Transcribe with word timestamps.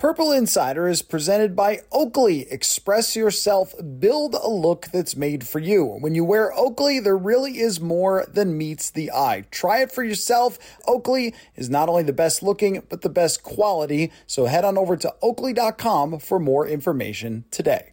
Purple 0.00 0.32
Insider 0.32 0.88
is 0.88 1.02
presented 1.02 1.54
by 1.54 1.80
Oakley. 1.92 2.50
Express 2.50 3.14
yourself, 3.14 3.74
build 3.98 4.34
a 4.34 4.48
look 4.48 4.86
that's 4.90 5.14
made 5.14 5.46
for 5.46 5.58
you. 5.58 5.84
When 5.84 6.14
you 6.14 6.24
wear 6.24 6.54
Oakley, 6.56 7.00
there 7.00 7.18
really 7.18 7.58
is 7.58 7.82
more 7.82 8.24
than 8.26 8.56
meets 8.56 8.88
the 8.88 9.12
eye. 9.12 9.44
Try 9.50 9.82
it 9.82 9.92
for 9.92 10.02
yourself. 10.02 10.58
Oakley 10.88 11.34
is 11.54 11.68
not 11.68 11.90
only 11.90 12.02
the 12.02 12.14
best 12.14 12.42
looking, 12.42 12.82
but 12.88 13.02
the 13.02 13.10
best 13.10 13.42
quality. 13.42 14.10
So 14.26 14.46
head 14.46 14.64
on 14.64 14.78
over 14.78 14.96
to 14.96 15.14
oakley.com 15.20 16.18
for 16.20 16.38
more 16.38 16.66
information 16.66 17.44
today. 17.50 17.92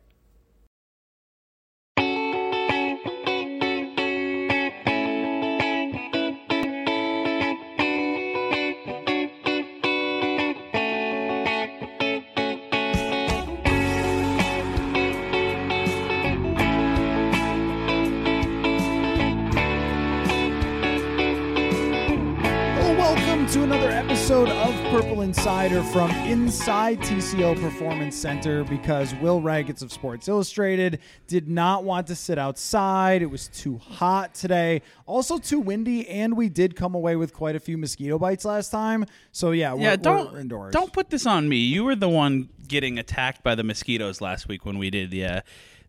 Insider 25.27 25.83
from 25.83 26.09
inside 26.25 26.99
TCO 26.99 27.59
Performance 27.59 28.15
Center 28.15 28.63
because 28.63 29.13
Will 29.15 29.41
Ragatz 29.41 29.81
of 29.81 29.91
Sports 29.91 30.29
Illustrated 30.29 30.99
did 31.27 31.49
not 31.49 31.83
want 31.83 32.07
to 32.07 32.15
sit 32.15 32.37
outside. 32.37 33.21
It 33.21 33.25
was 33.25 33.49
too 33.49 33.77
hot 33.77 34.33
today, 34.33 34.83
also 35.05 35.37
too 35.37 35.59
windy, 35.59 36.07
and 36.07 36.37
we 36.37 36.47
did 36.47 36.77
come 36.77 36.95
away 36.95 37.17
with 37.17 37.33
quite 37.33 37.57
a 37.57 37.59
few 37.59 37.77
mosquito 37.77 38.17
bites 38.17 38.45
last 38.45 38.69
time. 38.69 39.05
So 39.33 39.51
yeah, 39.51 39.73
we're, 39.73 39.81
yeah, 39.81 39.95
don't 39.97 40.31
we're 40.31 40.39
indoors. 40.39 40.71
don't 40.71 40.93
put 40.93 41.09
this 41.09 41.25
on 41.25 41.49
me. 41.49 41.57
You 41.57 41.83
were 41.83 41.97
the 41.97 42.07
one 42.07 42.47
getting 42.65 42.97
attacked 42.97 43.43
by 43.43 43.53
the 43.53 43.65
mosquitoes 43.65 44.21
last 44.21 44.47
week 44.47 44.65
when 44.65 44.77
we 44.77 44.89
did 44.89 45.11
the. 45.11 45.25
Uh, 45.25 45.41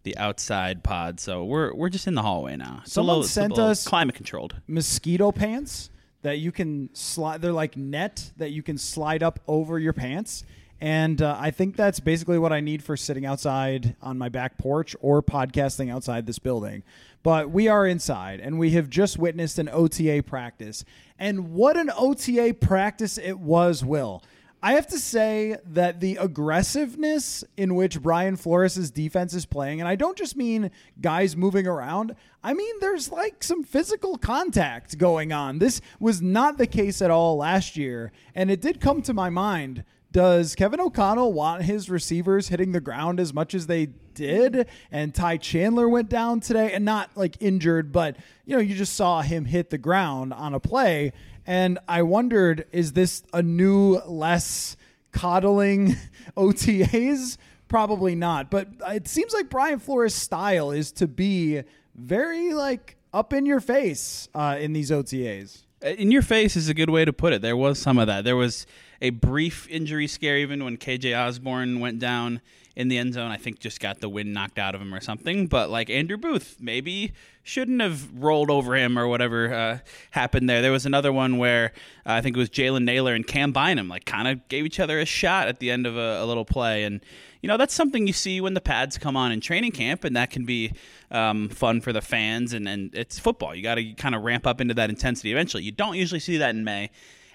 the 0.04 0.16
outside 0.16 0.84
pod, 0.84 1.18
so 1.18 1.44
we're 1.44 1.74
we're 1.74 1.88
just 1.88 2.06
in 2.06 2.14
the 2.14 2.22
hallway 2.22 2.56
now. 2.56 2.82
Someone 2.86 3.24
sent 3.24 3.58
us 3.58 3.86
climate 3.86 4.14
controlled 4.14 4.54
mosquito 4.66 5.32
pants 5.32 5.90
that 6.22 6.38
you 6.38 6.52
can 6.52 6.90
slide. 6.94 7.42
They're 7.42 7.52
like 7.52 7.76
net 7.76 8.32
that 8.36 8.50
you 8.50 8.62
can 8.62 8.78
slide 8.78 9.22
up 9.22 9.40
over 9.46 9.78
your 9.78 9.92
pants. 9.92 10.44
And 10.80 11.20
uh, 11.20 11.36
I 11.38 11.50
think 11.50 11.76
that's 11.76 11.98
basically 11.98 12.38
what 12.38 12.52
I 12.52 12.60
need 12.60 12.84
for 12.84 12.96
sitting 12.96 13.26
outside 13.26 13.96
on 14.00 14.16
my 14.16 14.28
back 14.28 14.58
porch 14.58 14.94
or 15.00 15.22
podcasting 15.22 15.92
outside 15.92 16.26
this 16.26 16.38
building. 16.38 16.84
But 17.24 17.50
we 17.50 17.66
are 17.66 17.84
inside 17.84 18.38
and 18.40 18.58
we 18.58 18.70
have 18.70 18.88
just 18.88 19.18
witnessed 19.18 19.58
an 19.58 19.68
OTA 19.68 20.22
practice. 20.24 20.84
And 21.18 21.52
what 21.52 21.76
an 21.76 21.90
OTA 21.96 22.54
practice 22.60 23.18
it 23.18 23.40
was, 23.40 23.84
Will. 23.84 24.22
I 24.60 24.72
have 24.72 24.88
to 24.88 24.98
say 24.98 25.56
that 25.66 26.00
the 26.00 26.16
aggressiveness 26.16 27.44
in 27.56 27.76
which 27.76 28.02
Brian 28.02 28.34
Flores' 28.34 28.90
defense 28.90 29.32
is 29.32 29.46
playing, 29.46 29.80
and 29.80 29.88
I 29.88 29.94
don't 29.94 30.18
just 30.18 30.36
mean 30.36 30.72
guys 31.00 31.36
moving 31.36 31.66
around, 31.66 32.16
I 32.42 32.54
mean 32.54 32.74
there's 32.80 33.12
like 33.12 33.44
some 33.44 33.62
physical 33.62 34.18
contact 34.18 34.98
going 34.98 35.32
on. 35.32 35.60
This 35.60 35.80
was 36.00 36.20
not 36.20 36.58
the 36.58 36.66
case 36.66 37.00
at 37.00 37.10
all 37.10 37.36
last 37.36 37.76
year, 37.76 38.10
and 38.34 38.50
it 38.50 38.60
did 38.60 38.80
come 38.80 39.00
to 39.02 39.14
my 39.14 39.30
mind. 39.30 39.84
Does 40.10 40.54
Kevin 40.56 40.80
O'Connell 40.80 41.32
want 41.32 41.62
his 41.62 41.88
receivers 41.88 42.48
hitting 42.48 42.72
the 42.72 42.80
ground 42.80 43.20
as 43.20 43.32
much 43.34 43.54
as 43.54 43.66
they 43.66 43.90
did? 44.14 44.66
And 44.90 45.14
Ty 45.14 45.36
Chandler 45.36 45.88
went 45.88 46.08
down 46.08 46.40
today 46.40 46.72
and 46.72 46.84
not 46.84 47.10
like 47.14 47.36
injured, 47.40 47.92
but 47.92 48.16
you 48.46 48.56
know, 48.56 48.62
you 48.62 48.74
just 48.74 48.94
saw 48.94 49.20
him 49.20 49.44
hit 49.44 49.70
the 49.70 49.78
ground 49.78 50.32
on 50.32 50.54
a 50.54 50.60
play. 50.60 51.12
And 51.48 51.78
I 51.88 52.02
wondered, 52.02 52.66
is 52.72 52.92
this 52.92 53.22
a 53.32 53.42
new, 53.42 54.00
less 54.06 54.76
coddling 55.12 55.96
OTAs? 56.36 57.38
Probably 57.68 58.14
not. 58.14 58.50
But 58.50 58.68
it 58.88 59.08
seems 59.08 59.32
like 59.32 59.48
Brian 59.48 59.78
Flores' 59.78 60.14
style 60.14 60.70
is 60.70 60.92
to 60.92 61.08
be 61.08 61.62
very 61.94 62.52
like 62.52 62.96
up 63.14 63.32
in 63.32 63.46
your 63.46 63.60
face 63.60 64.28
uh, 64.34 64.58
in 64.60 64.74
these 64.74 64.90
OTAs. 64.90 65.62
Uh, 65.82 65.88
in 65.88 66.10
your 66.10 66.20
face 66.20 66.54
is 66.54 66.68
a 66.68 66.74
good 66.74 66.90
way 66.90 67.06
to 67.06 67.14
put 67.14 67.32
it. 67.32 67.40
There 67.40 67.56
was 67.56 67.78
some 67.78 67.98
of 67.98 68.08
that. 68.08 68.24
There 68.24 68.36
was 68.36 68.66
a 69.00 69.08
brief 69.08 69.66
injury 69.70 70.06
scare 70.06 70.36
even 70.36 70.62
when 70.62 70.76
KJ 70.76 71.18
Osborn 71.18 71.80
went 71.80 71.98
down 71.98 72.42
in 72.78 72.86
the 72.86 72.96
end 72.96 73.12
zone. 73.12 73.32
I 73.32 73.36
think 73.36 73.58
just 73.58 73.80
got 73.80 74.00
the 74.00 74.08
wind 74.08 74.32
knocked 74.32 74.56
out 74.56 74.76
of 74.76 74.80
him 74.80 74.94
or 74.94 75.00
something. 75.00 75.48
But 75.48 75.68
like 75.68 75.90
Andrew 75.90 76.16
Booth, 76.16 76.58
maybe 76.60 77.12
shouldn't 77.42 77.82
have 77.82 78.08
rolled 78.14 78.50
over 78.50 78.76
him 78.76 78.96
or 78.96 79.08
whatever 79.08 79.52
uh, 79.52 79.78
happened 80.12 80.48
there. 80.48 80.62
There 80.62 80.70
was 80.70 80.86
another 80.86 81.12
one 81.12 81.38
where 81.38 81.72
uh, 82.06 82.12
I 82.12 82.20
think 82.20 82.36
it 82.36 82.38
was 82.38 82.48
Jalen 82.48 82.84
Nailor 82.84 83.14
and 83.14 83.26
Cam 83.26 83.50
Bynum 83.50 83.88
like 83.88 84.04
kind 84.04 84.28
of 84.28 84.46
gave 84.46 84.64
each 84.64 84.78
other 84.78 85.00
a 85.00 85.04
shot 85.04 85.48
at 85.48 85.58
the 85.58 85.72
end 85.72 85.86
of 85.88 85.96
a, 85.96 86.22
a, 86.22 86.24
little 86.24 86.44
play. 86.44 86.84
And 86.84 87.00
you 87.42 87.48
know 87.48 87.56
that's 87.56 87.74
something 87.74 88.06
you 88.06 88.12
see 88.12 88.40
when 88.40 88.54
the 88.54 88.60
pads 88.60 88.96
come 88.96 89.16
on 89.16 89.32
in 89.32 89.40
training 89.40 89.72
camp, 89.72 90.04
and 90.04 90.14
that 90.14 90.30
can 90.30 90.44
be 90.44 90.72
um, 91.10 91.48
fun 91.48 91.80
for 91.80 91.92
the 91.92 92.00
fans. 92.00 92.52
And, 92.52 92.68
and 92.68 92.94
it's 92.94 93.18
football. 93.18 93.56
You 93.56 93.62
got 93.64 93.74
to 93.74 93.92
kind 93.94 94.14
of 94.14 94.22
ramp 94.22 94.46
up 94.46 94.60
into 94.60 94.74
that 94.74 94.88
intensity 94.88 95.32
eventually. 95.32 95.64
You 95.64 95.72
don't 95.72 95.96
usually 95.96 96.20
see 96.20 96.36
that 96.36 96.50
in 96.50 96.62
May. 96.62 96.90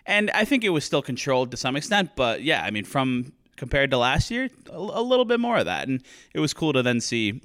And 0.05 0.31
I 0.31 0.45
think 0.45 0.63
it 0.63 0.69
was 0.69 0.85
still 0.85 1.01
controlled 1.01 1.51
to 1.51 1.57
some 1.57 1.75
extent, 1.75 2.11
but 2.15 2.43
yeah, 2.43 2.63
I 2.63 2.71
mean, 2.71 2.83
from 2.83 3.33
compared 3.57 3.91
to 3.91 3.97
last 3.97 4.31
year, 4.31 4.49
a, 4.69 4.77
a 4.77 5.03
little 5.03 5.25
bit 5.25 5.39
more 5.39 5.57
of 5.57 5.65
that, 5.65 5.87
and 5.87 6.03
it 6.33 6.39
was 6.39 6.53
cool 6.53 6.73
to 6.73 6.81
then 6.81 7.01
see 7.01 7.41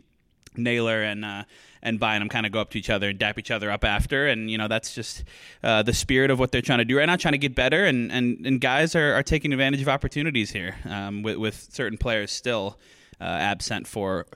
Nailor 0.57 1.03
and 1.03 1.25
uh, 1.25 1.45
and 1.83 2.01
Bynum 2.01 2.29
kind 2.29 2.45
of 2.45 2.53
go 2.53 2.61
up 2.61 2.71
to 2.71 2.79
each 2.79 2.91
other 2.91 3.11
and 3.11 3.19
dap 3.19 3.39
each 3.39 3.51
other 3.51 3.71
up 3.71 3.85
after, 3.85 4.27
and 4.27 4.51
you 4.51 4.59
know 4.59 4.69
that's 4.69 4.95
just 4.95 5.25
uh, 5.63 5.83
the 5.83 5.93
spirit 5.93 6.31
of 6.31 6.39
what 6.39 6.53
they're 6.53 6.63
trying 6.63 6.79
to 6.79 6.85
do 6.85 6.99
right 6.99 7.07
now, 7.07 7.17
trying 7.17 7.33
to 7.33 7.39
get 7.39 7.55
better, 7.55 7.85
and 7.85 8.11
and, 8.13 8.47
and 8.47 8.61
guys 8.61 8.95
are, 8.95 9.15
are 9.15 9.23
taking 9.23 9.53
advantage 9.53 9.83
of 9.83 9.89
opportunities 9.89 10.51
here 10.51 10.77
um, 10.85 11.23
with 11.23 11.37
with 11.37 11.69
certain 11.73 11.99
players 11.99 12.33
still 12.33 12.79
uh, 13.21 13.25
absent 13.25 13.87
for 13.87 14.27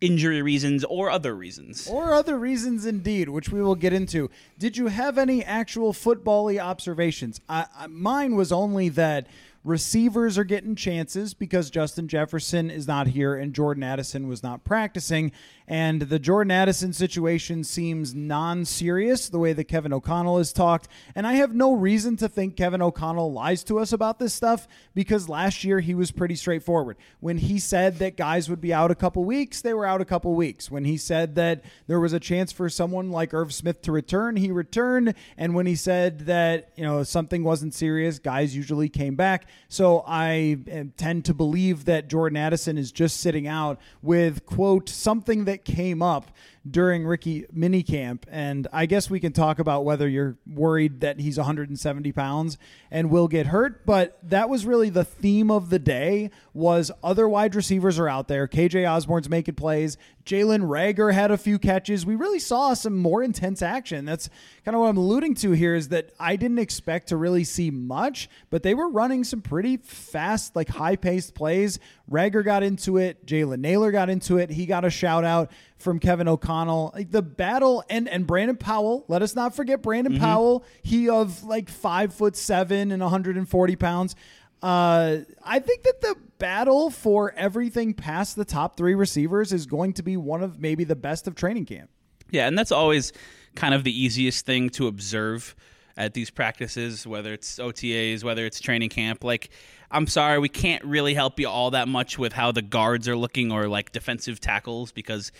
injury 0.00 0.40
reasons 0.40 0.84
or 0.84 1.10
other 1.10 1.34
reasons. 1.34 1.86
Or 1.86 2.12
other 2.14 2.38
reasons, 2.38 2.86
indeed, 2.86 3.28
which 3.28 3.50
we 3.50 3.62
will 3.62 3.74
get 3.74 3.92
into. 3.92 4.30
Did 4.58 4.76
you 4.76 4.86
have 4.86 5.18
any 5.18 5.44
actual 5.44 5.92
football 5.92 6.58
observations? 6.58 7.40
I, 7.48 7.66
I, 7.76 7.86
mine 7.86 8.34
was 8.34 8.50
only 8.50 8.88
that 8.90 9.26
Receivers 9.62 10.38
are 10.38 10.44
getting 10.44 10.74
chances 10.74 11.34
because 11.34 11.68
Justin 11.68 12.08
Jefferson 12.08 12.70
is 12.70 12.88
not 12.88 13.08
here 13.08 13.34
and 13.34 13.54
Jordan 13.54 13.82
Addison 13.82 14.26
was 14.26 14.42
not 14.42 14.64
practicing. 14.64 15.32
And 15.70 16.02
the 16.02 16.18
Jordan 16.18 16.50
Addison 16.50 16.92
situation 16.92 17.62
seems 17.62 18.12
non 18.12 18.64
serious, 18.64 19.28
the 19.28 19.38
way 19.38 19.52
that 19.52 19.68
Kevin 19.68 19.92
O'Connell 19.92 20.38
has 20.38 20.52
talked. 20.52 20.88
And 21.14 21.28
I 21.28 21.34
have 21.34 21.54
no 21.54 21.74
reason 21.74 22.16
to 22.16 22.28
think 22.28 22.56
Kevin 22.56 22.82
O'Connell 22.82 23.32
lies 23.32 23.62
to 23.64 23.78
us 23.78 23.92
about 23.92 24.18
this 24.18 24.34
stuff 24.34 24.66
because 24.94 25.28
last 25.28 25.62
year 25.62 25.78
he 25.78 25.94
was 25.94 26.10
pretty 26.10 26.34
straightforward. 26.34 26.96
When 27.20 27.38
he 27.38 27.60
said 27.60 28.00
that 28.00 28.16
guys 28.16 28.50
would 28.50 28.60
be 28.60 28.74
out 28.74 28.90
a 28.90 28.96
couple 28.96 29.22
weeks, 29.22 29.62
they 29.62 29.72
were 29.72 29.86
out 29.86 30.00
a 30.00 30.04
couple 30.04 30.34
weeks. 30.34 30.72
When 30.72 30.84
he 30.84 30.96
said 30.96 31.36
that 31.36 31.62
there 31.86 32.00
was 32.00 32.12
a 32.12 32.18
chance 32.18 32.50
for 32.50 32.68
someone 32.68 33.12
like 33.12 33.32
Irv 33.32 33.54
Smith 33.54 33.80
to 33.82 33.92
return, 33.92 34.34
he 34.34 34.50
returned. 34.50 35.14
And 35.36 35.54
when 35.54 35.66
he 35.66 35.76
said 35.76 36.26
that, 36.26 36.72
you 36.74 36.82
know, 36.82 37.04
something 37.04 37.44
wasn't 37.44 37.74
serious, 37.74 38.18
guys 38.18 38.56
usually 38.56 38.88
came 38.88 39.14
back. 39.14 39.46
So 39.68 40.02
I 40.04 40.90
tend 40.96 41.26
to 41.26 41.34
believe 41.34 41.84
that 41.84 42.08
Jordan 42.08 42.38
Addison 42.38 42.76
is 42.76 42.90
just 42.90 43.18
sitting 43.18 43.46
out 43.46 43.78
with, 44.02 44.44
quote, 44.46 44.88
something 44.88 45.44
that 45.44 45.59
came 45.64 46.02
up 46.02 46.30
during 46.68 47.06
rookie 47.06 47.46
minicamp. 47.54 48.22
And 48.30 48.68
I 48.72 48.86
guess 48.86 49.08
we 49.08 49.20
can 49.20 49.32
talk 49.32 49.58
about 49.58 49.84
whether 49.84 50.08
you're 50.08 50.36
worried 50.46 51.00
that 51.00 51.20
he's 51.20 51.38
170 51.38 52.12
pounds 52.12 52.58
and 52.90 53.10
will 53.10 53.28
get 53.28 53.46
hurt. 53.46 53.86
But 53.86 54.18
that 54.22 54.48
was 54.48 54.66
really 54.66 54.90
the 54.90 55.04
theme 55.04 55.50
of 55.50 55.70
the 55.70 55.78
day 55.78 56.30
was 56.52 56.90
other 57.02 57.28
wide 57.28 57.54
receivers 57.54 57.98
are 57.98 58.08
out 58.08 58.28
there. 58.28 58.46
KJ 58.46 58.90
Osborn's 58.90 59.28
making 59.28 59.54
plays. 59.54 59.96
Jalen 60.26 60.68
Reagor 60.68 61.14
had 61.14 61.30
a 61.30 61.38
few 61.38 61.58
catches. 61.58 62.04
We 62.04 62.14
really 62.14 62.38
saw 62.38 62.74
some 62.74 62.96
more 62.96 63.22
intense 63.22 63.62
action. 63.62 64.04
That's 64.04 64.28
kind 64.64 64.74
of 64.74 64.82
what 64.82 64.88
I'm 64.88 64.98
alluding 64.98 65.34
to 65.36 65.52
here 65.52 65.74
is 65.74 65.88
that 65.88 66.10
I 66.20 66.36
didn't 66.36 66.58
expect 66.58 67.08
to 67.08 67.16
really 67.16 67.44
see 67.44 67.70
much, 67.70 68.28
but 68.50 68.62
they 68.62 68.74
were 68.74 68.88
running 68.88 69.24
some 69.24 69.40
pretty 69.40 69.78
fast, 69.78 70.54
like 70.54 70.68
high 70.68 70.96
paced 70.96 71.34
plays. 71.34 71.78
Reagor 72.10 72.44
got 72.44 72.62
into 72.62 72.98
it. 72.98 73.26
Jalen 73.26 73.60
Nailor 73.60 73.90
got 73.92 74.10
into 74.10 74.36
it. 74.38 74.50
He 74.50 74.66
got 74.66 74.84
a 74.84 74.90
shout 74.90 75.24
out 75.24 75.50
from 75.80 75.98
Kevin 75.98 76.28
O'Connell. 76.28 76.92
Like 76.94 77.10
the 77.10 77.22
battle 77.22 77.84
and 77.88 78.08
and 78.08 78.26
Brandon 78.26 78.56
Powell. 78.56 79.04
Let 79.08 79.22
us 79.22 79.34
not 79.34 79.54
forget 79.54 79.82
Brandon 79.82 80.14
mm-hmm. 80.14 80.22
Powell. 80.22 80.64
He 80.82 81.08
of 81.08 81.44
like 81.44 81.68
five 81.68 82.14
foot 82.14 82.36
seven 82.36 82.92
and 82.92 83.02
140 83.02 83.76
pounds. 83.76 84.14
Uh, 84.62 85.18
I 85.42 85.58
think 85.58 85.84
that 85.84 86.00
the 86.02 86.16
battle 86.38 86.90
for 86.90 87.32
everything 87.34 87.94
past 87.94 88.36
the 88.36 88.44
top 88.44 88.76
three 88.76 88.94
receivers 88.94 89.52
is 89.52 89.66
going 89.66 89.94
to 89.94 90.02
be 90.02 90.16
one 90.16 90.42
of 90.42 90.60
maybe 90.60 90.84
the 90.84 90.96
best 90.96 91.26
of 91.26 91.34
training 91.34 91.66
camp. 91.66 91.90
Yeah, 92.30 92.46
and 92.46 92.58
that's 92.58 92.72
always 92.72 93.12
kind 93.54 93.74
of 93.74 93.84
the 93.84 94.04
easiest 94.04 94.46
thing 94.46 94.70
to 94.70 94.86
observe 94.86 95.54
at 95.96 96.14
these 96.14 96.30
practices, 96.30 97.06
whether 97.06 97.32
it's 97.32 97.58
OTAs, 97.58 98.22
whether 98.22 98.46
it's 98.46 98.60
training 98.60 98.90
camp. 98.90 99.24
Like, 99.24 99.50
I'm 99.90 100.06
sorry, 100.06 100.38
we 100.38 100.48
can't 100.48 100.84
really 100.84 101.14
help 101.14 101.40
you 101.40 101.48
all 101.48 101.72
that 101.72 101.88
much 101.88 102.18
with 102.18 102.32
how 102.32 102.52
the 102.52 102.62
guards 102.62 103.08
are 103.08 103.16
looking 103.16 103.50
or 103.50 103.68
like 103.68 103.92
defensive 103.92 104.40
tackles 104.40 104.92
because 104.92 105.32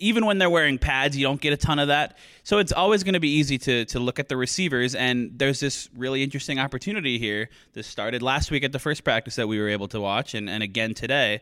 even 0.00 0.26
when 0.26 0.38
they're 0.38 0.50
wearing 0.50 0.78
pads, 0.78 1.16
you 1.16 1.24
don't 1.24 1.40
get 1.40 1.52
a 1.52 1.56
ton 1.56 1.78
of 1.78 1.88
that. 1.88 2.18
So 2.42 2.58
it's 2.58 2.72
always 2.72 3.04
going 3.04 3.14
to 3.14 3.20
be 3.20 3.28
easy 3.28 3.58
to 3.58 3.84
to 3.84 4.00
look 4.00 4.18
at 4.18 4.28
the 4.28 4.36
receivers. 4.36 4.94
And 4.94 5.38
there's 5.38 5.60
this 5.60 5.88
really 5.96 6.22
interesting 6.22 6.58
opportunity 6.58 7.18
here. 7.18 7.48
This 7.74 7.86
started 7.86 8.22
last 8.22 8.50
week 8.50 8.64
at 8.64 8.72
the 8.72 8.78
first 8.78 9.04
practice 9.04 9.36
that 9.36 9.46
we 9.46 9.60
were 9.60 9.68
able 9.68 9.88
to 9.88 10.00
watch, 10.00 10.34
and, 10.34 10.50
and 10.50 10.62
again 10.62 10.94
today, 10.94 11.40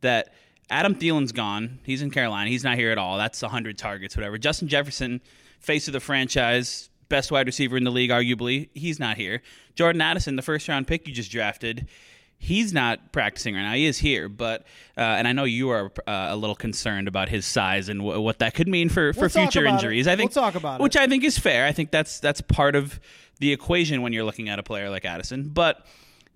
that 0.00 0.32
Adam 0.70 0.94
Thielen's 0.94 1.32
gone. 1.32 1.80
He's 1.84 2.02
in 2.02 2.10
Carolina. 2.10 2.48
He's 2.48 2.64
not 2.64 2.76
here 2.76 2.90
at 2.90 2.98
all. 2.98 3.18
That's 3.18 3.42
100 3.42 3.76
targets, 3.76 4.16
whatever. 4.16 4.38
Justin 4.38 4.68
Jefferson, 4.68 5.20
face 5.60 5.86
of 5.86 5.92
the 5.92 6.00
franchise, 6.00 6.90
best 7.08 7.30
wide 7.30 7.46
receiver 7.46 7.76
in 7.76 7.84
the 7.84 7.90
league, 7.90 8.10
arguably. 8.10 8.68
He's 8.74 8.98
not 8.98 9.16
here. 9.16 9.42
Jordan 9.74 10.00
Addison, 10.00 10.36
the 10.36 10.42
first 10.42 10.68
round 10.68 10.86
pick 10.86 11.06
you 11.06 11.14
just 11.14 11.30
drafted, 11.30 11.86
he's 12.38 12.72
not 12.72 13.12
practicing 13.12 13.54
right 13.54 13.62
now. 13.62 13.72
He 13.74 13.86
is 13.86 13.98
here, 13.98 14.28
but 14.28 14.62
uh, 14.96 15.00
and 15.00 15.26
I 15.26 15.32
know 15.32 15.44
you 15.44 15.70
are 15.70 15.90
uh, 16.06 16.28
a 16.30 16.36
little 16.36 16.56
concerned 16.56 17.08
about 17.08 17.28
his 17.28 17.46
size 17.46 17.88
and 17.88 18.00
w- 18.00 18.20
what 18.20 18.38
that 18.40 18.54
could 18.54 18.68
mean 18.68 18.88
for, 18.88 19.12
for 19.12 19.20
We'll 19.20 19.28
future 19.28 19.64
injuries. 19.64 20.06
it. 20.06 20.10
I 20.12 20.16
think 20.16 20.34
We'll 20.34 20.44
talk 20.44 20.54
about 20.54 20.80
it. 20.80 20.82
which 20.82 20.96
I 20.96 21.06
think 21.06 21.24
is 21.24 21.38
fair. 21.38 21.66
I 21.66 21.72
think 21.72 21.90
that's 21.90 22.20
that's 22.20 22.40
part 22.40 22.76
of 22.76 23.00
the 23.38 23.52
equation 23.52 24.02
when 24.02 24.12
you're 24.12 24.24
looking 24.24 24.48
at 24.48 24.58
a 24.58 24.62
player 24.62 24.90
like 24.90 25.04
Addison, 25.04 25.48
but. 25.48 25.86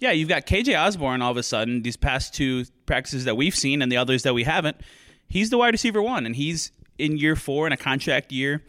Yeah, 0.03 0.13
you've 0.13 0.31
got 0.31 0.47
KJ 0.47 0.83
Osborn 0.83 1.21
all 1.21 1.31
of 1.31 1.37
a 1.37 1.43
sudden, 1.43 1.83
these 1.83 1.99
past 1.99 2.33
two 2.33 2.65
practices 2.87 3.27
that 3.27 3.37
we've 3.37 3.55
seen 3.55 3.83
and 3.83 3.93
the 3.93 3.99
others 3.99 4.23
that 4.23 4.33
we 4.33 4.45
haven't, 4.45 4.79
he's 5.29 5.51
the 5.51 5.59
wide 5.59 5.75
receiver 5.75 6.01
one, 6.01 6.25
and 6.25 6.35
he's 6.35 6.73
in 6.97 7.19
year 7.19 7.37
four 7.37 7.67
in 7.67 7.75
a 7.75 7.77
contract 7.77 8.33
year. 8.33 8.63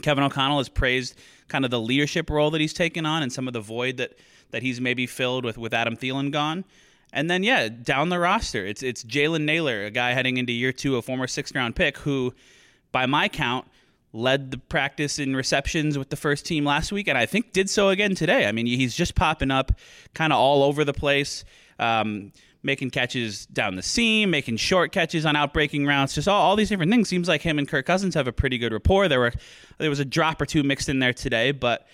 Kevin 0.00 0.22
O'Connell 0.22 0.58
has 0.58 0.68
praised 0.68 1.18
kind 1.50 1.66
of 1.66 1.70
the 1.70 1.80
leadership 1.80 2.30
role 2.30 2.50
that 2.52 2.60
he's 2.62 2.72
taken 2.72 3.04
on 3.04 3.22
and 3.22 3.30
some 3.30 3.46
of 3.46 3.52
the 3.52 3.60
void 3.60 3.98
that, 3.98 4.18
that 4.52 4.62
he's 4.62 4.80
maybe 4.80 5.06
filled 5.06 5.44
with, 5.44 5.58
with 5.58 5.74
Adam 5.74 5.96
Thielen 5.96 6.30
gone. 6.30 6.64
And 7.12 7.28
then, 7.28 7.42
yeah, 7.42 7.68
down 7.68 8.08
the 8.08 8.20
roster, 8.20 8.64
it's 8.64 8.82
it's 8.82 9.02
Jalen 9.02 9.42
Nailor, 9.42 9.84
a 9.84 9.90
guy 9.90 10.12
heading 10.12 10.36
into 10.36 10.52
year 10.52 10.72
two, 10.72 10.96
a 10.96 11.02
former 11.02 11.26
sixth 11.26 11.54
round 11.54 11.74
pick, 11.74 11.98
who, 11.98 12.32
by 12.92 13.06
my 13.06 13.28
count, 13.28 13.66
led 14.12 14.52
the 14.52 14.58
practice 14.58 15.18
in 15.18 15.34
receptions 15.34 15.98
with 15.98 16.10
the 16.10 16.16
first 16.16 16.46
team 16.46 16.64
last 16.64 16.92
week, 16.92 17.08
and 17.08 17.18
I 17.18 17.26
think 17.26 17.52
did 17.52 17.68
so 17.68 17.88
again 17.88 18.14
today. 18.14 18.46
I 18.46 18.52
mean, 18.52 18.66
he's 18.66 18.94
just 18.94 19.16
popping 19.16 19.50
up 19.50 19.72
kind 20.14 20.32
of 20.32 20.38
all 20.38 20.62
over 20.62 20.84
the 20.84 20.92
place. 20.94 21.44
Um, 21.80 22.32
making 22.62 22.90
catches 22.90 23.46
down 23.46 23.76
the 23.76 23.82
seam, 23.82 24.30
making 24.30 24.56
short 24.56 24.92
catches 24.92 25.24
on 25.24 25.34
outbreaking 25.34 25.86
routes, 25.86 26.14
just 26.14 26.28
all, 26.28 26.40
all 26.40 26.56
these 26.56 26.68
different 26.68 26.90
things. 26.90 27.08
Seems 27.08 27.28
like 27.28 27.42
him 27.42 27.58
and 27.58 27.66
Kirk 27.66 27.86
Cousins 27.86 28.14
have 28.14 28.26
a 28.26 28.32
pretty 28.32 28.58
good 28.58 28.72
rapport. 28.72 29.08
There 29.08 29.20
were 29.20 29.32
there 29.78 29.90
was 29.90 30.00
a 30.00 30.04
drop 30.04 30.40
or 30.40 30.46
two 30.46 30.62
mixed 30.62 30.88
in 30.88 30.98
there 30.98 31.12
today, 31.12 31.52
but 31.52 31.86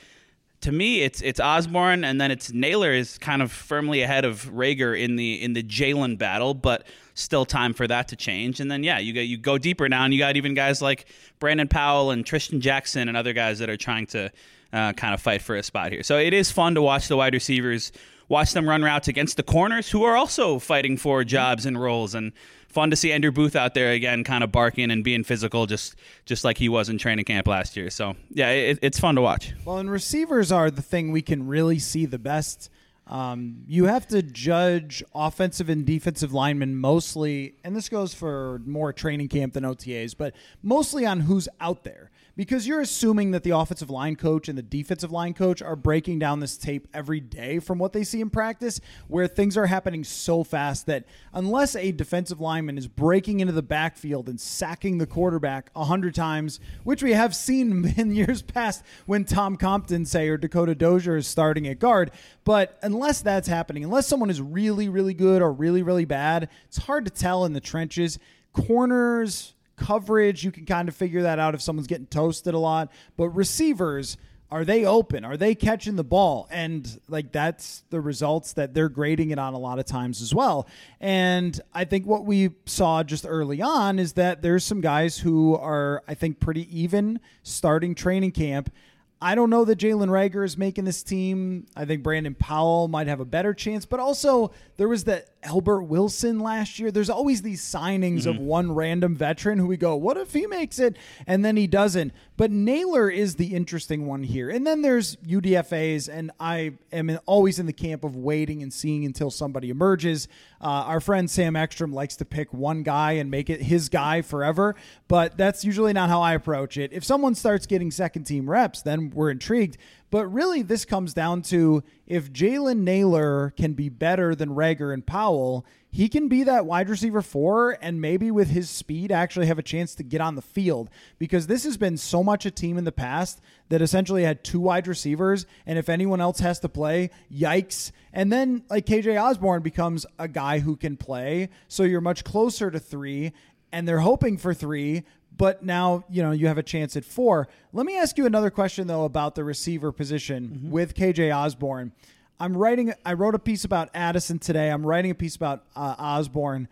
to 0.63 0.73
me, 0.73 1.03
it's 1.03 1.21
it's 1.21 1.39
Osborn 1.39 2.05
and 2.05 2.21
then 2.21 2.31
it's 2.31 2.53
Nailor 2.53 2.93
is 2.93 3.19
kind 3.19 3.43
of 3.43 3.53
firmly 3.53 4.03
ahead 4.03 4.25
of 4.25 4.51
Reagor 4.53 5.01
in 5.01 5.17
the 5.17 5.43
in 5.43 5.53
the 5.53 5.63
Jalen 5.63 6.19
battle, 6.19 6.55
but 6.55 6.87
still 7.15 7.45
time 7.45 7.73
for 7.73 7.87
that 7.87 8.09
to 8.09 8.17
change. 8.17 8.61
And 8.61 8.71
then 8.71 8.83
yeah, 8.83 8.99
you 8.99 9.13
go 9.13 9.21
you 9.21 9.37
go 9.37 9.59
deeper 9.59 9.89
now, 9.89 10.05
and 10.05 10.13
you 10.13 10.19
got 10.19 10.37
even 10.37 10.55
guys 10.55 10.83
like 10.83 11.07
Brandon 11.39 11.69
Powell 11.69 12.11
and 12.11 12.25
Trishton 12.25 12.61
Jackson 12.61 13.09
and 13.09 13.17
other 13.17 13.33
guys 13.33 13.59
that 13.59 13.71
are 13.71 13.77
trying 13.77 14.07
to 14.09 14.31
uh, 14.73 14.93
kind 14.95 15.15
of 15.15 15.21
fight 15.21 15.43
for 15.43 15.57
a 15.57 15.63
spot 15.63 15.93
here. 15.93 16.03
So 16.03 16.19
it 16.19 16.33
is 16.33 16.51
fun 16.51 16.75
to 16.75 16.83
watch 16.83 17.09
the 17.09 17.17
wide 17.17 17.35
receivers, 17.35 17.93
watch 18.29 18.53
them 18.53 18.69
run 18.69 18.83
routes 18.83 19.09
against 19.09 19.37
the 19.37 19.43
corners 19.43 19.91
who 19.91 20.05
are 20.05 20.17
also 20.17 20.59
fighting 20.59 20.97
for 20.97 21.25
jobs 21.25 21.67
and 21.67 21.81
roles 21.81 22.15
and. 22.15 22.33
Fun 22.69 22.91
to 22.91 22.97
see 22.97 23.11
Andrew 23.11 23.33
Booth 23.33 23.57
out 23.57 23.73
there 23.73 23.93
again, 23.93 24.23
kind 24.23 24.45
of 24.45 24.53
barking 24.53 24.91
and 24.91 25.03
being 25.03 25.25
physical, 25.25 25.65
just 25.65 25.97
just 26.27 26.45
like 26.45 26.59
he 26.59 26.69
was 26.69 26.91
in 26.91 26.99
training 26.99 27.25
camp 27.25 27.49
last 27.49 27.75
year. 27.75 27.89
So 27.89 28.17
yeah, 28.29 28.51
it, 28.51 28.81
it's 28.83 29.01
fun 29.01 29.15
to 29.15 29.23
watch. 29.23 29.55
Well, 29.65 29.79
and 29.79 29.91
receivers 29.91 30.53
are 30.53 30.71
the 30.71 30.83
thing 30.83 31.11
we 31.11 31.23
can 31.23 31.47
really 31.47 31.79
see 31.79 32.05
the 32.05 32.19
best. 32.19 32.69
Um, 33.07 33.63
you 33.69 33.85
have 33.85 34.07
to 34.09 34.21
judge 34.21 35.03
offensive 35.15 35.69
and 35.69 35.87
defensive 35.87 36.33
linemen 36.33 36.75
mostly, 36.77 37.55
and 37.63 37.75
this 37.75 37.89
goes 37.89 38.13
for 38.13 38.61
more 38.67 38.93
training 38.93 39.29
camp 39.29 39.55
than 39.55 39.65
OTAs, 39.65 40.17
but 40.17 40.35
mostly 40.63 41.07
on 41.07 41.21
who's 41.21 41.49
out 41.61 41.85
there. 41.85 42.11
Because 42.37 42.69
you're 42.69 42.83
assuming 42.83 43.31
that 43.31 43.45
the 43.45 43.57
offensive 43.57 43.89
line 43.89 44.15
coach 44.15 44.47
and 44.47 44.59
the 44.59 44.63
defensive 44.63 45.11
line 45.11 45.33
coach 45.33 45.63
are 45.63 45.75
breaking 45.75 46.19
down 46.19 46.41
this 46.41 46.59
tape 46.59 46.87
every 46.93 47.19
day 47.19 47.59
from 47.61 47.79
what 47.79 47.95
they 47.95 48.05
see 48.05 48.21
in 48.21 48.29
practice, 48.29 48.79
where 49.09 49.27
things 49.27 49.57
are 49.57 49.67
happening 49.67 50.05
so 50.05 50.45
fast 50.45 50.85
that 50.85 51.07
unless 51.33 51.75
a 51.75 51.93
defensive 51.93 52.39
lineman 52.39 52.77
is 52.77 52.89
breaking 52.89 53.41
into 53.41 53.55
the 53.55 53.63
backfield 53.63 54.29
and 54.29 54.39
sacking 54.39 54.99
the 54.99 55.07
quarterback 55.07 55.71
a 55.75 55.87
hundred 55.87 56.15
times, 56.15 56.61
which 56.85 57.03
we 57.03 57.15
have 57.15 57.35
seen 57.35 57.95
in 57.97 58.15
years 58.15 58.43
past 58.43 58.85
when 59.07 59.25
Tom 59.25 59.57
Compton, 59.57 60.05
say, 60.05 60.29
or 60.29 60.37
Dakota 60.37 60.75
Dozier 60.75 61.17
is 61.17 61.27
starting 61.27 61.67
at 61.67 61.79
guard, 61.79 62.11
but 62.45 62.79
unless 62.83 63.23
that's 63.23 63.49
happening, 63.49 63.83
unless 63.83 64.07
someone 64.07 64.29
is 64.29 64.43
really, 64.43 64.91
really 64.91 65.15
good 65.15 65.41
or 65.41 65.51
really, 65.51 65.83
really 65.83 66.05
bad, 66.05 66.51
it's 66.67 66.77
hard 66.77 67.07
to 67.07 67.11
tell 67.11 67.47
in 67.47 67.55
the 67.55 67.61
trenches. 67.61 68.19
Corners, 68.53 69.55
coverage, 69.77 70.45
you 70.45 70.51
can 70.51 70.65
kind 70.65 70.89
of 70.89 70.97
figure 70.97 71.23
that 71.23 71.39
out 71.39 71.55
if 71.55 71.61
someone's 71.61 71.87
getting 71.87 72.07
toasted 72.07 72.55
a 72.55 72.59
lot. 72.59 72.91
But 73.17 73.31
receivers, 73.31 74.17
are 74.51 74.65
they 74.65 74.85
open? 74.85 75.25
Are 75.25 75.37
they 75.37 75.55
catching 75.55 75.97
the 75.97 76.05
ball? 76.05 76.47
And 76.51 77.01
like 77.09 77.33
that's 77.33 77.83
the 77.91 78.01
results 78.01 78.53
that 78.55 78.75
they're 78.75 78.89
grading 78.89 79.31
it 79.31 79.39
on 79.39 79.55
a 79.55 79.59
lot 79.59 79.79
of 79.79 79.87
times 79.87 80.23
as 80.23 80.35
well. 80.35 80.69
And 81.01 81.61
I 81.75 81.85
think 81.85 82.07
what 82.07 82.25
we 82.25 82.51
saw 82.65 83.03
just 83.03 83.27
early 83.29 83.61
on 83.61 83.99
is 83.99 84.13
that 84.15 84.43
there's 84.43 84.65
some 84.65 84.81
guys 84.81 85.19
who 85.19 85.57
are, 85.57 86.03
I 86.07 86.15
think, 86.15 86.39
pretty 86.39 86.81
even 86.81 87.21
starting 87.43 87.95
training 87.95 88.33
camp. 88.33 88.73
I 89.21 89.35
don't 89.35 89.49
know 89.49 89.65
that 89.65 89.79
Jalen 89.79 90.09
Reagor 90.09 90.45
is 90.45 90.59
making 90.59 90.85
this 90.85 91.03
team. 91.03 91.67
I 91.75 91.87
think 91.87 92.03
Brandon 92.03 92.35
Powell 92.35 92.87
might 92.87 93.07
have 93.07 93.21
a 93.21 93.25
better 93.25 93.55
chance, 93.55 93.87
but 93.87 93.99
also 93.99 94.53
there 94.77 94.89
was 94.89 95.05
that 95.05 95.31
Albert 95.43 95.83
Wilson 95.85 96.39
last 96.39 96.79
year. 96.79 96.91
There's 96.91 97.09
always 97.09 97.41
these 97.41 97.63
signings 97.63 98.27
of 98.27 98.37
mm-hmm. 98.37 98.45
one 98.45 98.73
random 98.73 99.17
veteran 99.17 99.59
who 99.59 99.67
we 99.67 99.79
go, 99.79 99.97
what 99.97 100.19
if 100.19 100.35
he 100.35 100.47
makes 100.47 100.79
it? 100.79 100.97
And 101.27 101.45
then 101.45 101.57
he 101.57 101.67
doesn't. 101.67 102.13
But 102.37 102.51
Nailor 102.51 103.09
is 103.09 103.37
the 103.37 103.55
interesting 103.55 104.07
one 104.07 104.23
here. 104.23 104.51
And 104.51 104.67
then 104.67 104.83
there's 104.83 105.17
UDFAs, 105.17 106.09
and 106.13 106.31
I 106.39 106.75
am 106.93 107.19
always 107.25 107.59
in 107.59 107.65
the 107.65 107.73
camp 107.73 108.05
of 108.05 108.15
waiting 108.15 108.63
and 108.63 108.73
seeing 108.73 109.07
until 109.07 109.31
somebody 109.31 109.71
emerges. 109.71 110.29
Uh, 110.61 110.85
our 110.87 111.01
friend 111.01 111.31
Sam 111.31 111.57
Ekstrom 111.57 111.93
likes 111.93 112.17
to 112.17 112.27
pick 112.27 112.53
one 112.53 112.83
guy 112.83 113.13
and 113.13 113.31
make 113.31 113.49
it 113.49 113.63
his 113.63 113.89
guy 113.89 114.21
forever, 114.21 114.75
but 115.09 115.39
that's 115.39 115.65
usually 115.65 115.95
not 115.95 116.11
how 116.11 116.21
I 116.21 116.35
approach 116.35 116.77
it. 116.77 116.93
If 116.93 117.05
someone 117.05 117.35
starts 117.35 117.67
getting 117.67 117.91
second 117.91 118.25
team 118.25 118.51
reps, 118.51 118.83
then 118.83 119.11
we're 119.11 119.31
intrigued. 119.31 119.79
But 120.11 120.27
really, 120.27 120.63
this 120.63 120.85
comes 120.85 121.15
down 121.15 121.43
to 121.43 121.83
if 122.07 122.33
Jalen 122.33 122.79
Nailor 122.79 123.53
can 123.57 123.73
be 123.73 123.89
better 123.89 124.35
than 124.35 124.51
Reagor 124.51 124.93
and 124.95 125.05
Powell, 125.05 125.67
he 125.97 126.11
can 126.11 126.29
be 126.29 126.43
that 126.43 126.67
wide 126.67 126.91
receiver 126.91 127.23
four 127.23 127.79
and 127.81 128.03
maybe 128.03 128.31
with 128.31 128.51
his 128.51 128.69
speed 128.69 129.11
actually 129.11 129.47
have 129.47 129.59
a 129.59 129.63
chance 129.63 129.95
to 129.95 130.03
get 130.03 130.21
on 130.21 130.35
the 130.35 130.43
field 130.43 130.91
because 131.19 131.47
this 131.47 131.65
has 131.65 131.79
been 131.79 131.97
so 131.97 132.23
much 132.23 132.45
a 132.45 132.51
team 132.51 132.77
in 132.77 132.85
the 132.85 132.93
past 132.93 133.41
that 133.71 133.81
essentially 133.81 134.23
had 134.23 134.45
two 134.45 134.61
wide 134.61 134.87
receivers. 134.87 135.47
And 135.65 135.79
if 135.79 135.89
anyone 135.89 136.21
else 136.21 136.41
has 136.41 136.61
to 136.61 136.69
play 136.69 137.09
yikes. 137.33 137.93
And 138.13 138.31
then 138.31 138.63
like 138.69 138.85
KJ 138.85 139.19
Osborn 139.19 139.63
becomes 139.63 140.05
a 140.19 140.29
guy 140.29 140.59
who 140.59 140.77
can 140.77 140.99
play. 140.99 141.49
So 141.67 141.83
you're 141.83 142.03
much 142.03 142.25
closer 142.25 142.71
to 142.71 142.79
3 142.79 143.33
and 143.73 143.89
they're 143.89 144.01
hoping 144.01 144.37
for 144.37 144.53
3 144.53 145.03
but 145.35 145.63
now 145.63 146.05
you 146.11 146.23
know 146.23 146.31
you 146.31 146.47
have 146.47 146.59
a 146.59 146.63
chance 146.63 146.95
at 146.95 147.05
4 147.05 147.49
let 147.73 147.85
me 147.85 147.99
ask 147.99 148.17
you 148.17 148.27
another 148.27 148.49
question 148.49 148.87
though 148.87 149.05
about 149.05 149.35
the 149.35 149.45
receiver 149.45 149.93
position 149.93 150.49
mm-hmm. 150.49 150.71
with 150.71 150.95
KJ 150.95 151.35
Osborn 151.35 151.93
I'm 152.39 152.57
writing. 152.57 152.93
I 153.05 153.15
wrote 153.15 153.35
a 153.35 153.39
piece 153.39 153.65
about 153.65 153.89
Addison 153.95 154.39
today. 154.39 154.71
I'm 154.71 154.87
writing 154.87 155.11
a 155.11 155.15
piece 155.15 155.37
about 155.37 155.65
uh, 155.75 155.95
Osborn. 155.99 156.69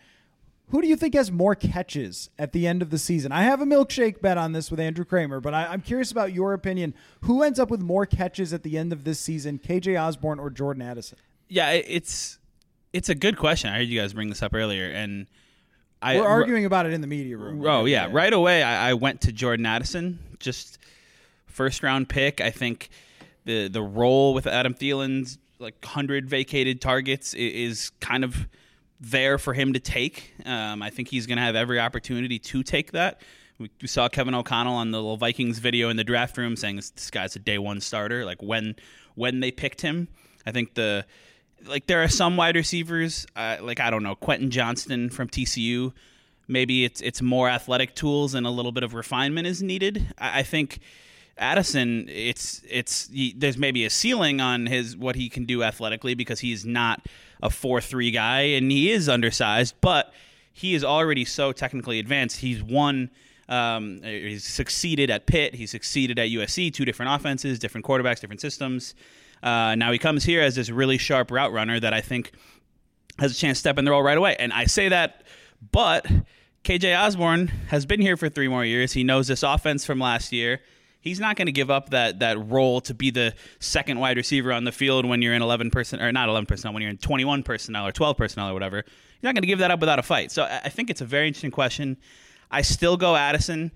Who 0.70 0.80
do 0.80 0.88
you 0.88 0.96
think 0.96 1.14
has 1.14 1.30
more 1.30 1.54
catches 1.54 2.30
at 2.38 2.52
the 2.52 2.66
end 2.66 2.82
of 2.82 2.90
the 2.90 2.98
season? 2.98 3.32
I 3.32 3.42
have 3.42 3.60
a 3.60 3.64
milkshake 3.64 4.20
bet 4.20 4.38
on 4.38 4.52
this 4.52 4.70
with 4.70 4.80
Andrew 4.80 5.04
Krammer, 5.04 5.40
but 5.40 5.54
I, 5.54 5.66
I'm 5.66 5.82
curious 5.82 6.10
about 6.10 6.32
your 6.32 6.54
opinion. 6.54 6.94
Who 7.22 7.42
ends 7.42 7.58
up 7.58 7.70
with 7.70 7.80
more 7.80 8.06
catches 8.06 8.52
at 8.52 8.62
the 8.62 8.78
end 8.78 8.92
of 8.92 9.04
this 9.04 9.20
season, 9.20 9.58
KJ 9.58 10.00
Osborn 10.00 10.38
or 10.38 10.50
Jordan 10.50 10.82
Addison? 10.82 11.18
Yeah, 11.48 11.70
it's 11.70 12.38
it's 12.92 13.08
a 13.08 13.14
good 13.14 13.36
question. 13.36 13.70
I 13.70 13.78
heard 13.78 13.88
you 13.88 14.00
guys 14.00 14.14
bring 14.14 14.30
this 14.30 14.42
up 14.42 14.54
earlier, 14.54 14.86
and 14.86 15.26
I 16.00 16.16
We're 16.16 16.26
arguing 16.26 16.64
about 16.64 16.86
it 16.86 16.92
in 16.92 17.00
the 17.00 17.06
media 17.06 17.36
room. 17.36 17.64
Oh 17.66 17.84
yeah, 17.84 18.08
right 18.10 18.32
away 18.32 18.62
I, 18.62 18.90
I 18.90 18.94
went 18.94 19.20
to 19.22 19.32
Jordan 19.32 19.66
Addison, 19.66 20.18
just 20.38 20.78
first 21.46 21.82
round 21.82 22.08
pick. 22.08 22.40
I 22.40 22.50
think 22.50 22.88
the 23.44 23.68
the 23.68 23.82
role 23.82 24.34
with 24.34 24.46
Adam 24.46 24.74
Thielen's 24.74 25.38
like 25.58 25.84
hundred 25.84 26.28
vacated 26.28 26.80
targets 26.80 27.34
is 27.34 27.90
kind 28.00 28.24
of 28.24 28.48
there 29.00 29.38
for 29.38 29.52
him 29.52 29.72
to 29.72 29.80
take. 29.80 30.34
Um, 30.44 30.82
I 30.82 30.90
think 30.90 31.08
he's 31.08 31.26
going 31.26 31.36
to 31.36 31.42
have 31.42 31.56
every 31.56 31.80
opportunity 31.80 32.38
to 32.38 32.62
take 32.62 32.92
that. 32.92 33.20
We, 33.58 33.70
we 33.80 33.88
saw 33.88 34.08
Kevin 34.08 34.34
O'Connell 34.34 34.74
on 34.74 34.90
the 34.90 34.98
little 34.98 35.16
Vikings 35.16 35.58
video 35.58 35.88
in 35.88 35.96
the 35.96 36.04
draft 36.04 36.36
room 36.36 36.56
saying 36.56 36.76
this, 36.76 36.90
this 36.90 37.10
guy's 37.10 37.36
a 37.36 37.38
day 37.38 37.58
one 37.58 37.80
starter. 37.80 38.24
Like 38.24 38.42
when 38.42 38.76
when 39.14 39.40
they 39.40 39.50
picked 39.50 39.80
him, 39.80 40.08
I 40.46 40.50
think 40.50 40.74
the 40.74 41.06
like 41.66 41.86
there 41.86 42.02
are 42.02 42.08
some 42.08 42.36
wide 42.36 42.56
receivers, 42.56 43.26
uh, 43.36 43.58
like 43.60 43.80
I 43.80 43.90
don't 43.90 44.02
know 44.02 44.14
Quentin 44.14 44.50
Johnston 44.50 45.10
from 45.10 45.28
TCU. 45.28 45.92
Maybe 46.48 46.84
it's 46.84 47.00
it's 47.00 47.22
more 47.22 47.48
athletic 47.48 47.94
tools 47.94 48.34
and 48.34 48.46
a 48.46 48.50
little 48.50 48.72
bit 48.72 48.82
of 48.82 48.94
refinement 48.94 49.46
is 49.46 49.62
needed. 49.62 50.14
I, 50.18 50.40
I 50.40 50.42
think 50.42 50.80
Addison, 51.36 52.08
it's 52.08 52.62
it's 52.68 53.08
he, 53.08 53.34
there's 53.36 53.58
maybe 53.58 53.84
a 53.84 53.90
ceiling 53.90 54.40
on 54.40 54.66
his 54.66 54.96
what 54.96 55.16
he 55.16 55.28
can 55.28 55.44
do 55.44 55.62
athletically 55.62 56.14
because 56.14 56.40
he's 56.40 56.64
not 56.64 57.06
a 57.42 57.50
four 57.50 57.80
three 57.80 58.10
guy 58.10 58.40
and 58.40 58.70
he 58.70 58.90
is 58.90 59.08
undersized, 59.08 59.74
but 59.80 60.12
he 60.52 60.74
is 60.74 60.84
already 60.84 61.24
so 61.24 61.52
technically 61.52 61.98
advanced. 61.98 62.38
He's 62.38 62.62
won. 62.62 63.10
Um, 63.46 64.00
he's 64.02 64.44
succeeded 64.44 65.10
at 65.10 65.26
Pitt. 65.26 65.54
He 65.54 65.66
succeeded 65.66 66.18
at 66.18 66.28
USC. 66.28 66.72
Two 66.72 66.84
different 66.84 67.12
offenses, 67.12 67.58
different 67.58 67.84
quarterbacks, 67.84 68.20
different 68.20 68.40
systems. 68.40 68.94
Uh, 69.42 69.74
now 69.74 69.92
he 69.92 69.98
comes 69.98 70.24
here 70.24 70.40
as 70.40 70.54
this 70.54 70.70
really 70.70 70.96
sharp 70.96 71.30
route 71.30 71.52
runner 71.52 71.78
that 71.78 71.92
I 71.92 72.00
think 72.00 72.32
has 73.18 73.32
a 73.32 73.34
chance 73.34 73.58
to 73.58 73.60
step 73.60 73.78
in 73.78 73.84
the 73.84 73.90
role 73.90 74.02
right 74.02 74.16
away. 74.16 74.36
And 74.38 74.52
I 74.52 74.64
say 74.64 74.88
that, 74.88 75.24
but 75.70 76.06
KJ 76.64 76.98
Osborn 76.98 77.48
has 77.68 77.84
been 77.84 78.00
here 78.00 78.16
for 78.16 78.30
three 78.30 78.48
more 78.48 78.64
years. 78.64 78.92
He 78.92 79.04
knows 79.04 79.28
this 79.28 79.42
offense 79.42 79.84
from 79.84 79.98
last 79.98 80.32
year. 80.32 80.62
He's 81.04 81.20
not 81.20 81.36
going 81.36 81.46
to 81.46 81.52
give 81.52 81.70
up 81.70 81.90
that 81.90 82.20
that 82.20 82.50
role 82.50 82.80
to 82.80 82.94
be 82.94 83.10
the 83.10 83.34
second 83.60 83.98
wide 84.00 84.16
receiver 84.16 84.50
on 84.54 84.64
the 84.64 84.72
field 84.72 85.04
when 85.04 85.20
you're 85.20 85.34
in 85.34 85.42
11 85.42 85.70
person 85.70 86.00
or 86.00 86.10
not 86.10 86.30
11 86.30 86.46
personnel 86.46 86.72
when 86.72 86.80
you're 86.80 86.90
in 86.90 86.96
21 86.96 87.42
personnel 87.42 87.86
or 87.86 87.92
12 87.92 88.16
personnel 88.16 88.48
or 88.48 88.54
whatever. 88.54 88.76
You're 88.76 89.28
not 89.28 89.34
going 89.34 89.42
to 89.42 89.46
give 89.46 89.58
that 89.58 89.70
up 89.70 89.80
without 89.80 89.98
a 89.98 90.02
fight. 90.02 90.32
So 90.32 90.44
I 90.44 90.70
think 90.70 90.88
it's 90.88 91.02
a 91.02 91.04
very 91.04 91.26
interesting 91.26 91.50
question. 91.50 91.98
I 92.50 92.62
still 92.62 92.96
go 92.96 93.16
Addison, 93.16 93.70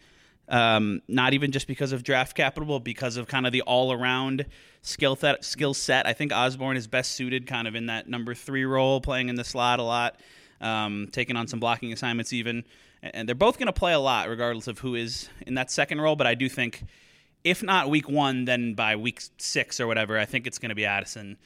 um, 0.48 1.02
not 1.06 1.34
even 1.34 1.52
just 1.52 1.66
because 1.66 1.92
of 1.92 2.02
draft 2.02 2.34
capital, 2.34 2.66
but 2.66 2.78
because 2.82 3.18
of 3.18 3.28
kind 3.28 3.44
of 3.44 3.52
the 3.52 3.60
all 3.60 3.92
around 3.92 4.46
skill 4.80 5.14
set. 5.14 5.44
Skill 5.44 5.74
set. 5.74 6.06
I 6.06 6.14
think 6.14 6.32
Osborn 6.32 6.78
is 6.78 6.86
best 6.86 7.12
suited 7.12 7.46
kind 7.46 7.68
of 7.68 7.74
in 7.74 7.86
that 7.86 8.08
number 8.08 8.34
three 8.34 8.64
role, 8.64 9.02
playing 9.02 9.28
in 9.28 9.34
the 9.34 9.44
slot 9.44 9.80
a 9.80 9.82
lot, 9.82 10.18
um, 10.62 11.10
taking 11.12 11.36
on 11.36 11.46
some 11.46 11.60
blocking 11.60 11.92
assignments 11.92 12.32
even. 12.32 12.64
And 13.02 13.28
they're 13.28 13.34
both 13.34 13.58
going 13.58 13.66
to 13.66 13.72
play 13.72 13.92
a 13.92 14.00
lot, 14.00 14.30
regardless 14.30 14.66
of 14.66 14.78
who 14.78 14.94
is 14.94 15.28
in 15.46 15.54
that 15.54 15.70
second 15.70 16.00
role. 16.00 16.16
But 16.16 16.26
I 16.26 16.34
do 16.34 16.48
think 16.48 16.84
if 17.44 17.62
not 17.62 17.90
week 17.90 18.08
one, 18.08 18.44
then 18.44 18.74
by 18.74 18.96
week 18.96 19.22
six 19.38 19.80
or 19.80 19.86
whatever, 19.86 20.18
I 20.18 20.24
think 20.24 20.46
it's 20.46 20.58
going 20.58 20.70
to 20.70 20.74
be 20.74 20.84
Addison 20.84 21.36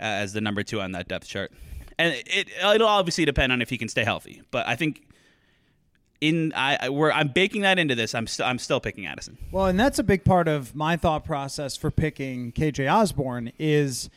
uh, 0.00 0.04
as 0.04 0.32
the 0.32 0.40
number 0.40 0.62
two 0.62 0.80
on 0.80 0.92
that 0.92 1.08
depth 1.08 1.28
chart. 1.28 1.52
And 1.98 2.14
it 2.26 2.48
it'll 2.62 2.88
obviously 2.88 3.24
depend 3.24 3.52
on 3.52 3.62
if 3.62 3.70
he 3.70 3.78
can 3.78 3.88
stay 3.88 4.04
healthy, 4.04 4.42
but 4.50 4.66
I 4.66 4.76
think 4.76 5.02
in 6.20 6.52
I 6.54 6.90
where 6.90 7.12
I'm 7.12 7.28
baking 7.28 7.62
that 7.62 7.78
into 7.78 7.94
this, 7.94 8.14
I'm 8.14 8.26
still 8.26 8.44
I'm 8.44 8.58
still 8.58 8.80
picking 8.80 9.06
Addison. 9.06 9.38
Well, 9.50 9.66
and 9.66 9.80
that's 9.80 9.98
a 9.98 10.02
big 10.02 10.24
part 10.24 10.46
of 10.46 10.74
my 10.74 10.96
thought 10.96 11.24
process 11.24 11.74
for 11.76 11.90
picking 11.90 12.52
KJ 12.52 12.92
Osborn 12.92 13.52
is 13.58 14.10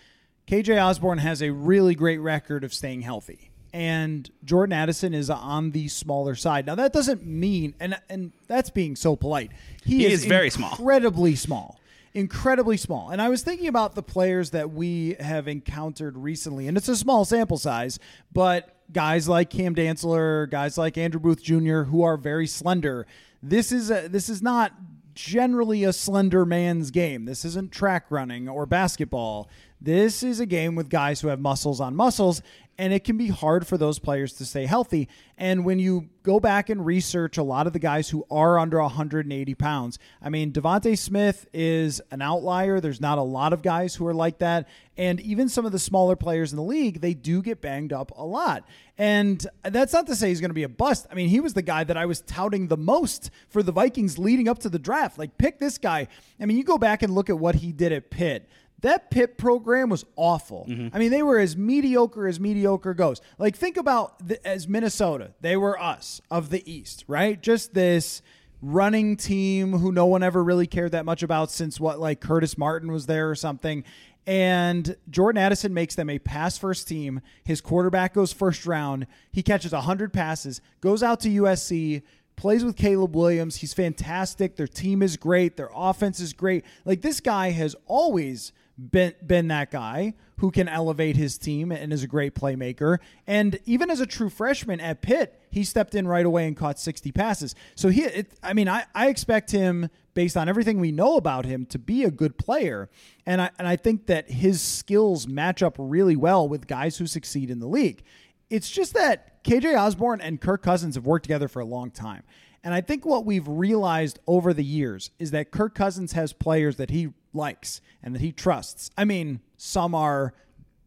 KJ 0.48 0.82
Osborn 0.84 1.20
has 1.20 1.42
a 1.42 1.52
really 1.52 1.96
great 1.96 2.18
record 2.18 2.66
of 2.66 2.74
staying 2.74 3.02
healthy 3.02 3.50
and 3.74 4.30
Jordan 4.44 4.74
Addison 4.74 5.14
is 5.14 5.30
on 5.30 5.72
the 5.72 5.88
smaller 5.88 6.36
side. 6.36 6.66
Now 6.66 6.76
that 6.76 6.94
doesn't 6.94 7.26
mean, 7.26 7.76
and 7.80 8.00
and 8.10 8.32
that's 8.48 8.70
being 8.70 8.96
so 8.96 9.16
polite. 9.16 9.52
He, 9.90 10.00
he 10.00 10.06
is, 10.06 10.22
is, 10.22 10.26
very 10.26 10.50
small, 10.50 10.72
incredibly 10.72 11.36
small, 11.36 11.80
incredibly 12.14 12.78
small. 12.78 13.10
And 13.10 13.22
I 13.22 13.30
was 13.30 13.44
thinking 13.44 13.68
about 13.68 13.96
the 13.96 14.04
players 14.04 14.52
that 14.52 14.72
we 14.72 15.16
have 15.20 15.48
encountered 15.48 16.18
recently, 16.18 16.68
and 16.68 16.78
it's 16.78 16.88
a 16.88 16.96
small 16.96 17.26
sample 17.26 17.58
size, 17.58 18.00
but 18.32 18.76
guys 18.92 19.28
like 19.28 19.50
Cam 19.50 19.76
Dantzler, 19.76 20.50
guys 20.50 20.78
like 20.78 20.98
Andrew 20.98 21.20
Booth 21.20 21.44
Jr., 21.44 21.84
who 21.84 22.04
are 22.04 22.18
very 22.18 22.48
slender. 22.48 23.06
This 23.42 23.72
is 23.72 23.92
a, 23.92 24.08
this 24.08 24.30
is 24.30 24.42
not 24.42 24.74
generally 25.14 25.84
a 25.84 25.92
slender 25.92 26.46
man's 26.46 26.92
game. 26.92 27.26
This 27.26 27.44
isn't 27.44 27.72
track 27.72 28.06
running 28.10 28.48
or 28.48 28.66
basketball. 28.66 29.50
This 29.82 30.24
is 30.24 30.40
a 30.40 30.46
game 30.46 30.76
with 30.76 30.90
guys 30.90 31.22
who 31.22 31.28
have 31.28 31.40
muscles 31.40 31.82
on 31.82 31.96
muscles, 31.96 32.42
and 32.80 32.94
it 32.94 33.04
can 33.04 33.18
be 33.18 33.28
hard 33.28 33.68
for 33.68 33.78
those 33.78 34.00
players 34.00 34.32
to 34.32 34.46
stay 34.46 34.66
healthy. 34.66 35.10
And 35.38 35.66
when 35.66 35.80
you 35.80 36.08
go 36.24 36.40
back 36.40 36.70
and 36.70 36.86
research 36.86 37.38
a 37.38 37.44
lot 37.44 37.68
of 37.68 37.74
the 37.74 37.80
guys 37.80 38.10
who 38.10 38.26
are 38.32 38.58
under 38.58 38.80
180 38.80 39.54
pounds, 39.56 40.00
I 40.22 40.30
mean, 40.30 40.54
DeVonta 40.54 40.98
Smith 40.98 41.46
is 41.54 42.02
an 42.10 42.22
outlier. 42.22 42.80
There's 42.80 43.02
not 43.02 43.18
a 43.18 43.22
lot 43.22 43.52
of 43.52 43.62
guys 43.62 43.96
who 43.96 44.08
are 44.08 44.14
like 44.14 44.38
that. 44.38 44.70
And 44.96 45.20
even 45.20 45.50
some 45.50 45.66
of 45.66 45.74
the 45.74 45.80
smaller 45.80 46.16
players 46.16 46.54
in 46.54 46.56
the 46.56 46.64
league, 46.64 47.02
they 47.02 47.14
do 47.14 47.42
get 47.42 47.60
banged 47.60 47.92
up 47.92 48.14
a 48.16 48.24
lot. 48.24 48.66
And 48.98 49.46
that's 49.62 49.92
not 49.92 50.08
to 50.08 50.16
say 50.16 50.30
he's 50.30 50.40
going 50.40 50.50
to 50.50 50.56
be 50.56 50.64
a 50.64 50.70
bust. 50.70 51.06
I 51.12 51.16
mean, 51.16 51.28
he 51.28 51.42
was 51.42 51.54
the 51.54 51.62
guy 51.62 51.84
that 51.84 51.98
I 51.98 52.06
was 52.06 52.22
touting 52.22 52.70
the 52.70 52.78
most 52.78 53.30
for 53.50 53.62
the 53.62 53.74
Vikings 53.74 54.18
leading 54.18 54.48
up 54.48 54.60
to 54.60 54.70
the 54.70 54.80
draft. 54.80 55.18
Like, 55.20 55.38
pick 55.38 55.60
this 55.60 55.78
guy. 55.78 56.08
I 56.40 56.46
mean, 56.46 56.58
you 56.58 56.64
go 56.64 56.78
back 56.78 57.04
and 57.04 57.14
look 57.14 57.30
at 57.30 57.38
what 57.38 57.56
he 57.56 57.74
did 57.74 57.92
at 57.92 58.10
Pitt 58.10 58.48
that 58.82 59.12
Pitt 59.12 59.38
program 59.38 59.90
was 59.90 60.06
awful. 60.16 60.66
Mm-hmm. 60.70 60.96
I 60.96 61.00
mean, 61.00 61.12
they 61.12 61.24
were 61.24 61.40
as 61.40 61.58
mediocre 61.58 62.28
as 62.28 62.40
mediocre 62.40 62.94
goes. 62.94 63.22
Like, 63.38 63.56
think 63.56 63.78
about 63.78 64.26
the, 64.26 64.46
as 64.48 64.68
Minnesota, 64.68 65.34
they 65.42 65.58
were 65.58 65.80
us 65.80 66.22
of 66.32 66.50
the 66.50 66.70
East, 66.72 67.04
right? 67.08 67.42
Just 67.42 67.74
this 67.74 68.22
running 68.62 69.16
team 69.16 69.74
who 69.74 69.92
no 69.92 70.06
one 70.06 70.24
ever 70.24 70.44
really 70.44 70.68
cared 70.68 70.92
that 70.92 71.06
much 71.06 71.24
about 71.24 71.52
since 71.52 71.80
what, 71.80 72.00
like 72.00 72.20
Curtis 72.20 72.58
Martin 72.58 72.92
was 72.92 73.06
there 73.06 73.30
or 73.30 73.36
something. 73.36 73.84
And 74.28 74.96
Jordan 75.10 75.42
Addison 75.42 75.74
makes 75.74 75.96
them 75.96 76.10
a 76.10 76.20
pass 76.20 76.58
first 76.58 76.88
team. 76.88 77.22
His 77.44 77.62
quarterback 77.62 78.14
goes 78.14 78.32
first 78.32 78.66
round. 78.66 79.08
He 79.32 79.42
catches 79.42 79.72
100 79.72 80.14
passes, 80.14 80.62
goes 80.82 81.02
out 81.02 81.20
to 81.22 81.30
USC, 81.30 82.04
plays 82.36 82.64
with 82.64 82.76
Caleb 82.76 83.16
Williams. 83.16 83.58
He's 83.58 83.74
fantastic. 83.74 84.56
Their 84.56 84.68
team 84.68 85.02
is 85.02 85.18
great. 85.18 85.58
Their 85.58 85.70
offense 85.74 86.20
is 86.20 86.34
great. 86.34 86.64
Like, 86.86 87.02
this 87.02 87.20
guy 87.20 87.52
has 87.52 87.76
always 87.88 88.52
been 88.80 89.14
been 89.26 89.50
that 89.50 89.72
guy 89.72 90.14
who 90.38 90.52
can 90.52 90.70
elevate 90.70 91.18
his 91.18 91.38
team 91.38 91.72
and 91.72 91.92
is 91.92 92.02
a 92.02 92.08
great 92.08 92.34
playmaker. 92.34 93.00
And 93.28 93.60
even 93.66 93.92
as 93.92 94.00
a 94.00 94.06
true 94.06 94.30
freshman 94.30 94.80
at 94.80 95.02
Pitt, 95.02 95.38
he 95.52 95.66
stepped 95.66 95.96
in 95.96 96.08
right 96.08 96.26
away 96.26 96.48
and 96.48 96.56
caught 96.56 96.80
60 96.80 97.12
passes. 97.12 97.56
So 97.76 97.90
he, 97.90 98.04
it, 98.04 98.32
I 98.42 98.54
mean, 98.54 98.70
I, 98.70 98.86
I 98.96 99.10
expect 99.10 99.52
him 99.52 99.90
based 100.14 100.38
on 100.38 100.48
everything 100.48 100.80
we 100.80 100.94
know 100.94 101.18
about 101.18 101.46
him 101.46 101.66
to 101.68 101.80
be 101.80 102.06
a 102.06 102.12
good 102.12 102.38
player. 102.38 102.90
And 103.26 103.42
I 103.42 103.50
and 103.60 103.68
I 103.68 103.76
think 103.76 104.06
that 104.08 104.30
his 104.32 104.62
skills 104.62 105.28
match 105.28 105.62
up 105.62 105.76
really 105.78 106.16
well 106.16 106.48
with 106.48 106.68
guys 106.68 106.98
who 106.98 107.06
succeed 107.06 107.50
in 107.50 107.60
the 107.60 107.68
league. 107.68 108.04
It's 108.50 108.70
just 108.70 108.94
that 108.94 109.44
KJ 109.44 109.78
Osborn 109.78 110.22
and 110.22 110.40
Kirk 110.42 110.64
Cousins 110.64 110.96
have 110.96 111.06
worked 111.06 111.24
together 111.24 111.48
for 111.48 111.60
a 111.60 111.66
long 111.66 111.92
time. 111.92 112.24
And 112.64 112.74
I 112.74 112.82
think 112.82 113.06
what 113.06 113.26
we've 113.26 113.48
realized 113.48 114.20
over 114.28 114.54
the 114.54 114.64
years 114.64 115.12
is 115.20 115.32
that 115.32 115.52
Kirk 115.52 115.76
Cousins 115.76 116.14
has 116.14 116.34
players 116.34 116.76
that 116.76 116.90
he 116.90 117.10
likes 117.34 117.82
and 118.04 118.14
that 118.14 118.22
he 118.22 118.32
trusts. 118.32 118.92
I 118.98 119.06
mean, 119.06 119.40
some 119.58 119.96
are 119.96 120.34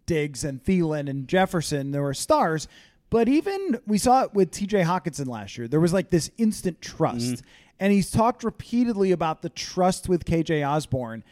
Diggs 0.06 0.44
and 0.44 0.62
Thielen 0.62 1.08
and 1.08 1.28
Jefferson, 1.28 1.92
there 1.92 2.02
were 2.02 2.14
stars, 2.14 2.68
but 3.08 3.28
even 3.28 3.78
we 3.86 3.98
saw 3.98 4.24
it 4.24 4.34
with 4.34 4.50
TJ 4.50 4.84
Hockenson 4.84 5.26
last 5.28 5.56
year. 5.56 5.68
There 5.68 5.80
was 5.80 5.92
like 5.92 6.10
this 6.10 6.30
instant 6.38 6.80
trust. 6.80 7.34
Mm-hmm. 7.36 7.46
And 7.80 7.92
he's 7.92 8.10
talked 8.10 8.44
repeatedly 8.44 9.10
about 9.10 9.42
the 9.42 9.48
trust 9.48 10.08
with 10.08 10.24
KJ 10.24 10.66
Osborn. 10.66 11.24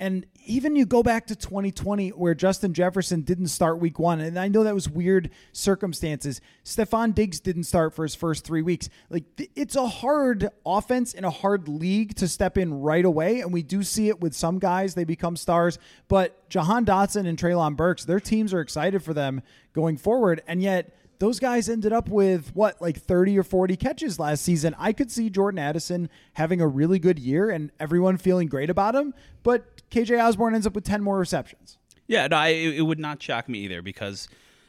And 0.00 0.26
even 0.46 0.76
you 0.76 0.86
go 0.86 1.02
back 1.02 1.26
to 1.26 1.36
2020 1.36 2.10
where 2.10 2.34
Justin 2.34 2.72
Jefferson 2.72 3.22
didn't 3.22 3.48
start 3.48 3.80
week 3.80 3.98
one, 3.98 4.20
and 4.20 4.38
I 4.38 4.48
know 4.48 4.62
that 4.62 4.74
was 4.74 4.88
weird 4.88 5.30
circumstances. 5.52 6.40
Stefon 6.64 7.14
Diggs 7.14 7.40
didn't 7.40 7.64
start 7.64 7.94
for 7.94 8.04
his 8.04 8.14
first 8.14 8.44
three 8.44 8.62
weeks. 8.62 8.88
Like 9.10 9.24
it's 9.56 9.74
a 9.76 9.88
hard 9.88 10.50
offense 10.64 11.14
in 11.14 11.24
a 11.24 11.30
hard 11.30 11.68
league 11.68 12.14
to 12.16 12.28
step 12.28 12.56
in 12.56 12.80
right 12.80 13.04
away, 13.04 13.40
and 13.40 13.52
we 13.52 13.62
do 13.62 13.82
see 13.82 14.08
it 14.08 14.20
with 14.20 14.34
some 14.34 14.58
guys 14.58 14.94
they 14.94 15.04
become 15.04 15.36
stars. 15.36 15.78
But 16.06 16.48
Jahan 16.48 16.84
Dotson 16.84 17.26
and 17.26 17.36
Treylon 17.36 17.76
Burks, 17.76 18.04
their 18.04 18.20
teams 18.20 18.54
are 18.54 18.60
excited 18.60 19.02
for 19.02 19.12
them 19.12 19.42
going 19.72 19.96
forward, 19.96 20.42
and 20.46 20.62
yet 20.62 20.94
those 21.18 21.40
guys 21.40 21.68
ended 21.68 21.92
up 21.92 22.08
with 22.08 22.54
what 22.54 22.80
like 22.80 22.98
30 22.98 23.38
or 23.38 23.42
40 23.42 23.76
catches 23.76 24.18
last 24.18 24.42
season. 24.42 24.74
I 24.78 24.92
could 24.92 25.10
see 25.10 25.30
Jordan 25.30 25.58
Addison 25.58 26.08
having 26.34 26.60
a 26.60 26.66
really 26.66 26.98
good 26.98 27.18
year 27.18 27.50
and 27.50 27.70
everyone 27.80 28.18
feeling 28.18 28.48
great 28.48 28.70
about 28.70 28.94
him, 28.94 29.14
but 29.42 29.82
KJ 29.90 30.22
Osborn 30.22 30.54
ends 30.54 30.66
up 30.66 30.74
with 30.74 30.84
10 30.84 31.02
more 31.02 31.18
receptions. 31.18 31.78
Yeah, 32.06 32.26
no, 32.28 32.36
I, 32.36 32.48
it 32.48 32.82
would 32.82 32.98
not 32.98 33.22
shock 33.22 33.48
me 33.48 33.58
either 33.60 33.82
because 33.82 34.28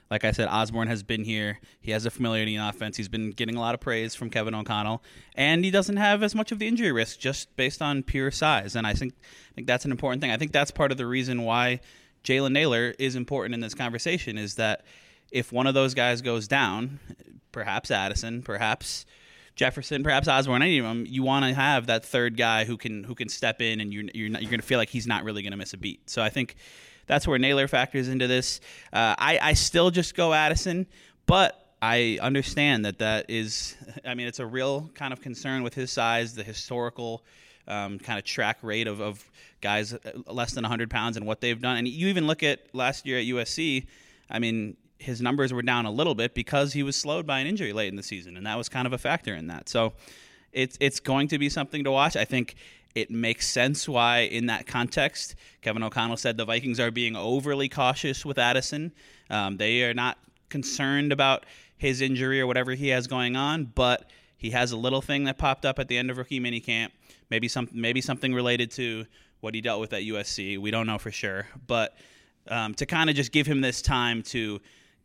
like 0.09 0.23
I 0.23 0.31
said, 0.31 0.47
Osborn 0.49 0.87
has 0.87 1.03
been 1.03 1.23
here. 1.23 1.59
He 1.81 1.91
has 1.91 2.05
a 2.05 2.09
familiarity 2.09 2.55
in 2.55 2.61
offense. 2.61 2.97
He's 2.97 3.07
been 3.07 3.29
getting 3.29 3.55
a 3.55 3.59
lot 3.59 3.75
of 3.75 3.79
praise 3.79 4.15
from 4.15 4.31
Kevin 4.31 4.55
O'Connell, 4.55 5.03
and 5.35 5.63
he 5.63 5.69
doesn't 5.69 5.97
have 5.97 6.23
as 6.23 6.33
much 6.33 6.51
of 6.51 6.57
the 6.57 6.67
injury 6.67 6.91
risk 6.91 7.19
just 7.19 7.55
based 7.55 7.81
on 7.81 8.01
pure 8.01 8.31
size. 8.31 8.75
And 8.75 8.87
I 8.87 8.93
think 8.93 9.13
I 9.51 9.55
think 9.55 9.67
that's 9.67 9.85
an 9.85 9.91
important 9.91 10.21
thing. 10.21 10.31
I 10.31 10.37
think 10.37 10.51
that's 10.51 10.71
part 10.71 10.91
of 10.91 10.97
the 10.97 11.05
reason 11.05 11.43
why 11.43 11.81
Jalen 12.23 12.53
Nailor 12.53 12.95
is 12.97 13.15
important 13.15 13.53
in 13.53 13.59
this 13.59 13.75
conversation 13.75 14.37
is 14.37 14.55
that 14.55 14.83
if 15.31 15.51
one 15.51 15.67
of 15.67 15.73
those 15.73 15.93
guys 15.93 16.21
goes 16.21 16.47
down, 16.47 16.99
perhaps 17.51 17.91
Addison, 17.91 18.41
perhaps 18.41 19.05
Jefferson, 19.55 20.03
perhaps 20.03 20.27
Osborn, 20.27 20.61
any 20.61 20.77
of 20.77 20.85
them, 20.85 21.05
you 21.07 21.23
want 21.23 21.45
to 21.45 21.53
have 21.53 21.87
that 21.87 22.05
third 22.05 22.37
guy 22.37 22.65
who 22.65 22.77
can 22.77 23.03
who 23.03 23.15
can 23.15 23.29
step 23.29 23.61
in, 23.61 23.81
and 23.81 23.93
you're 23.93 24.05
you're, 24.13 24.29
you're 24.29 24.49
going 24.49 24.61
to 24.61 24.65
feel 24.65 24.79
like 24.79 24.89
he's 24.89 25.07
not 25.07 25.23
really 25.23 25.41
going 25.41 25.51
to 25.51 25.57
miss 25.57 25.73
a 25.73 25.77
beat. 25.77 26.09
So 26.09 26.21
I 26.21 26.29
think 26.29 26.55
that's 27.07 27.27
where 27.27 27.37
Nailor 27.37 27.67
factors 27.67 28.07
into 28.07 28.27
this. 28.27 28.61
Uh, 28.93 29.15
I 29.17 29.39
I 29.41 29.53
still 29.53 29.91
just 29.91 30.15
go 30.15 30.33
Addison, 30.33 30.87
but. 31.25 31.65
I 31.81 32.19
understand 32.21 32.83
that 32.83 32.99
that 32.99 33.29
is, 33.29 33.77
I 34.03 34.13
mean, 34.13 34.27
it's 34.27 34.39
a 34.39 34.45
real 34.45 34.91
kind 34.95 35.13
of 35.13 35.21
concern 35.21 35.63
with 35.63 35.73
his 35.73 35.89
size, 35.93 36.35
the 36.35 36.43
historical 36.43 37.23
um, 37.69 37.99
kind 37.99 38.19
of 38.19 38.25
track 38.25 38.57
rate 38.63 38.85
of, 38.85 38.99
of 38.99 39.31
guys 39.61 39.95
less 40.27 40.53
than 40.53 40.63
100 40.63 40.89
pounds 40.89 41.15
and 41.15 41.25
what 41.25 41.39
they've 41.39 41.61
done. 41.61 41.77
And 41.77 41.87
you 41.87 42.09
even 42.09 42.27
look 42.27 42.43
at 42.43 42.59
last 42.73 43.05
year 43.05 43.19
at 43.19 43.25
USC, 43.25 43.87
I 44.29 44.39
mean, 44.39 44.75
his 44.99 45.21
numbers 45.21 45.51
were 45.53 45.61
down 45.61 45.85
a 45.85 45.91
little 45.91 46.13
bit 46.13 46.35
because 46.35 46.73
he 46.73 46.83
was 46.83 46.95
slowed 46.95 47.25
by 47.25 47.39
an 47.39 47.47
injury 47.47 47.73
late 47.73 47.87
in 47.87 47.95
the 47.95 48.03
season, 48.03 48.37
and 48.37 48.45
that 48.45 48.57
was 48.57 48.69
kind 48.69 48.85
of 48.85 48.93
a 48.93 48.97
factor 48.97 49.33
in 49.33 49.47
that. 49.47 49.69
So 49.69 49.93
it's 50.51 50.77
it's 50.79 50.99
going 50.99 51.29
to 51.29 51.39
be 51.39 51.49
something 51.49 51.83
to 51.85 51.91
watch. 51.91 52.15
I 52.15 52.25
think 52.25 52.55
it 52.95 53.09
makes 53.09 53.47
sense 53.47 53.87
why, 53.87 54.19
in 54.19 54.47
that 54.47 54.67
context, 54.67 55.35
Kevin 55.61 55.83
O'Connell 55.83 56.17
said 56.17 56.37
the 56.37 56.45
Vikings 56.45 56.79
are 56.79 56.91
being 56.91 57.15
overly 57.15 57.69
cautious 57.69 58.25
with 58.25 58.37
Addison. 58.37 58.91
Um, 59.29 59.57
they 59.57 59.83
are 59.83 59.93
not 59.93 60.17
concerned 60.49 61.11
about 61.11 61.45
his 61.77 62.01
injury 62.01 62.41
or 62.41 62.47
whatever 62.47 62.73
he 62.73 62.89
has 62.89 63.07
going 63.07 63.35
on, 63.35 63.65
but 63.65 64.09
he 64.35 64.49
has 64.51 64.71
a 64.71 64.77
little 64.77 65.01
thing 65.01 65.25
that 65.25 65.37
popped 65.37 65.65
up 65.65 65.79
at 65.79 65.87
the 65.87 65.97
end 65.97 66.09
of 66.11 66.17
rookie 66.17 66.39
minicamp. 66.39 66.89
Maybe 67.29 67.47
some 67.47 67.69
maybe 67.71 68.01
something 68.01 68.33
related 68.33 68.71
to 68.71 69.05
what 69.39 69.55
he 69.55 69.61
dealt 69.61 69.79
with 69.79 69.93
at 69.93 70.01
USC. 70.01 70.57
We 70.57 70.71
don't 70.71 70.87
know 70.87 70.97
for 70.97 71.11
sure, 71.11 71.47
but 71.67 71.95
um, 72.49 72.73
to 72.75 72.85
kind 72.85 73.09
of 73.09 73.15
just 73.15 73.31
give 73.31 73.47
him 73.47 73.61
this 73.61 73.81
time 73.81 74.23
to 74.23 74.59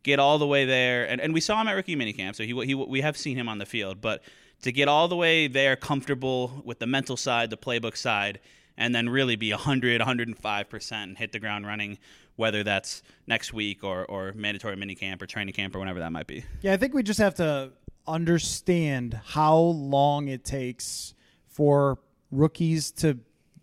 get 0.05 0.19
all 0.19 0.37
the 0.37 0.47
way 0.47 0.65
there, 0.65 1.09
and, 1.09 1.19
and 1.19 1.33
we 1.33 1.41
saw 1.41 1.59
him 1.59 1.67
at 1.67 1.73
rookie 1.73 1.95
minicamp, 1.95 2.35
so 2.35 2.43
he, 2.43 2.53
he 2.65 2.75
we 2.75 3.01
have 3.01 3.17
seen 3.17 3.35
him 3.35 3.49
on 3.49 3.57
the 3.57 3.65
field, 3.65 3.99
but 3.99 4.21
to 4.61 4.71
get 4.71 4.87
all 4.87 5.07
the 5.07 5.15
way 5.15 5.47
there 5.47 5.75
comfortable 5.75 6.61
with 6.63 6.79
the 6.79 6.85
mental 6.85 7.17
side, 7.17 7.49
the 7.49 7.57
playbook 7.57 7.97
side, 7.97 8.39
and 8.77 8.93
then 8.93 9.09
really 9.09 9.35
be 9.35 9.51
100, 9.51 9.99
105% 9.99 10.91
and 10.91 11.17
hit 11.17 11.31
the 11.31 11.39
ground 11.39 11.65
running, 11.65 11.97
whether 12.35 12.63
that's 12.63 13.01
next 13.25 13.51
week 13.51 13.83
or, 13.83 14.05
or 14.05 14.31
mandatory 14.33 14.75
minicamp 14.75 15.21
or 15.21 15.25
training 15.25 15.53
camp 15.53 15.75
or 15.75 15.79
whenever 15.79 15.99
that 15.99 16.11
might 16.11 16.27
be. 16.27 16.45
Yeah, 16.61 16.73
I 16.73 16.77
think 16.77 16.93
we 16.93 17.01
just 17.01 17.19
have 17.19 17.35
to 17.35 17.71
understand 18.07 19.19
how 19.25 19.57
long 19.57 20.27
it 20.27 20.45
takes 20.45 21.15
for 21.47 21.97
rookies 22.31 22.91
to 22.91 23.17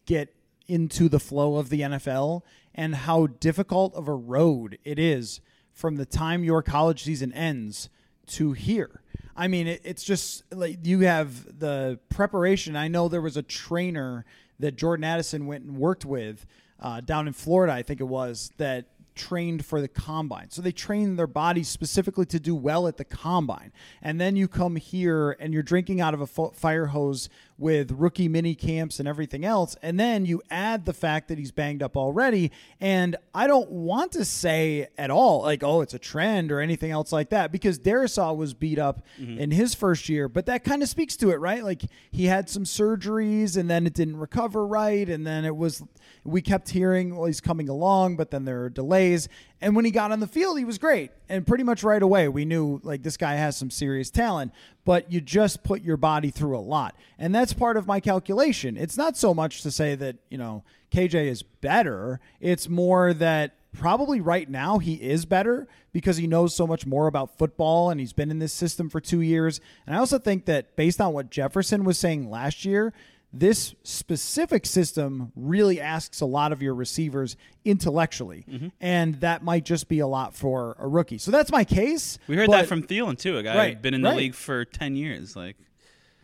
get 0.07 0.35
into 0.67 1.09
the 1.09 1.21
flow 1.21 1.57
of 1.57 1.69
the 1.69 1.83
NFL 1.83 2.43
and 2.75 2.95
how 2.95 3.29
difficult 3.29 3.95
of 3.95 4.09
a 4.09 4.15
road 4.15 4.79
it 4.85 4.99
is 4.99 5.41
from 5.73 5.97
the 5.97 6.07
time 6.07 6.45
your 6.45 6.63
college 6.63 7.03
season 7.03 7.33
ends 7.33 7.89
to 8.27 8.53
here. 8.53 9.03
I 9.35 9.49
mean, 9.49 9.67
it, 9.67 9.81
it's 9.85 10.05
just 10.05 10.45
like 10.53 10.85
you 10.85 11.01
have 11.01 11.59
the 11.59 11.99
preparation. 12.09 12.77
I 12.77 12.89
know 12.89 13.09
there 13.09 13.23
was 13.23 13.37
a 13.37 13.43
trainer 13.43 14.25
that 14.59 14.77
Jordan 14.77 15.05
Addison 15.05 15.47
went 15.47 15.65
and 15.65 15.77
worked 15.77 16.05
with 16.05 16.47
uh, 16.81 17.01
down 17.01 17.27
in 17.27 17.33
Florida, 17.33 17.73
I 17.73 17.83
think 17.83 18.01
it 18.01 18.05
was, 18.05 18.51
that 18.59 18.87
trained 19.15 19.65
for 19.65 19.81
the 19.81 19.89
combine. 19.89 20.51
So 20.51 20.63
they 20.63 20.73
train 20.73 21.17
their 21.17 21.27
bodies 21.27 21.69
specifically 21.69 22.27
to 22.27 22.41
do 22.41 22.55
well 22.55 22.89
at 22.89 22.97
the 22.97 23.05
combine. 23.05 23.73
And 24.01 24.21
then 24.21 24.37
you 24.37 24.49
come 24.49 24.77
here 24.77 25.37
and 25.39 25.53
you're 25.53 25.63
drinking 25.63 26.01
out 26.01 26.15
of 26.15 26.21
a 26.21 26.27
fire 26.27 26.87
hose 26.87 27.29
with 27.59 27.93
rookie 27.93 28.29
mini 28.29 28.55
camps 28.55 28.99
and 28.99 29.07
everything 29.07 29.45
else. 29.45 29.77
And 29.83 29.99
then 29.99 30.27
you 30.27 30.43
add 30.51 30.85
the 30.85 30.93
fact 30.93 31.29
that 31.29 31.39
he's 31.39 31.53
banged 31.53 31.83
up 31.83 31.97
already. 31.97 32.51
And 32.81 33.17
I 33.35 33.47
don't 33.47 33.71
want 33.71 34.13
to 34.13 34.25
say 34.25 34.89
at 34.99 35.11
all, 35.11 35.43
like, 35.43 35.63
oh, 35.63 35.81
it's 35.81 35.95
a 35.95 35.99
trend 35.99 36.51
or 36.51 36.61
anything 36.61 36.91
else 36.91 37.13
like 37.13 37.31
that, 37.31 37.53
because 37.53 37.79
Darrisaw 37.79 38.37
was 38.37 38.55
beat 38.55 38.79
up 38.79 39.03
mm-hmm. 39.21 39.39
in 39.39 39.51
his 39.51 39.75
first 39.75 40.09
year. 40.09 40.29
But 40.29 40.47
that 40.47 40.65
kind 40.65 40.83
of 40.83 40.89
speaks 40.89 41.17
to 41.19 41.31
it, 41.31 41.37
right? 41.37 41.63
Like 41.63 41.83
he 42.11 42.27
had 42.27 42.49
some 42.49 42.65
surgeries 42.65 43.57
and 43.57 43.71
then 43.71 43.87
it 43.87 43.95
didn't 43.95 44.17
recover 44.17 44.67
right. 44.67 45.09
And 45.09 45.27
then 45.27 45.45
it 45.45 45.57
was, 45.57 45.83
we 46.25 46.43
kept 46.43 46.71
hearing, 46.71 47.15
well, 47.17 47.27
he's 47.27 47.41
coming 47.41 47.69
along, 47.69 48.17
but 48.17 48.31
then 48.31 48.45
there 48.45 48.63
are 48.63 48.71
delays. 48.71 49.29
And 49.61 49.77
when 49.77 49.85
he 49.85 49.93
got 49.93 50.11
on 50.11 50.19
the 50.19 50.27
field, 50.27 50.59
he 50.59 50.65
was 50.65 50.79
great. 50.79 51.13
And 51.29 51.47
pretty 51.47 51.65
much 51.65 51.85
right 51.85 52.03
away, 52.03 52.29
we 52.29 52.45
knew 52.45 52.81
like 52.83 53.03
this 53.03 53.17
guy 53.17 53.35
has 53.35 53.57
some 53.57 53.71
serious 53.71 54.11
talent, 54.11 54.53
but 54.85 55.11
you 55.13 55.21
just 55.21 55.63
put 55.63 55.83
your 55.83 55.97
body 55.97 56.31
through 56.31 56.57
a 56.57 56.61
lot. 56.61 56.97
And 57.19 57.35
that's 57.35 57.53
part 57.53 57.77
of 57.77 57.87
my 57.87 58.01
calculation. 58.01 58.77
It's 58.77 58.97
not 58.97 59.17
so 59.17 59.33
much 59.33 59.63
to 59.63 59.71
say 59.71 59.95
that, 59.95 60.17
you 60.29 60.39
know, 60.39 60.65
KJ 60.91 61.27
is 61.27 61.43
better, 61.43 62.21
it's 62.41 62.69
more 62.69 63.15
that 63.15 63.55
probably 63.73 64.21
right 64.21 64.51
now 64.51 64.79
he 64.79 64.95
is 64.95 65.25
better 65.25 65.67
because 65.93 66.19
he 66.19 66.27
knows 66.27 66.55
so 66.55 66.67
much 66.67 66.87
more 66.87 67.07
about 67.07 67.39
football 67.39 67.91
and 67.91 68.01
he's 68.01 68.13
been 68.13 68.31
in 68.31 68.39
this 68.39 68.53
system 68.53 68.91
for 68.91 69.01
two 69.01 69.21
years. 69.21 69.61
And 69.87 69.97
I 69.97 69.99
also 69.99 70.19
think 70.19 70.45
that 70.45 70.77
based 70.77 71.01
on 71.01 71.13
what 71.13 71.31
Jefferson 71.31 71.85
was 71.85 71.99
saying 71.99 72.31
last 72.31 72.65
year, 72.65 72.93
this 73.33 73.75
specific 73.83 74.67
system 74.67 75.33
really 75.35 75.81
asks 75.81 76.21
a 76.21 76.27
lot 76.27 76.53
of 76.53 76.61
your 76.61 76.75
receivers 76.75 77.37
intellectually, 77.65 78.45
mm-hmm. 78.49 78.69
and 78.81 79.15
that 79.21 79.43
might 79.43 79.65
just 79.65 79.89
be 79.89 80.01
a 80.01 80.07
lot 80.07 80.35
for 80.35 80.77
a 80.79 80.87
rookie. 80.87 81.19
So 81.19 81.31
that's 81.31 81.51
my 81.51 81.65
case. 81.65 82.19
We 82.27 82.37
heard 82.37 82.49
but, 82.49 82.59
that 82.59 82.67
from 82.67 82.83
Thielen 82.83 83.19
too, 83.19 83.39
a 83.39 83.43
guy 83.43 83.57
right, 83.57 83.75
who's 83.75 83.83
been 83.83 83.95
in 83.95 84.03
the 84.03 84.11
right. 84.11 84.19
league 84.19 84.35
for 84.35 84.65
ten 84.65 84.97
years. 84.97 85.35
Like, 85.35 85.57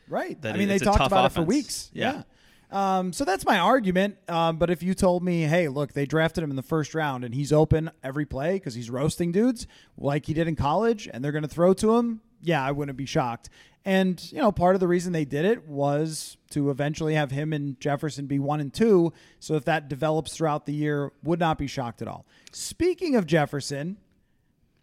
right? 0.08 0.38
I 0.44 0.56
mean, 0.56 0.68
they 0.68 0.78
talked 0.78 0.96
about 0.96 1.24
offense. 1.24 1.32
it 1.32 1.36
for 1.36 1.42
weeks. 1.44 1.90
yeah. 1.94 2.12
yeah. 2.12 2.22
Um, 2.70 3.12
so 3.12 3.24
that's 3.24 3.46
my 3.46 3.58
argument. 3.58 4.18
Um, 4.28 4.58
but 4.58 4.70
if 4.70 4.82
you 4.82 4.94
told 4.94 5.22
me, 5.22 5.42
hey, 5.42 5.68
look, 5.68 5.94
they 5.94 6.04
drafted 6.04 6.44
him 6.44 6.50
in 6.50 6.56
the 6.56 6.62
first 6.62 6.94
round 6.94 7.24
and 7.24 7.34
he's 7.34 7.52
open 7.52 7.90
every 8.02 8.26
play 8.26 8.54
because 8.54 8.74
he's 8.74 8.90
roasting 8.90 9.32
dudes 9.32 9.66
like 9.96 10.26
he 10.26 10.34
did 10.34 10.48
in 10.48 10.56
college 10.56 11.08
and 11.10 11.24
they're 11.24 11.32
going 11.32 11.42
to 11.42 11.48
throw 11.48 11.72
to 11.74 11.96
him, 11.96 12.20
yeah, 12.42 12.62
I 12.62 12.72
wouldn't 12.72 12.98
be 12.98 13.06
shocked. 13.06 13.48
And, 13.88 14.22
you 14.30 14.38
know, 14.38 14.52
part 14.52 14.76
of 14.76 14.80
the 14.80 14.86
reason 14.86 15.14
they 15.14 15.24
did 15.24 15.46
it 15.46 15.66
was 15.66 16.36
to 16.50 16.68
eventually 16.68 17.14
have 17.14 17.30
him 17.30 17.54
and 17.54 17.80
Jefferson 17.80 18.26
be 18.26 18.38
one 18.38 18.60
and 18.60 18.70
two. 18.70 19.14
So 19.40 19.54
if 19.54 19.64
that 19.64 19.88
develops 19.88 20.36
throughout 20.36 20.66
the 20.66 20.74
year, 20.74 21.10
would 21.22 21.40
not 21.40 21.56
be 21.56 21.66
shocked 21.66 22.02
at 22.02 22.08
all. 22.08 22.26
Speaking 22.52 23.16
of 23.16 23.26
Jefferson, 23.26 23.96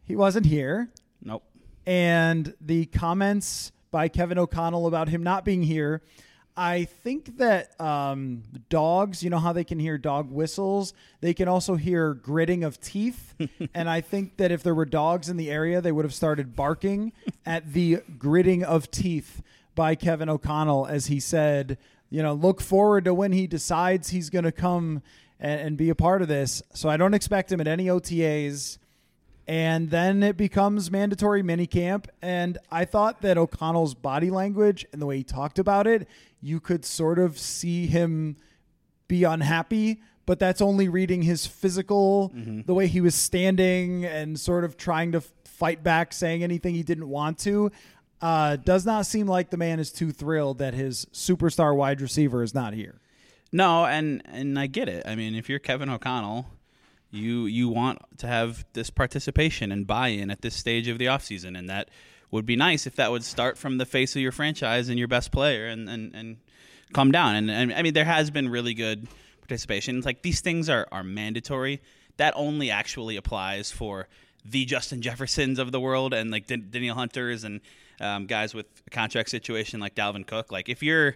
he 0.05 0.15
wasn't 0.15 0.47
here. 0.47 0.89
Nope. 1.21 1.43
And 1.85 2.55
the 2.59 2.87
comments 2.87 3.71
by 3.91 4.07
Kevin 4.07 4.39
O'Connell 4.39 4.87
about 4.87 5.09
him 5.09 5.21
not 5.21 5.45
being 5.45 5.61
here 5.61 6.01
I 6.57 6.85
think 6.85 7.37
that 7.37 7.79
um, 7.81 8.43
dogs, 8.69 9.23
you 9.23 9.29
know 9.29 9.39
how 9.39 9.51
they 9.51 9.65
can 9.65 9.77
hear 9.77 9.97
dog 9.97 10.31
whistles? 10.31 10.93
They 11.19 11.33
can 11.33 11.47
also 11.47 11.75
hear 11.75 12.13
gritting 12.13 12.63
of 12.63 12.79
teeth. 12.79 13.35
and 13.73 13.89
I 13.89 14.01
think 14.01 14.37
that 14.37 14.51
if 14.51 14.63
there 14.63 14.75
were 14.75 14.85
dogs 14.85 15.27
in 15.27 15.35
the 15.35 15.51
area, 15.51 15.81
they 15.81 15.91
would 15.91 16.05
have 16.05 16.13
started 16.13 16.55
barking 16.55 17.11
at 17.45 17.73
the 17.73 17.99
gritting 18.17 18.63
of 18.63 18.89
teeth 18.89 19.41
by 19.75 19.95
Kevin 19.95 20.29
O'Connell 20.29 20.85
as 20.85 21.07
he 21.07 21.19
said, 21.19 21.77
you 22.09 22.23
know, 22.23 22.33
look 22.33 22.61
forward 22.61 23.05
to 23.05 23.13
when 23.13 23.33
he 23.33 23.47
decides 23.47 24.09
he's 24.09 24.29
going 24.29 24.45
to 24.45 24.51
come 24.51 25.01
and, 25.39 25.59
and 25.59 25.77
be 25.77 25.89
a 25.89 25.95
part 25.95 26.21
of 26.21 26.29
this. 26.29 26.63
So 26.73 26.87
I 26.87 26.95
don't 26.95 27.13
expect 27.13 27.51
him 27.51 27.59
at 27.59 27.67
any 27.67 27.87
OTAs 27.87 28.77
and 29.47 29.89
then 29.89 30.23
it 30.23 30.37
becomes 30.37 30.89
mandatory 30.89 31.43
minicamp. 31.43 32.07
And 32.21 32.57
I 32.71 32.85
thought 32.85 33.21
that 33.21 33.37
O'Connell's 33.37 33.93
body 33.93 34.31
language 34.31 34.85
and 34.91 35.01
the 35.01 35.05
way 35.05 35.17
he 35.17 35.23
talked 35.23 35.59
about 35.59 35.87
it, 35.87 36.07
you 36.41 36.59
could 36.59 36.85
sort 36.85 37.19
of 37.19 37.37
see 37.37 37.87
him 37.87 38.37
be 39.07 39.23
unhappy, 39.23 40.01
but 40.25 40.39
that's 40.39 40.61
only 40.61 40.89
reading 40.89 41.21
his 41.21 41.45
physical, 41.45 42.31
mm-hmm. 42.35 42.61
the 42.65 42.73
way 42.73 42.87
he 42.87 43.01
was 43.01 43.13
standing 43.13 44.05
and 44.05 44.39
sort 44.39 44.63
of 44.63 44.77
trying 44.77 45.11
to 45.11 45.21
fight 45.21 45.83
back, 45.83 46.11
saying 46.11 46.43
anything 46.43 46.73
he 46.73 46.83
didn't 46.83 47.07
want 47.07 47.37
to. 47.39 47.71
Uh, 48.21 48.55
does 48.55 48.85
not 48.85 49.05
seem 49.05 49.27
like 49.27 49.51
the 49.51 49.57
man 49.57 49.79
is 49.79 49.91
too 49.91 50.11
thrilled 50.11 50.57
that 50.57 50.73
his 50.73 51.05
superstar 51.13 51.75
wide 51.75 52.01
receiver 52.01 52.41
is 52.41 52.55
not 52.55 52.73
here. 52.73 52.99
No, 53.51 53.85
and 53.85 54.21
and 54.25 54.57
I 54.57 54.67
get 54.67 54.89
it. 54.89 55.05
I 55.05 55.15
mean, 55.15 55.35
if 55.35 55.47
you're 55.47 55.59
Kevin 55.59 55.89
O'Connell, 55.89 56.47
you 57.15 57.45
you 57.45 57.69
want 57.69 57.99
to 58.17 58.27
have 58.27 58.65
this 58.73 58.89
participation 58.89 59.71
and 59.71 59.87
buy-in 59.87 60.29
at 60.29 60.41
this 60.41 60.55
stage 60.55 60.87
of 60.87 60.97
the 60.97 61.05
offseason 61.05 61.57
and 61.57 61.69
that 61.69 61.89
would 62.31 62.45
be 62.45 62.55
nice 62.55 62.85
if 62.85 62.95
that 62.95 63.11
would 63.11 63.23
start 63.23 63.57
from 63.57 63.77
the 63.77 63.85
face 63.85 64.15
of 64.15 64.21
your 64.21 64.31
franchise 64.31 64.89
and 64.89 64.99
your 64.99 65.07
best 65.07 65.31
player 65.31 65.67
and 65.67 65.89
and, 65.89 66.13
and 66.15 66.37
come 66.93 67.11
down. 67.11 67.35
And, 67.35 67.51
and 67.51 67.73
I 67.73 67.81
mean 67.81 67.93
there 67.93 68.05
has 68.05 68.29
been 68.29 68.49
really 68.49 68.73
good 68.73 69.07
participation. 69.41 69.97
It's 69.97 70.05
like 70.05 70.21
these 70.21 70.41
things 70.41 70.69
are 70.69 70.87
are 70.91 71.03
mandatory. 71.03 71.81
That 72.17 72.33
only 72.35 72.71
actually 72.71 73.17
applies 73.17 73.71
for 73.71 74.07
the 74.43 74.65
Justin 74.65 75.01
Jeffersons 75.01 75.59
of 75.59 75.71
the 75.71 75.79
world 75.79 76.13
and 76.13 76.31
like 76.31 76.47
Danielle 76.47 76.95
Hunters 76.95 77.43
and 77.43 77.61
um, 77.99 78.25
guys 78.27 78.53
with 78.53 78.67
a 78.87 78.89
contract 78.89 79.29
situation 79.29 79.79
like 79.79 79.95
Dalvin 79.95 80.25
Cook. 80.25 80.51
Like 80.51 80.69
if 80.69 80.83
you're 80.83 81.15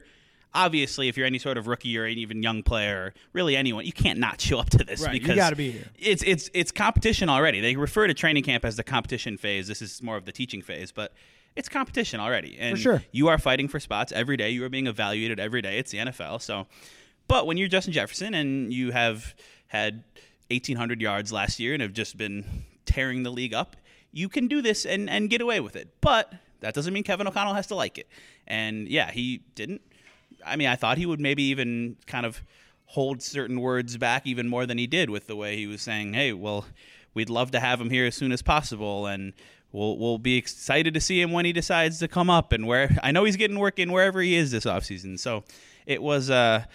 obviously, 0.53 1.07
if 1.07 1.17
you're 1.17 1.27
any 1.27 1.39
sort 1.39 1.57
of 1.57 1.67
rookie 1.67 1.97
or 1.97 2.05
even 2.05 2.43
young 2.43 2.63
player, 2.63 3.13
really 3.33 3.55
anyone, 3.55 3.85
you 3.85 3.93
can't 3.93 4.19
not 4.19 4.41
show 4.41 4.59
up 4.59 4.69
to 4.71 4.83
this 4.83 5.01
right, 5.01 5.11
because 5.11 5.29
you 5.29 5.35
got 5.35 5.51
to 5.51 5.55
be 5.55 5.71
here. 5.71 5.85
It's 5.97 6.23
it's 6.23 6.49
it's 6.53 6.71
competition 6.71 7.29
already. 7.29 7.61
They 7.61 7.75
refer 7.75 8.07
to 8.07 8.13
training 8.13 8.43
camp 8.43 8.65
as 8.65 8.75
the 8.75 8.83
competition 8.83 9.37
phase. 9.37 9.67
This 9.67 9.81
is 9.81 10.01
more 10.01 10.17
of 10.17 10.25
the 10.25 10.31
teaching 10.31 10.61
phase, 10.61 10.91
but 10.91 11.13
it's 11.55 11.69
competition 11.69 12.19
already. 12.19 12.57
And 12.59 12.77
for 12.77 12.81
sure. 12.81 13.03
you 13.11 13.27
are 13.27 13.37
fighting 13.37 13.67
for 13.67 13.79
spots 13.79 14.11
every 14.11 14.37
day. 14.37 14.49
You 14.49 14.63
are 14.65 14.69
being 14.69 14.87
evaluated 14.87 15.39
every 15.39 15.61
day. 15.61 15.77
It's 15.77 15.91
the 15.91 15.99
NFL. 15.99 16.41
So, 16.41 16.67
but 17.27 17.47
when 17.47 17.57
you're 17.57 17.67
Justin 17.67 17.93
Jefferson 17.93 18.33
and 18.33 18.73
you 18.73 18.91
have 18.91 19.35
had 19.67 20.03
1,800 20.49 21.01
yards 21.01 21.31
last 21.31 21.59
year 21.59 21.73
and 21.73 21.81
have 21.81 21.93
just 21.93 22.17
been 22.17 22.45
tearing 22.85 23.23
the 23.23 23.29
league 23.29 23.53
up, 23.53 23.75
you 24.11 24.29
can 24.29 24.47
do 24.47 24.61
this 24.61 24.85
and 24.85 25.09
and 25.09 25.29
get 25.29 25.41
away 25.41 25.59
with 25.59 25.75
it. 25.75 25.89
But 26.01 26.33
that 26.61 26.73
doesn't 26.73 26.93
mean 26.93 27.03
Kevin 27.03 27.27
O'Connell 27.27 27.53
has 27.53 27.67
to 27.67 27.75
like 27.75 27.97
it. 27.97 28.07
And 28.47 28.87
yeah, 28.87 29.11
he 29.11 29.43
didn't 29.55 29.81
I 30.45 30.55
mean, 30.55 30.67
I 30.67 30.75
thought 30.75 30.97
he 30.97 31.05
would 31.05 31.19
maybe 31.19 31.43
even 31.43 31.97
kind 32.07 32.25
of 32.25 32.41
hold 32.85 33.21
certain 33.21 33.61
words 33.61 33.97
back 33.97 34.25
even 34.25 34.47
more 34.47 34.65
than 34.65 34.77
he 34.77 34.87
did 34.87 35.09
with 35.09 35.27
the 35.27 35.35
way 35.35 35.55
he 35.57 35.67
was 35.67 35.81
saying, 35.81 36.13
"Hey, 36.13 36.33
well, 36.33 36.65
we'd 37.13 37.29
love 37.29 37.51
to 37.51 37.59
have 37.59 37.79
him 37.79 37.89
here 37.89 38.05
as 38.05 38.15
soon 38.15 38.31
as 38.31 38.41
possible, 38.41 39.05
and 39.07 39.33
we'll 39.71 39.97
we'll 39.97 40.17
be 40.17 40.37
excited 40.37 40.93
to 40.93 41.01
see 41.01 41.21
him 41.21 41.31
when 41.31 41.45
he 41.45 41.53
decides 41.53 41.99
to 41.99 42.07
come 42.07 42.29
up 42.29 42.51
and 42.51 42.67
where 42.67 42.97
I 43.03 43.11
know 43.11 43.23
he's 43.23 43.35
getting 43.35 43.59
work 43.59 43.79
in 43.79 43.91
wherever 43.91 44.21
he 44.21 44.35
is 44.35 44.51
this 44.51 44.65
offseason. 44.65 45.19
So 45.19 45.43
it 45.85 46.01
was 46.01 46.29
uh 46.29 46.65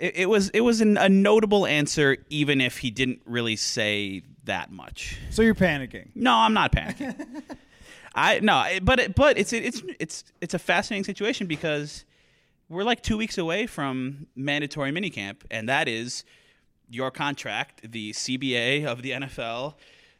it, 0.00 0.16
it 0.16 0.28
was 0.28 0.48
it 0.50 0.60
was 0.60 0.80
an, 0.80 0.96
a 0.96 1.08
notable 1.08 1.66
answer, 1.66 2.18
even 2.28 2.60
if 2.60 2.78
he 2.78 2.90
didn't 2.90 3.20
really 3.24 3.56
say 3.56 4.22
that 4.44 4.70
much. 4.70 5.18
So 5.30 5.42
you're 5.42 5.54
panicking. 5.54 6.08
No, 6.14 6.32
I'm 6.32 6.54
not 6.54 6.72
panicking. 6.72 7.42
I 8.14 8.40
no, 8.40 8.64
but 8.82 8.98
it, 8.98 9.14
but 9.14 9.38
it's 9.38 9.52
it's 9.52 9.82
it's 9.98 10.24
it's 10.40 10.54
a 10.54 10.58
fascinating 10.58 11.04
situation 11.04 11.46
because 11.46 12.04
we're 12.68 12.84
like 12.84 13.02
two 13.02 13.16
weeks 13.16 13.38
away 13.38 13.66
from 13.66 14.26
mandatory 14.34 14.90
minicamp, 14.90 15.36
and 15.50 15.68
that 15.68 15.88
is 15.88 16.24
your 16.88 17.10
contract, 17.10 17.90
the 17.90 18.12
CBA 18.12 18.84
of 18.84 19.02
the 19.02 19.12
NFL. 19.12 19.74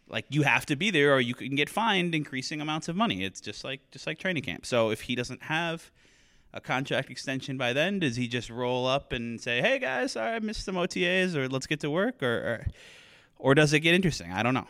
Like 0.08 0.26
you 0.28 0.42
have 0.42 0.66
to 0.66 0.76
be 0.76 0.90
there, 0.90 1.14
or 1.14 1.20
you 1.20 1.34
can 1.34 1.56
get 1.56 1.68
fined 1.68 2.14
increasing 2.14 2.60
amounts 2.60 2.88
of 2.88 2.94
money. 2.94 3.24
It's 3.24 3.40
just 3.40 3.64
like 3.64 3.80
just 3.90 4.06
like 4.06 4.18
training 4.18 4.44
camp. 4.44 4.64
So 4.64 4.90
if 4.90 5.02
he 5.02 5.16
doesn't 5.16 5.44
have 5.44 5.90
a 6.54 6.60
contract 6.60 7.10
extension 7.10 7.58
by 7.58 7.72
then, 7.72 7.98
does 7.98 8.14
he 8.14 8.28
just 8.28 8.48
roll 8.48 8.86
up 8.86 9.12
and 9.12 9.40
say, 9.40 9.60
"Hey 9.60 9.80
guys, 9.80 10.12
sorry 10.12 10.36
I 10.36 10.38
missed 10.38 10.64
some 10.64 10.76
OTAs," 10.76 11.34
or 11.34 11.48
"Let's 11.48 11.66
get 11.66 11.80
to 11.80 11.90
work," 11.90 12.22
or, 12.22 12.36
or 12.36 12.66
or 13.38 13.54
does 13.56 13.72
it 13.72 13.80
get 13.80 13.94
interesting? 13.94 14.32
I 14.32 14.44
don't 14.44 14.54
know. 14.54 14.68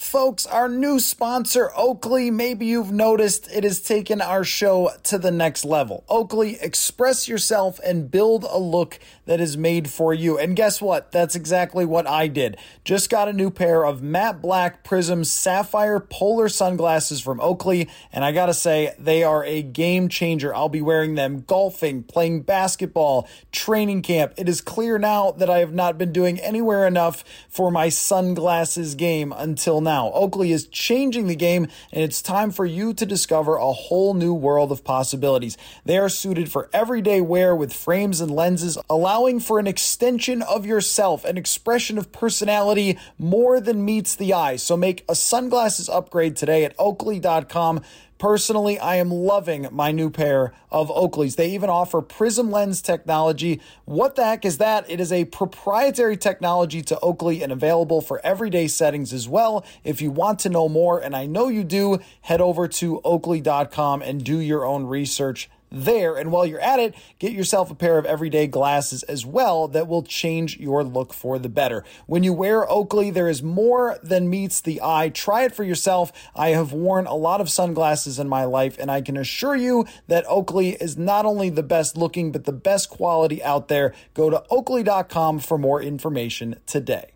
Folks, 0.00 0.46
our 0.46 0.66
new 0.66 0.98
sponsor, 0.98 1.70
Oakley, 1.76 2.30
maybe 2.30 2.64
you've 2.64 2.90
noticed 2.90 3.52
it 3.52 3.64
has 3.64 3.82
taken 3.82 4.22
our 4.22 4.44
show 4.44 4.90
to 5.02 5.18
the 5.18 5.30
next 5.30 5.62
level. 5.62 6.04
Oakley, 6.08 6.56
express 6.62 7.28
yourself 7.28 7.78
and 7.84 8.10
build 8.10 8.44
a 8.44 8.58
look 8.58 8.98
that 9.26 9.42
is 9.42 9.58
made 9.58 9.90
for 9.90 10.14
you. 10.14 10.38
And 10.38 10.56
guess 10.56 10.80
what? 10.80 11.12
That's 11.12 11.36
exactly 11.36 11.84
what 11.84 12.06
I 12.06 12.28
did. 12.28 12.56
Just 12.82 13.10
got 13.10 13.28
a 13.28 13.32
new 13.34 13.50
pair 13.50 13.84
of 13.84 14.02
matte 14.02 14.40
black 14.40 14.84
prism 14.84 15.22
sapphire 15.22 16.00
polar 16.00 16.48
sunglasses 16.48 17.20
from 17.20 17.38
Oakley, 17.38 17.86
and 18.10 18.24
I 18.24 18.32
gotta 18.32 18.54
say, 18.54 18.94
they 18.98 19.22
are 19.22 19.44
a 19.44 19.62
game 19.62 20.08
changer. 20.08 20.52
I'll 20.54 20.70
be 20.70 20.82
wearing 20.82 21.14
them 21.14 21.44
golfing, 21.46 22.04
playing 22.04 22.42
basketball, 22.42 23.28
training 23.52 24.00
camp. 24.00 24.32
It 24.38 24.48
is 24.48 24.62
clear 24.62 24.98
now 24.98 25.32
that 25.32 25.50
I 25.50 25.58
have 25.58 25.74
not 25.74 25.98
been 25.98 26.10
doing 26.10 26.40
anywhere 26.40 26.86
enough 26.86 27.22
for 27.50 27.70
my 27.70 27.90
sunglasses 27.90 28.94
game 28.94 29.34
until 29.36 29.82
now 29.82 29.89
now. 29.90 30.12
Oakley 30.12 30.52
is 30.52 30.68
changing 30.68 31.26
the 31.26 31.34
game, 31.34 31.66
and 31.90 32.04
it's 32.04 32.22
time 32.22 32.52
for 32.52 32.64
you 32.64 32.94
to 32.94 33.04
discover 33.04 33.56
a 33.56 33.72
whole 33.72 34.14
new 34.14 34.32
world 34.32 34.70
of 34.70 34.84
possibilities. 34.84 35.58
They 35.84 35.98
are 35.98 36.08
suited 36.08 36.52
for 36.52 36.70
everyday 36.72 37.20
wear 37.20 37.56
with 37.56 37.72
frames 37.72 38.20
and 38.20 38.30
lenses, 38.30 38.78
allowing 38.88 39.40
for 39.40 39.58
an 39.58 39.66
extension 39.66 40.42
of 40.42 40.64
yourself, 40.64 41.24
an 41.24 41.36
expression 41.36 41.98
of 41.98 42.12
personality 42.12 42.98
more 43.18 43.60
than 43.60 43.84
meets 43.84 44.14
the 44.14 44.32
eye. 44.32 44.54
So 44.54 44.76
make 44.76 45.04
a 45.08 45.16
sunglasses 45.16 45.88
upgrade 45.88 46.36
today 46.36 46.64
at 46.64 46.76
oakley.com. 46.78 47.82
Personally, 48.20 48.78
I 48.78 48.96
am 48.96 49.10
loving 49.10 49.66
my 49.72 49.92
new 49.92 50.10
pair 50.10 50.52
of 50.70 50.90
Oakleys. 50.90 51.36
They 51.36 51.52
even 51.52 51.70
offer 51.70 52.02
prism 52.02 52.50
lens 52.50 52.82
technology. 52.82 53.62
What 53.86 54.14
the 54.14 54.26
heck 54.26 54.44
is 54.44 54.58
that? 54.58 54.84
It 54.90 55.00
is 55.00 55.10
a 55.10 55.24
proprietary 55.24 56.18
technology 56.18 56.82
to 56.82 57.00
Oakley 57.00 57.42
and 57.42 57.50
available 57.50 58.02
for 58.02 58.20
everyday 58.22 58.68
settings 58.68 59.14
as 59.14 59.26
well. 59.26 59.64
If 59.84 60.02
you 60.02 60.10
want 60.10 60.38
to 60.40 60.50
know 60.50 60.68
more, 60.68 61.00
and 61.00 61.16
I 61.16 61.24
know 61.24 61.48
you 61.48 61.64
do, 61.64 61.98
head 62.20 62.42
over 62.42 62.68
to 62.68 63.00
oakley.com 63.06 64.02
and 64.02 64.22
do 64.22 64.38
your 64.38 64.66
own 64.66 64.84
research 64.84 65.48
there. 65.70 66.16
And 66.16 66.30
while 66.30 66.46
you're 66.46 66.60
at 66.60 66.80
it, 66.80 66.94
get 67.18 67.32
yourself 67.32 67.70
a 67.70 67.74
pair 67.74 67.98
of 67.98 68.06
everyday 68.06 68.46
glasses 68.46 69.02
as 69.04 69.24
well 69.24 69.68
that 69.68 69.88
will 69.88 70.02
change 70.02 70.58
your 70.58 70.84
look 70.84 71.12
for 71.12 71.38
the 71.38 71.48
better. 71.48 71.84
When 72.06 72.22
you 72.22 72.32
wear 72.32 72.68
Oakley, 72.70 73.10
there 73.10 73.28
is 73.28 73.42
more 73.42 73.98
than 74.02 74.30
meets 74.30 74.60
the 74.60 74.80
eye. 74.82 75.10
Try 75.10 75.44
it 75.44 75.54
for 75.54 75.64
yourself. 75.64 76.12
I 76.34 76.50
have 76.50 76.72
worn 76.72 77.06
a 77.06 77.14
lot 77.14 77.40
of 77.40 77.50
sunglasses 77.50 78.18
in 78.18 78.28
my 78.28 78.44
life, 78.44 78.76
and 78.78 78.90
I 78.90 79.00
can 79.00 79.16
assure 79.16 79.56
you 79.56 79.86
that 80.08 80.24
Oakley 80.28 80.70
is 80.70 80.96
not 80.96 81.24
only 81.24 81.50
the 81.50 81.62
best 81.62 81.96
looking, 81.96 82.32
but 82.32 82.44
the 82.44 82.52
best 82.52 82.90
quality 82.90 83.42
out 83.42 83.68
there. 83.68 83.94
Go 84.14 84.30
to 84.30 84.44
oakley.com 84.50 85.38
for 85.38 85.58
more 85.58 85.82
information 85.82 86.56
today. 86.66 87.12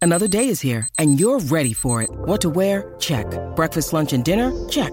Another 0.00 0.28
day 0.28 0.48
is 0.48 0.60
here, 0.60 0.88
and 0.96 1.18
you're 1.18 1.40
ready 1.40 1.72
for 1.72 2.02
it. 2.02 2.10
What 2.10 2.40
to 2.42 2.50
wear? 2.50 2.94
Check. 3.00 3.26
Breakfast, 3.56 3.92
lunch, 3.92 4.12
and 4.12 4.24
dinner? 4.24 4.52
Check. 4.68 4.92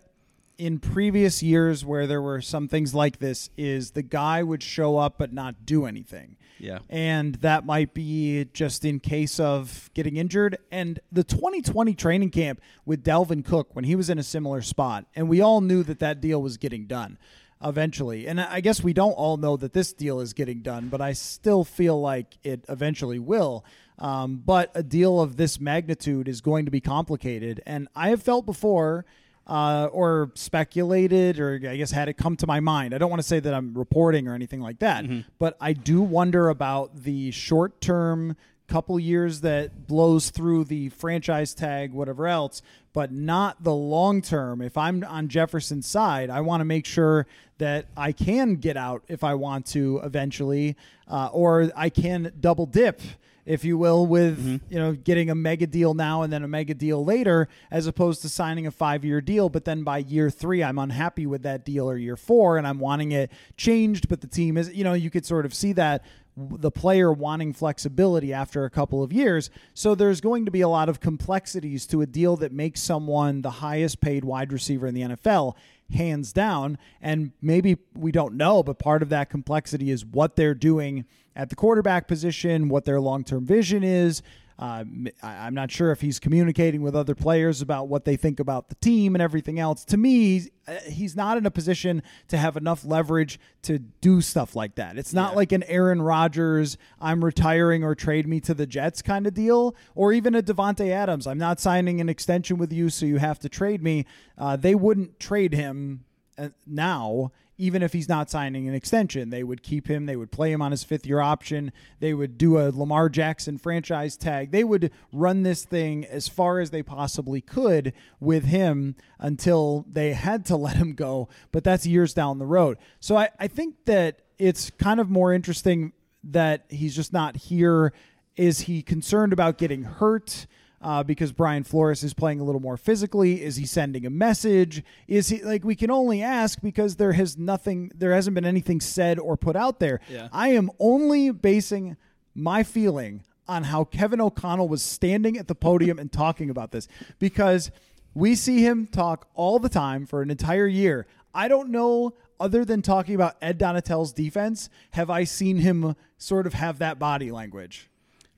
in 0.61 0.77
previous 0.77 1.41
years 1.41 1.83
where 1.83 2.05
there 2.05 2.21
were 2.21 2.39
some 2.39 2.67
things 2.67 2.93
like 2.93 3.17
this 3.17 3.49
is 3.57 3.91
the 3.91 4.03
guy 4.03 4.43
would 4.43 4.61
show 4.61 4.95
up 4.95 5.15
but 5.17 5.33
not 5.33 5.65
do 5.65 5.87
anything. 5.87 6.37
Yeah. 6.59 6.77
And 6.87 7.33
that 7.35 7.65
might 7.65 7.95
be 7.95 8.45
just 8.53 8.85
in 8.85 8.99
case 8.99 9.39
of 9.39 9.89
getting 9.95 10.17
injured. 10.17 10.59
And 10.71 10.99
the 11.11 11.23
2020 11.23 11.95
training 11.95 12.29
camp 12.29 12.61
with 12.85 13.03
Dalvin 13.03 13.43
Cook 13.43 13.69
when 13.75 13.85
he 13.85 13.95
was 13.95 14.11
in 14.11 14.19
a 14.19 14.23
similar 14.23 14.61
spot, 14.61 15.07
and 15.15 15.27
we 15.27 15.41
all 15.41 15.61
knew 15.61 15.81
that 15.81 15.97
that 15.97 16.21
deal 16.21 16.39
was 16.39 16.57
getting 16.57 16.85
done 16.85 17.17
eventually. 17.63 18.27
And 18.27 18.39
I 18.39 18.61
guess 18.61 18.83
we 18.83 18.93
don't 18.93 19.13
all 19.13 19.37
know 19.37 19.57
that 19.57 19.73
this 19.73 19.93
deal 19.93 20.19
is 20.19 20.33
getting 20.33 20.61
done, 20.61 20.89
but 20.89 21.01
I 21.01 21.13
still 21.13 21.63
feel 21.63 21.99
like 21.99 22.37
it 22.43 22.65
eventually 22.69 23.17
will. 23.17 23.65
Um, 23.97 24.43
but 24.45 24.69
a 24.75 24.83
deal 24.83 25.19
of 25.19 25.37
this 25.37 25.59
magnitude 25.59 26.27
is 26.27 26.39
going 26.39 26.65
to 26.65 26.71
be 26.71 26.81
complicated. 26.81 27.63
And 27.65 27.87
I 27.95 28.09
have 28.09 28.21
felt 28.21 28.45
before 28.45 29.05
uh, 29.51 29.89
or 29.91 30.31
speculated, 30.33 31.37
or 31.37 31.59
I 31.67 31.75
guess 31.75 31.91
had 31.91 32.07
it 32.07 32.13
come 32.13 32.37
to 32.37 32.47
my 32.47 32.61
mind. 32.61 32.95
I 32.95 32.97
don't 32.97 33.09
want 33.09 33.21
to 33.21 33.27
say 33.27 33.41
that 33.41 33.53
I'm 33.53 33.73
reporting 33.73 34.29
or 34.29 34.33
anything 34.33 34.61
like 34.61 34.79
that, 34.79 35.03
mm-hmm. 35.03 35.27
but 35.39 35.57
I 35.59 35.73
do 35.73 36.01
wonder 36.01 36.47
about 36.47 37.03
the 37.03 37.31
short 37.31 37.81
term 37.81 38.37
couple 38.69 38.97
years 38.97 39.41
that 39.41 39.85
blows 39.85 40.29
through 40.29 40.63
the 40.63 40.87
franchise 40.87 41.53
tag, 41.53 41.91
whatever 41.91 42.25
else, 42.25 42.61
but 42.93 43.11
not 43.11 43.61
the 43.65 43.73
long 43.73 44.21
term. 44.21 44.61
If 44.61 44.77
I'm 44.77 45.03
on 45.03 45.27
Jefferson's 45.27 45.85
side, 45.85 46.29
I 46.29 46.39
want 46.39 46.61
to 46.61 46.65
make 46.65 46.85
sure 46.85 47.27
that 47.57 47.87
I 47.97 48.13
can 48.13 48.55
get 48.55 48.77
out 48.77 49.03
if 49.09 49.25
I 49.25 49.33
want 49.33 49.65
to 49.67 49.99
eventually, 50.05 50.77
uh, 51.09 51.29
or 51.33 51.69
I 51.75 51.89
can 51.89 52.31
double 52.39 52.65
dip 52.65 53.01
if 53.45 53.63
you 53.63 53.77
will, 53.77 54.05
with 54.05 54.39
mm-hmm. 54.39 54.73
you 54.73 54.79
know 54.79 54.93
getting 54.93 55.29
a 55.29 55.35
mega 55.35 55.67
deal 55.67 55.93
now 55.93 56.21
and 56.21 56.31
then 56.31 56.43
a 56.43 56.47
mega 56.47 56.73
deal 56.73 57.03
later, 57.03 57.47
as 57.69 57.87
opposed 57.87 58.21
to 58.21 58.29
signing 58.29 58.67
a 58.67 58.71
five 58.71 59.03
year 59.03 59.21
deal. 59.21 59.49
But 59.49 59.65
then 59.65 59.83
by 59.83 59.99
year 59.99 60.29
three, 60.29 60.63
I'm 60.63 60.77
unhappy 60.77 61.25
with 61.25 61.43
that 61.43 61.65
deal, 61.65 61.89
or 61.89 61.97
year 61.97 62.17
four, 62.17 62.57
and 62.57 62.67
I'm 62.67 62.79
wanting 62.79 63.11
it 63.11 63.31
changed. 63.57 64.09
But 64.09 64.21
the 64.21 64.27
team 64.27 64.57
is, 64.57 64.73
you 64.73 64.83
know, 64.83 64.93
you 64.93 65.09
could 65.09 65.25
sort 65.25 65.45
of 65.45 65.53
see 65.53 65.73
that 65.73 66.03
the 66.37 66.71
player 66.71 67.11
wanting 67.11 67.53
flexibility 67.53 68.33
after 68.33 68.63
a 68.63 68.69
couple 68.69 69.03
of 69.03 69.11
years. 69.11 69.49
So 69.73 69.95
there's 69.95 70.21
going 70.21 70.45
to 70.45 70.51
be 70.51 70.61
a 70.61 70.69
lot 70.69 70.87
of 70.87 70.99
complexities 70.99 71.85
to 71.87 72.01
a 72.01 72.05
deal 72.05 72.37
that 72.37 72.51
makes 72.51 72.81
someone 72.81 73.41
the 73.41 73.51
highest 73.51 73.99
paid 73.99 74.23
wide 74.23 74.53
receiver 74.53 74.87
in 74.87 74.95
the 74.95 75.01
NFL 75.01 75.55
hands 75.93 76.31
down. 76.31 76.77
And 77.01 77.31
maybe 77.41 77.77
we 77.93 78.11
don't 78.11 78.35
know, 78.35 78.63
but 78.63 78.79
part 78.79 79.01
of 79.01 79.09
that 79.09 79.29
complexity 79.29 79.91
is 79.91 80.05
what 80.05 80.35
they're 80.35 80.53
doing 80.53 81.05
at 81.35 81.49
the 81.49 81.55
quarterback 81.55 82.07
position, 82.07 82.69
what 82.69 82.85
their 82.85 82.99
long 82.99 83.23
term 83.23 83.45
vision 83.45 83.83
is. 83.83 84.21
Uh, 84.61 84.83
I'm 85.23 85.55
not 85.55 85.71
sure 85.71 85.91
if 85.91 86.01
he's 86.01 86.19
communicating 86.19 86.83
with 86.83 86.95
other 86.95 87.15
players 87.15 87.63
about 87.63 87.87
what 87.87 88.05
they 88.05 88.15
think 88.15 88.39
about 88.39 88.69
the 88.69 88.75
team 88.75 89.15
and 89.15 89.21
everything 89.21 89.59
else. 89.59 89.83
To 89.85 89.97
me, 89.97 90.49
uh, 90.67 90.75
he's 90.87 91.15
not 91.15 91.35
in 91.37 91.47
a 91.47 91.51
position 91.51 92.03
to 92.27 92.37
have 92.37 92.57
enough 92.57 92.85
leverage 92.85 93.39
to 93.63 93.79
do 93.79 94.21
stuff 94.21 94.55
like 94.55 94.75
that. 94.75 94.99
It's 94.99 95.13
not 95.13 95.31
yeah. 95.31 95.37
like 95.37 95.51
an 95.51 95.63
Aaron 95.63 95.99
Rodgers, 95.99 96.77
I'm 96.99 97.25
retiring 97.25 97.83
or 97.83 97.95
trade 97.95 98.27
me 98.27 98.39
to 98.41 98.53
the 98.53 98.67
Jets 98.67 99.01
kind 99.01 99.25
of 99.25 99.33
deal, 99.33 99.75
or 99.95 100.13
even 100.13 100.35
a 100.35 100.43
Davante 100.43 100.91
Adams. 100.91 101.25
I'm 101.25 101.39
not 101.39 101.59
signing 101.59 101.99
an 101.99 102.07
extension 102.07 102.59
with 102.59 102.71
you, 102.71 102.89
so 102.89 103.07
you 103.07 103.17
have 103.17 103.39
to 103.39 103.49
trade 103.49 103.81
me. 103.81 104.05
Uh, 104.37 104.57
they 104.57 104.75
wouldn't 104.75 105.19
trade 105.19 105.55
him 105.55 106.03
uh, 106.37 106.49
now 106.67 107.31
even 107.61 107.83
if 107.83 107.93
he's 107.93 108.09
not 108.09 108.27
signing 108.27 108.67
an 108.67 108.73
extension. 108.73 109.29
They 109.29 109.43
would 109.43 109.61
keep 109.61 109.87
him, 109.87 110.07
they 110.07 110.15
would 110.15 110.31
play 110.31 110.51
him 110.51 110.63
on 110.63 110.71
his 110.71 110.83
fifth 110.83 111.05
year 111.05 111.19
option, 111.19 111.71
they 111.99 112.11
would 112.13 112.35
do 112.35 112.57
a 112.57 112.71
Lamar 112.71 113.07
Jackson 113.07 113.59
franchise 113.59 114.17
tag. 114.17 114.49
They 114.49 114.63
would 114.63 114.91
run 115.13 115.43
this 115.43 115.63
thing 115.63 116.03
as 116.05 116.27
far 116.27 116.59
as 116.59 116.71
they 116.71 116.81
possibly 116.81 117.39
could 117.39 117.93
with 118.19 118.45
him 118.45 118.95
until 119.19 119.85
they 119.87 120.13
had 120.13 120.43
to 120.47 120.55
let 120.57 120.75
him 120.75 120.93
go, 120.93 121.29
but 121.51 121.63
that's 121.63 121.85
years 121.85 122.15
down 122.15 122.39
the 122.39 122.47
road. 122.47 122.79
So 122.99 123.15
I, 123.15 123.29
I 123.39 123.47
think 123.47 123.75
that 123.85 124.23
it's 124.39 124.71
kind 124.71 124.99
of 124.99 125.11
more 125.11 125.31
interesting 125.31 125.93
that 126.23 126.65
he's 126.69 126.95
just 126.95 127.13
not 127.13 127.37
here. 127.37 127.93
Is 128.35 128.61
he 128.61 128.81
concerned 128.81 129.33
about 129.33 129.59
getting 129.59 129.83
hurt? 129.83 130.47
Uh, 130.81 131.03
because 131.03 131.31
Brian 131.31 131.63
Flores 131.63 132.03
is 132.03 132.13
playing 132.13 132.39
a 132.39 132.43
little 132.43 132.61
more 132.61 132.77
physically? 132.77 133.43
Is 133.43 133.55
he 133.55 133.65
sending 133.65 134.05
a 134.05 134.09
message? 134.09 134.83
Is 135.07 135.29
he 135.29 135.43
like 135.43 135.63
we 135.63 135.75
can 135.75 135.91
only 135.91 136.21
ask 136.21 136.59
because 136.61 136.95
there 136.95 137.13
has 137.13 137.37
nothing, 137.37 137.91
there 137.95 138.13
hasn't 138.13 138.35
been 138.35 138.45
anything 138.45 138.81
said 138.81 139.19
or 139.19 139.37
put 139.37 139.55
out 139.55 139.79
there. 139.79 139.99
Yeah. 140.09 140.29
I 140.31 140.49
am 140.49 140.71
only 140.79 141.31
basing 141.31 141.97
my 142.33 142.63
feeling 142.63 143.23
on 143.47 143.63
how 143.65 143.83
Kevin 143.83 144.21
O'Connell 144.21 144.67
was 144.67 144.81
standing 144.81 145.37
at 145.37 145.47
the 145.47 145.55
podium 145.55 145.99
and 145.99 146.11
talking 146.11 146.49
about 146.49 146.71
this 146.71 146.87
because 147.19 147.71
we 148.13 148.35
see 148.35 148.61
him 148.61 148.87
talk 148.87 149.27
all 149.35 149.59
the 149.59 149.69
time 149.69 150.05
for 150.05 150.21
an 150.21 150.31
entire 150.31 150.67
year. 150.67 151.05
I 151.33 151.47
don't 151.47 151.69
know, 151.69 152.13
other 152.39 152.65
than 152.65 152.81
talking 152.81 153.15
about 153.15 153.35
Ed 153.41 153.57
Donatell's 153.57 154.13
defense, 154.13 154.69
have 154.91 155.09
I 155.09 155.23
seen 155.23 155.57
him 155.57 155.95
sort 156.17 156.47
of 156.47 156.53
have 156.53 156.79
that 156.79 156.99
body 156.99 157.31
language. 157.31 157.89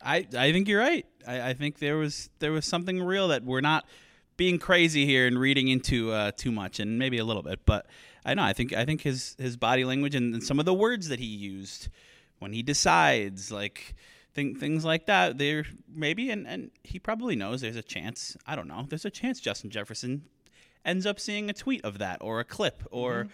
I, 0.02 0.28
I 0.38 0.52
think 0.52 0.68
you're 0.68 0.80
right. 0.80 1.06
I, 1.28 1.50
I 1.50 1.54
think 1.54 1.80
there 1.80 1.98
was 1.98 2.30
there 2.40 2.52
was 2.52 2.66
something 2.66 3.02
real 3.02 3.28
that 3.30 3.44
we're 3.44 3.62
not 3.62 3.86
being 4.38 4.58
crazy 4.58 5.06
here 5.06 5.28
and 5.28 5.40
reading 5.40 5.68
into 5.68 6.12
uh, 6.12 6.32
too 6.32 6.52
much, 6.52 6.80
and 6.80 6.98
maybe 6.98 7.18
a 7.18 7.26
little 7.26 7.44
bit. 7.44 7.66
But 7.66 7.86
I 8.26 8.34
know 8.34 8.44
I 8.44 8.54
think 8.54 8.74
I 8.74 8.86
think 8.86 9.02
his 9.02 9.36
his 9.38 9.58
body 9.58 9.86
language 9.86 10.16
and, 10.16 10.34
and 10.34 10.44
some 10.44 10.60
of 10.60 10.66
the 10.66 10.74
words 10.74 11.10
that 11.10 11.20
he 11.20 11.26
used 11.26 11.90
when 12.40 12.54
he 12.54 12.64
decides, 12.64 13.52
like 13.52 13.96
think, 14.34 14.60
things 14.60 14.84
like 14.84 15.06
that. 15.06 15.38
There 15.38 15.66
maybe, 15.94 16.30
and, 16.30 16.48
and 16.48 16.72
he 16.84 17.00
probably 17.00 17.36
knows 17.36 17.62
there's 17.62 17.76
a 17.76 17.84
chance. 17.84 18.36
I 18.46 18.56
don't 18.56 18.68
know. 18.68 18.86
There's 18.88 19.06
a 19.06 19.12
chance 19.12 19.40
Justin 19.40 19.70
Jefferson 19.70 20.24
ends 20.86 21.06
up 21.06 21.20
seeing 21.20 21.50
a 21.50 21.54
tweet 21.54 21.84
of 21.86 22.00
that 22.00 22.18
or 22.22 22.40
a 22.40 22.46
clip 22.46 22.84
or. 22.92 23.24
Mm-hmm. 23.24 23.30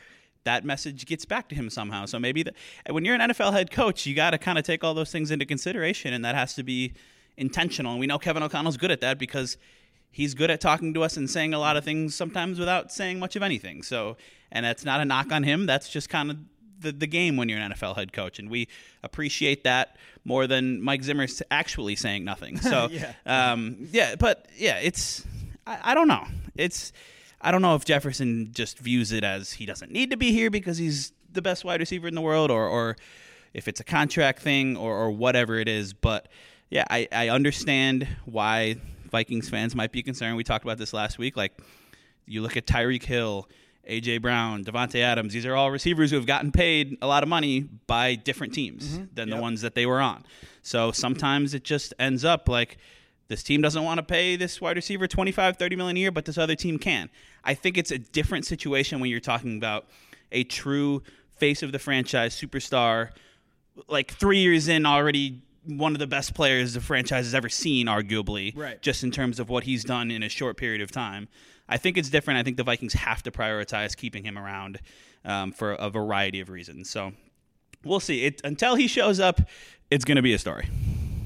That 0.46 0.64
message 0.64 1.06
gets 1.06 1.26
back 1.26 1.50
to 1.50 1.56
him 1.56 1.70
somehow. 1.70 2.06
So 2.06 2.18
maybe 2.18 2.44
the, 2.44 2.54
when 2.90 3.04
you're 3.04 3.14
an 3.14 3.20
NFL 3.20 3.52
head 3.52 3.72
coach, 3.72 4.06
you 4.06 4.16
got 4.16 4.32
to 4.32 4.38
kind 4.38 4.58
of 4.58 4.64
take 4.64 4.86
all 4.86 4.94
those 4.94 5.12
things 5.12 5.32
into 5.32 5.46
consideration, 5.46 6.14
and 6.14 6.24
that 6.24 6.34
has 6.34 6.54
to 6.56 6.64
be 6.64 6.94
intentional. 7.40 7.92
And 7.92 8.00
we 8.00 8.08
know 8.08 8.20
Kevin 8.20 8.44
O'Connell's 8.44 8.78
good 8.78 8.92
at 8.92 9.02
that 9.02 9.18
because 9.18 9.58
he's 10.12 10.34
good 10.34 10.52
at 10.52 10.62
talking 10.62 10.94
to 10.94 11.04
us 11.04 11.18
and 11.18 11.30
saying 11.30 11.54
a 11.54 11.60
lot 11.60 11.78
of 11.78 11.84
things 11.84 12.16
sometimes 12.16 12.60
without 12.60 12.92
saying 12.92 13.20
much 13.20 13.36
of 13.36 13.44
anything. 13.44 13.84
So, 13.84 14.18
and 14.52 14.66
that's 14.66 14.86
not 14.86 15.02
a 15.02 15.06
knock 15.06 15.32
on 15.32 15.44
him. 15.44 15.66
That's 15.66 15.90
just 15.90 16.10
kind 16.10 16.32
of 16.32 16.38
the, 16.80 16.92
the 16.92 17.08
game 17.08 17.38
when 17.38 17.50
you're 17.50 17.60
an 17.60 17.72
NFL 17.72 17.96
head 17.96 18.14
coach, 18.14 18.40
and 18.40 18.50
we 18.50 18.68
appreciate 19.04 19.64
that 19.64 19.98
more 20.24 20.48
than 20.48 20.82
Mike 20.82 21.04
Zimmer 21.04 21.28
actually 21.52 21.96
saying 21.96 22.24
nothing. 22.24 22.60
So 22.70 22.90
yeah, 22.92 23.14
um, 23.26 23.88
yeah, 23.92 24.16
but 24.16 24.48
yeah, 24.56 24.78
it's 24.78 25.26
I, 25.66 25.80
I 25.92 25.94
don't 25.96 26.08
know. 26.08 26.26
It's 26.56 26.92
I 27.42 27.52
don't 27.52 27.62
know 27.62 27.76
if 27.76 27.86
Jefferson 27.86 28.50
just 28.52 28.78
views 28.78 29.12
it 29.12 29.24
as 29.24 29.54
he 29.54 29.66
doesn't 29.66 29.92
need 29.92 30.12
to 30.12 30.18
be 30.18 30.32
here 30.32 30.52
because 30.52 30.78
he's 30.78 31.14
the 31.32 31.42
best 31.42 31.66
wide 31.66 31.80
receiver 31.80 32.08
in 32.08 32.16
the 32.16 32.22
world, 32.22 32.52
or 32.52 32.68
or 32.68 32.96
if 33.54 33.68
it's 33.68 33.80
a 33.80 33.84
contract 33.84 34.40
thing 34.42 34.78
or, 34.78 34.96
or 34.96 35.12
whatever 35.12 35.58
it 35.58 35.68
is. 35.68 35.94
But 35.94 36.28
yeah, 36.70 36.86
I, 36.90 37.08
I 37.12 37.30
understand 37.30 38.08
why 38.26 38.76
Vikings 39.10 39.50
fans 39.50 39.76
might 39.76 39.92
be 39.92 40.04
concerned. 40.04 40.36
We 40.38 40.44
talked 40.44 40.64
about 40.64 40.78
this 40.78 40.94
last 40.94 41.18
week. 41.18 41.36
Like 41.36 41.60
you 42.26 42.42
look 42.42 42.58
at 42.58 42.66
Tyreek 42.66 43.04
Hill 43.04 43.48
AJ 43.90 44.22
Brown, 44.22 44.64
Davante 44.64 45.02
Adams, 45.02 45.34
these 45.34 45.46
are 45.46 45.56
all 45.56 45.72
receivers 45.72 46.12
who 46.12 46.18
have 46.18 46.28
gotten 46.28 46.52
paid 46.52 46.98
a 47.02 47.08
lot 47.08 47.24
of 47.24 47.30
money 47.30 47.62
by 47.88 48.16
different 48.16 48.54
teams 48.54 48.88
mm-hmm. 48.88 49.06
than 49.16 49.30
yep. 49.30 49.38
the 49.38 49.42
ones 49.42 49.62
that 49.62 49.74
they 49.74 49.86
were 49.86 50.00
on. 50.00 50.24
So 50.62 50.92
sometimes 50.92 51.54
it 51.56 51.64
just 51.64 51.94
ends 51.98 52.24
up 52.24 52.48
like 52.48 52.78
this 53.30 53.42
team 53.42 53.62
doesn't 53.62 53.84
want 53.84 53.98
to 53.98 54.04
pay 54.04 54.36
this 54.36 54.62
wide 54.62 54.76
receiver 54.76 55.08
25, 55.08 55.58
30 55.58 55.76
million 55.76 55.98
a 55.98 56.00
year, 56.00 56.12
but 56.12 56.26
this 56.26 56.38
other 56.38 56.56
team 56.56 56.78
can. 56.78 57.10
I 57.44 57.56
think 57.56 57.78
it's 57.78 57.92
a 57.92 57.98
different 57.98 58.46
situation 58.46 59.00
when 59.00 59.10
you're 59.10 59.20
talking 59.20 59.58
about 59.58 59.88
a 60.32 60.44
true 60.44 61.02
face 61.38 61.64
of 61.64 61.72
the 61.72 61.80
franchise 61.80 62.40
superstar 62.40 63.10
like 63.88 64.12
3 64.12 64.38
years 64.38 64.68
in 64.68 64.86
already 64.86 65.42
one 65.78 65.94
of 65.94 66.00
the 66.00 66.08
best 66.08 66.34
players 66.34 66.74
the 66.74 66.82
franchise 66.82 67.26
has 67.26 67.36
ever 67.36 67.50
seen, 67.50 67.88
arguably, 67.88 68.58
right. 68.58 68.82
just 68.82 69.04
in 69.04 69.12
terms 69.12 69.40
of 69.40 69.50
what 69.50 69.64
he's 69.64 69.84
done 69.84 70.10
in 70.10 70.24
a 70.24 70.30
short 70.30 70.58
period 70.58 70.82
of 70.82 70.92
time. 70.92 71.28
I 71.68 71.78
think 71.78 71.98
it's 71.98 72.10
different. 72.10 72.40
I 72.40 72.44
think 72.44 72.58
the 72.58 72.64
Vikings 72.64 72.94
have 72.94 73.22
to 73.24 73.32
prioritize 73.32 73.96
keeping 73.96 74.24
him 74.24 74.38
around 74.38 74.80
um, 75.24 75.52
for 75.52 75.74
a 75.74 75.90
variety 75.90 76.40
of 76.40 76.50
reasons. 76.50 76.90
So 76.90 77.14
we'll 77.86 78.00
see. 78.00 78.26
It, 78.26 78.42
until 78.44 78.76
he 78.76 78.88
shows 78.88 79.20
up, 79.20 79.42
it's 79.92 80.06
going 80.06 80.16
to 80.16 80.22
be 80.22 80.34
a 80.34 80.40
story. 80.40 80.68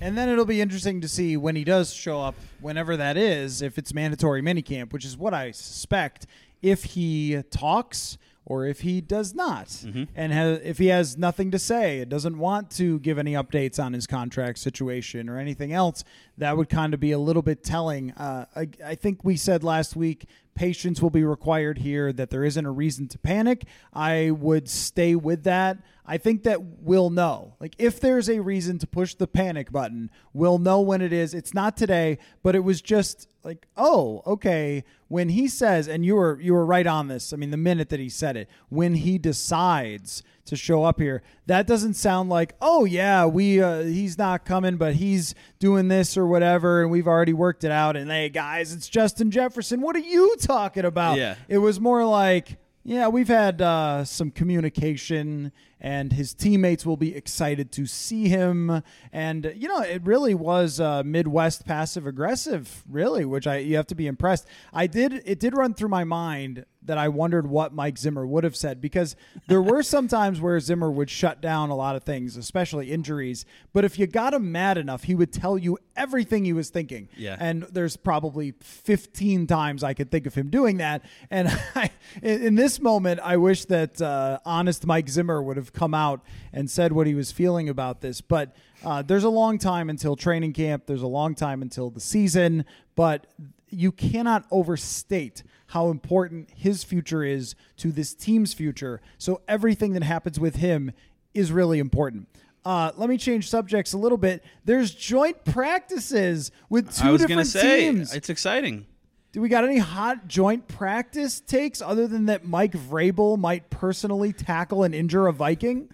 And 0.02 0.18
then 0.18 0.28
it'll 0.28 0.46
be 0.46 0.60
interesting 0.60 1.00
to 1.00 1.08
see 1.08 1.38
when 1.38 1.56
he 1.56 1.64
does 1.64 1.94
show 1.94 2.20
up, 2.20 2.36
whenever 2.60 2.98
that 2.98 3.16
is, 3.16 3.62
if 3.62 3.78
it's 3.78 3.94
mandatory 3.94 4.42
minicamp, 4.42 4.92
which 4.92 5.06
is 5.06 5.18
what 5.18 5.34
I 5.34 5.52
suspect. 5.52 6.28
If 6.62 6.84
he 6.84 7.42
talks 7.52 8.18
or 8.46 8.66
if 8.66 8.82
he 8.82 9.00
does 9.00 9.34
not, 9.34 9.68
mm-hmm. 9.68 10.04
and 10.16 10.34
has, 10.34 10.60
if 10.64 10.78
he 10.78 10.88
has 10.88 11.18
nothing 11.18 11.52
to 11.52 11.60
say 11.60 12.02
and 12.02 12.10
doesn't 12.10 12.38
want 12.38 12.70
to 12.72 13.00
give 13.00 13.18
any 13.18 13.34
updates 13.34 13.84
on 13.84 13.94
his 13.94 14.06
contract 14.06 14.60
situation 14.60 15.30
or 15.30 15.38
anything 15.38 15.72
else, 15.72 16.04
that 16.38 16.58
would 16.58 16.70
kind 16.70 16.94
of 16.94 17.00
be 17.00 17.12
a 17.12 17.20
little 17.20 17.42
bit 17.42 17.64
telling. 17.64 18.12
Uh, 18.12 18.46
I, 18.56 18.68
I 18.86 18.96
think 18.96 19.24
we 19.24 19.38
said 19.38 19.64
last 19.64 19.96
week 19.96 20.26
patience 20.56 21.02
will 21.02 21.10
be 21.10 21.24
required 21.24 21.80
here, 21.80 22.14
that 22.14 22.30
there 22.30 22.44
isn't 22.44 22.66
a 22.66 22.72
reason 22.72 23.08
to 23.10 23.18
panic. 23.18 23.66
I 23.94 24.32
would 24.32 24.70
stay 24.70 25.16
with 25.16 25.44
that. 25.44 25.78
I 26.06 26.18
think 26.18 26.44
that 26.44 26.62
we'll 26.62 27.10
know. 27.10 27.56
Like, 27.60 27.76
if 27.78 28.00
there's 28.00 28.30
a 28.30 28.40
reason 28.40 28.78
to 28.80 28.88
push 28.88 29.16
the 29.16 29.28
panic 29.28 29.72
button, 29.72 30.12
we'll 30.34 30.60
know 30.60 30.82
when 30.82 31.02
it 31.02 31.14
is. 31.14 31.34
It's 31.34 31.54
not 31.54 31.78
today, 31.78 32.18
but 32.44 32.56
it 32.56 32.60
was 32.60 32.82
just 32.82 33.28
like, 33.44 33.68
oh, 33.76 34.22
okay. 34.26 34.84
When 35.08 35.30
he 35.30 35.48
says, 35.48 35.88
and 35.88 36.06
you 36.06 36.16
were 36.16 36.40
you 36.40 36.54
were 36.54 36.66
right 36.66 36.88
on 36.88 37.08
this. 37.08 37.34
I 37.34 37.36
mean, 37.36 37.52
the 37.52 37.58
minute 37.58 37.90
that 37.90 38.00
he 38.00 38.10
said 38.10 38.38
it, 38.38 38.50
when 38.70 38.96
he 38.96 39.18
decides 39.18 40.24
to 40.46 40.56
show 40.56 40.84
up 40.84 41.00
here, 41.00 41.22
that 41.46 41.68
doesn't 41.68 41.94
sound 41.94 42.30
like, 42.30 42.56
oh 42.62 42.86
yeah, 42.86 43.26
we 43.26 43.62
uh, 43.62 43.84
he's 43.84 44.18
not 44.18 44.46
coming, 44.46 44.78
but 44.78 44.96
he's 44.96 45.36
doing 45.60 45.88
this 45.88 46.18
or 46.18 46.26
whatever, 46.26 46.82
and 46.82 46.92
we've 46.92 47.08
already 47.08 47.34
worked 47.34 47.64
it 47.64 47.72
out. 47.72 47.96
And 47.96 48.10
hey, 48.10 48.30
guys, 48.30 48.74
it's 48.74 48.90
Justin 48.90 49.30
Jefferson. 49.30 49.82
What 49.82 49.96
are 49.96 50.00
you 50.00 50.36
talking 50.40 50.86
about? 50.86 51.18
Yeah. 51.18 51.36
It 51.48 51.60
was 51.60 51.80
more 51.80 52.06
like, 52.06 52.58
yeah, 52.84 53.08
we've 53.08 53.28
had 53.28 53.62
uh, 53.62 54.06
some 54.06 54.32
communication 54.32 55.52
and 55.84 56.14
his 56.14 56.34
teammates 56.34 56.86
will 56.86 56.98
be 56.98 57.14
excited 57.14 57.72
to 57.74 57.86
see 57.86 58.30
him. 58.30 58.82
And 59.12 59.54
you 59.56 59.68
know, 59.68 59.82
it 59.82 60.02
really 60.04 60.34
was 60.34 60.80
uh, 60.80 61.04
Midwest 61.04 61.66
passive 61.66 62.08
aggressive, 62.08 62.84
really, 62.90 63.26
which 63.26 63.46
I 63.46 63.58
you 63.58 63.76
have 63.76 63.88
to 63.88 63.96
be 63.96 64.08
impressed. 64.08 64.48
I 64.72 64.88
did 64.88 65.22
it 65.26 65.40
did 65.40 65.56
run 65.56 65.74
through 65.74 65.90
my 65.90 66.06
mind 66.06 66.66
that 66.86 66.98
I 66.98 67.08
wondered 67.08 67.48
what 67.48 67.74
Mike 67.74 67.98
Zimmer 67.98 68.26
would 68.26 68.44
have 68.44 68.56
said 68.56 68.82
because 68.82 69.16
there 69.48 69.62
were 69.62 69.84
some 69.84 70.08
times 70.08 70.42
where 70.42 70.60
Zimmer 70.60 70.92
would 70.92 71.10
shut 71.10 71.42
down 71.42 71.70
a 71.70 71.76
lot 71.76 71.96
of 71.96 72.04
things, 72.04 72.38
especially 72.38 72.92
injuries. 72.92 73.46
But 73.74 73.86
if 73.86 73.98
you 73.98 74.08
got 74.08 74.34
him 74.34 74.52
mad 74.52 74.78
enough, 74.78 75.04
he 75.04 75.16
would 75.16 75.32
tell 75.32 75.58
you 75.58 75.78
everything 75.96 76.46
he 76.46 76.54
was 76.54 76.70
thinking. 76.70 77.10
Yeah. 77.16 77.38
And 77.40 77.64
there's 77.64 77.98
probably 77.98 78.54
15 78.60 79.48
times 79.48 79.84
I 79.84 79.94
could 79.94 80.12
think 80.12 80.26
of 80.26 80.36
him 80.36 80.50
doing 80.50 80.78
that. 80.78 81.04
And 81.30 81.48
I, 81.76 81.92
in 82.22 82.56
this 82.56 82.80
moment, 82.80 83.20
I 83.24 83.38
wish 83.38 83.66
that 83.66 84.02
uh, 84.02 84.40
honest 84.46 84.86
Mike 84.86 85.10
Zimmer 85.10 85.42
would 85.42 85.58
have 85.58 85.73
come 85.74 85.94
out 85.94 86.22
and 86.52 86.70
said 86.70 86.92
what 86.92 87.08
he 87.08 87.16
was 87.16 87.32
feeling 87.32 87.70
about 87.70 88.02
this. 88.02 88.22
But 88.22 88.56
uh, 88.84 89.02
there's 89.02 89.24
a 89.24 89.30
long 89.30 89.58
time 89.58 89.90
until 89.90 90.16
training 90.16 90.54
camp. 90.54 90.86
There's 90.86 91.02
a 91.02 91.08
long 91.08 91.36
time 91.36 91.62
until 91.62 91.90
the 91.90 92.00
season. 92.00 92.66
But 92.96 93.28
you 93.70 93.92
cannot 93.92 94.46
overstate 94.52 95.44
how 95.68 95.90
important 95.90 96.50
his 96.56 96.84
future 96.84 97.24
is 97.24 97.56
to 97.78 97.92
this 97.92 98.14
team's 98.14 98.54
future. 98.54 99.02
So 99.18 99.42
everything 99.48 99.94
that 99.94 100.04
happens 100.04 100.40
with 100.40 100.58
him 100.58 100.92
is 101.34 101.52
really 101.52 101.80
important. 101.80 102.28
Uh, 102.66 102.92
let 102.96 103.10
me 103.10 103.18
change 103.18 103.50
subjects 103.50 103.94
a 103.94 103.98
little 103.98 104.18
bit. 104.18 104.44
There's 104.64 104.94
joint 104.94 105.44
practices 105.44 106.52
with 106.70 106.96
two 106.96 107.18
different 107.18 107.48
say, 107.48 107.82
teams. 107.82 108.14
It's 108.14 108.30
exciting. 108.30 108.86
Do 109.34 109.42
we 109.42 109.50
got 109.50 109.64
any 109.64 109.80
hot 109.80 110.28
joint 110.28 110.68
practice 110.68 111.40
takes 111.40 111.82
other 111.82 112.08
than 112.08 112.28
that 112.28 112.46
Mike 112.46 112.74
Vrabel 112.74 113.36
might 113.36 113.72
personally 113.72 114.32
tackle 114.32 114.84
and 114.84 114.94
injure 114.94 115.26
a 115.26 115.34
Viking? 115.34 115.90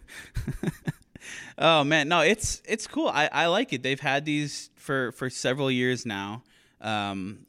oh 1.58 1.86
man, 1.86 2.10
no, 2.10 2.19
it's 2.19 2.62
it's 2.65 2.86
cool. 2.86 3.08
I, 3.08 3.30
I 3.32 3.45
like 3.45 3.71
it. 3.71 3.82
They've 3.82 3.99
had 3.99 4.25
these 4.25 4.71
for 4.75 5.13
for 5.13 5.30
several 5.30 5.71
years 5.71 6.06
now. 6.06 6.43
Um, 6.82 7.45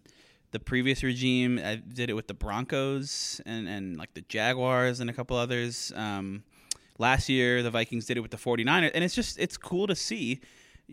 the 0.52 0.60
previous 0.60 1.02
regime 1.02 1.58
I 1.58 1.76
did 1.76 2.08
it 2.08 2.14
with 2.14 2.28
the 2.28 2.34
Broncos 2.34 3.40
and 3.44 3.68
and 3.68 3.96
like 3.96 4.14
the 4.14 4.22
Jaguars 4.22 5.00
and 5.00 5.10
a 5.10 5.12
couple 5.12 5.36
others. 5.36 5.92
Um, 5.96 6.44
last 6.98 7.28
year 7.28 7.64
the 7.64 7.70
Vikings 7.70 8.06
did 8.06 8.16
it 8.16 8.20
with 8.20 8.30
the 8.30 8.36
49ers 8.36 8.92
and 8.94 9.02
it's 9.02 9.14
just 9.14 9.40
it's 9.40 9.56
cool 9.56 9.88
to 9.88 9.96
see 9.96 10.40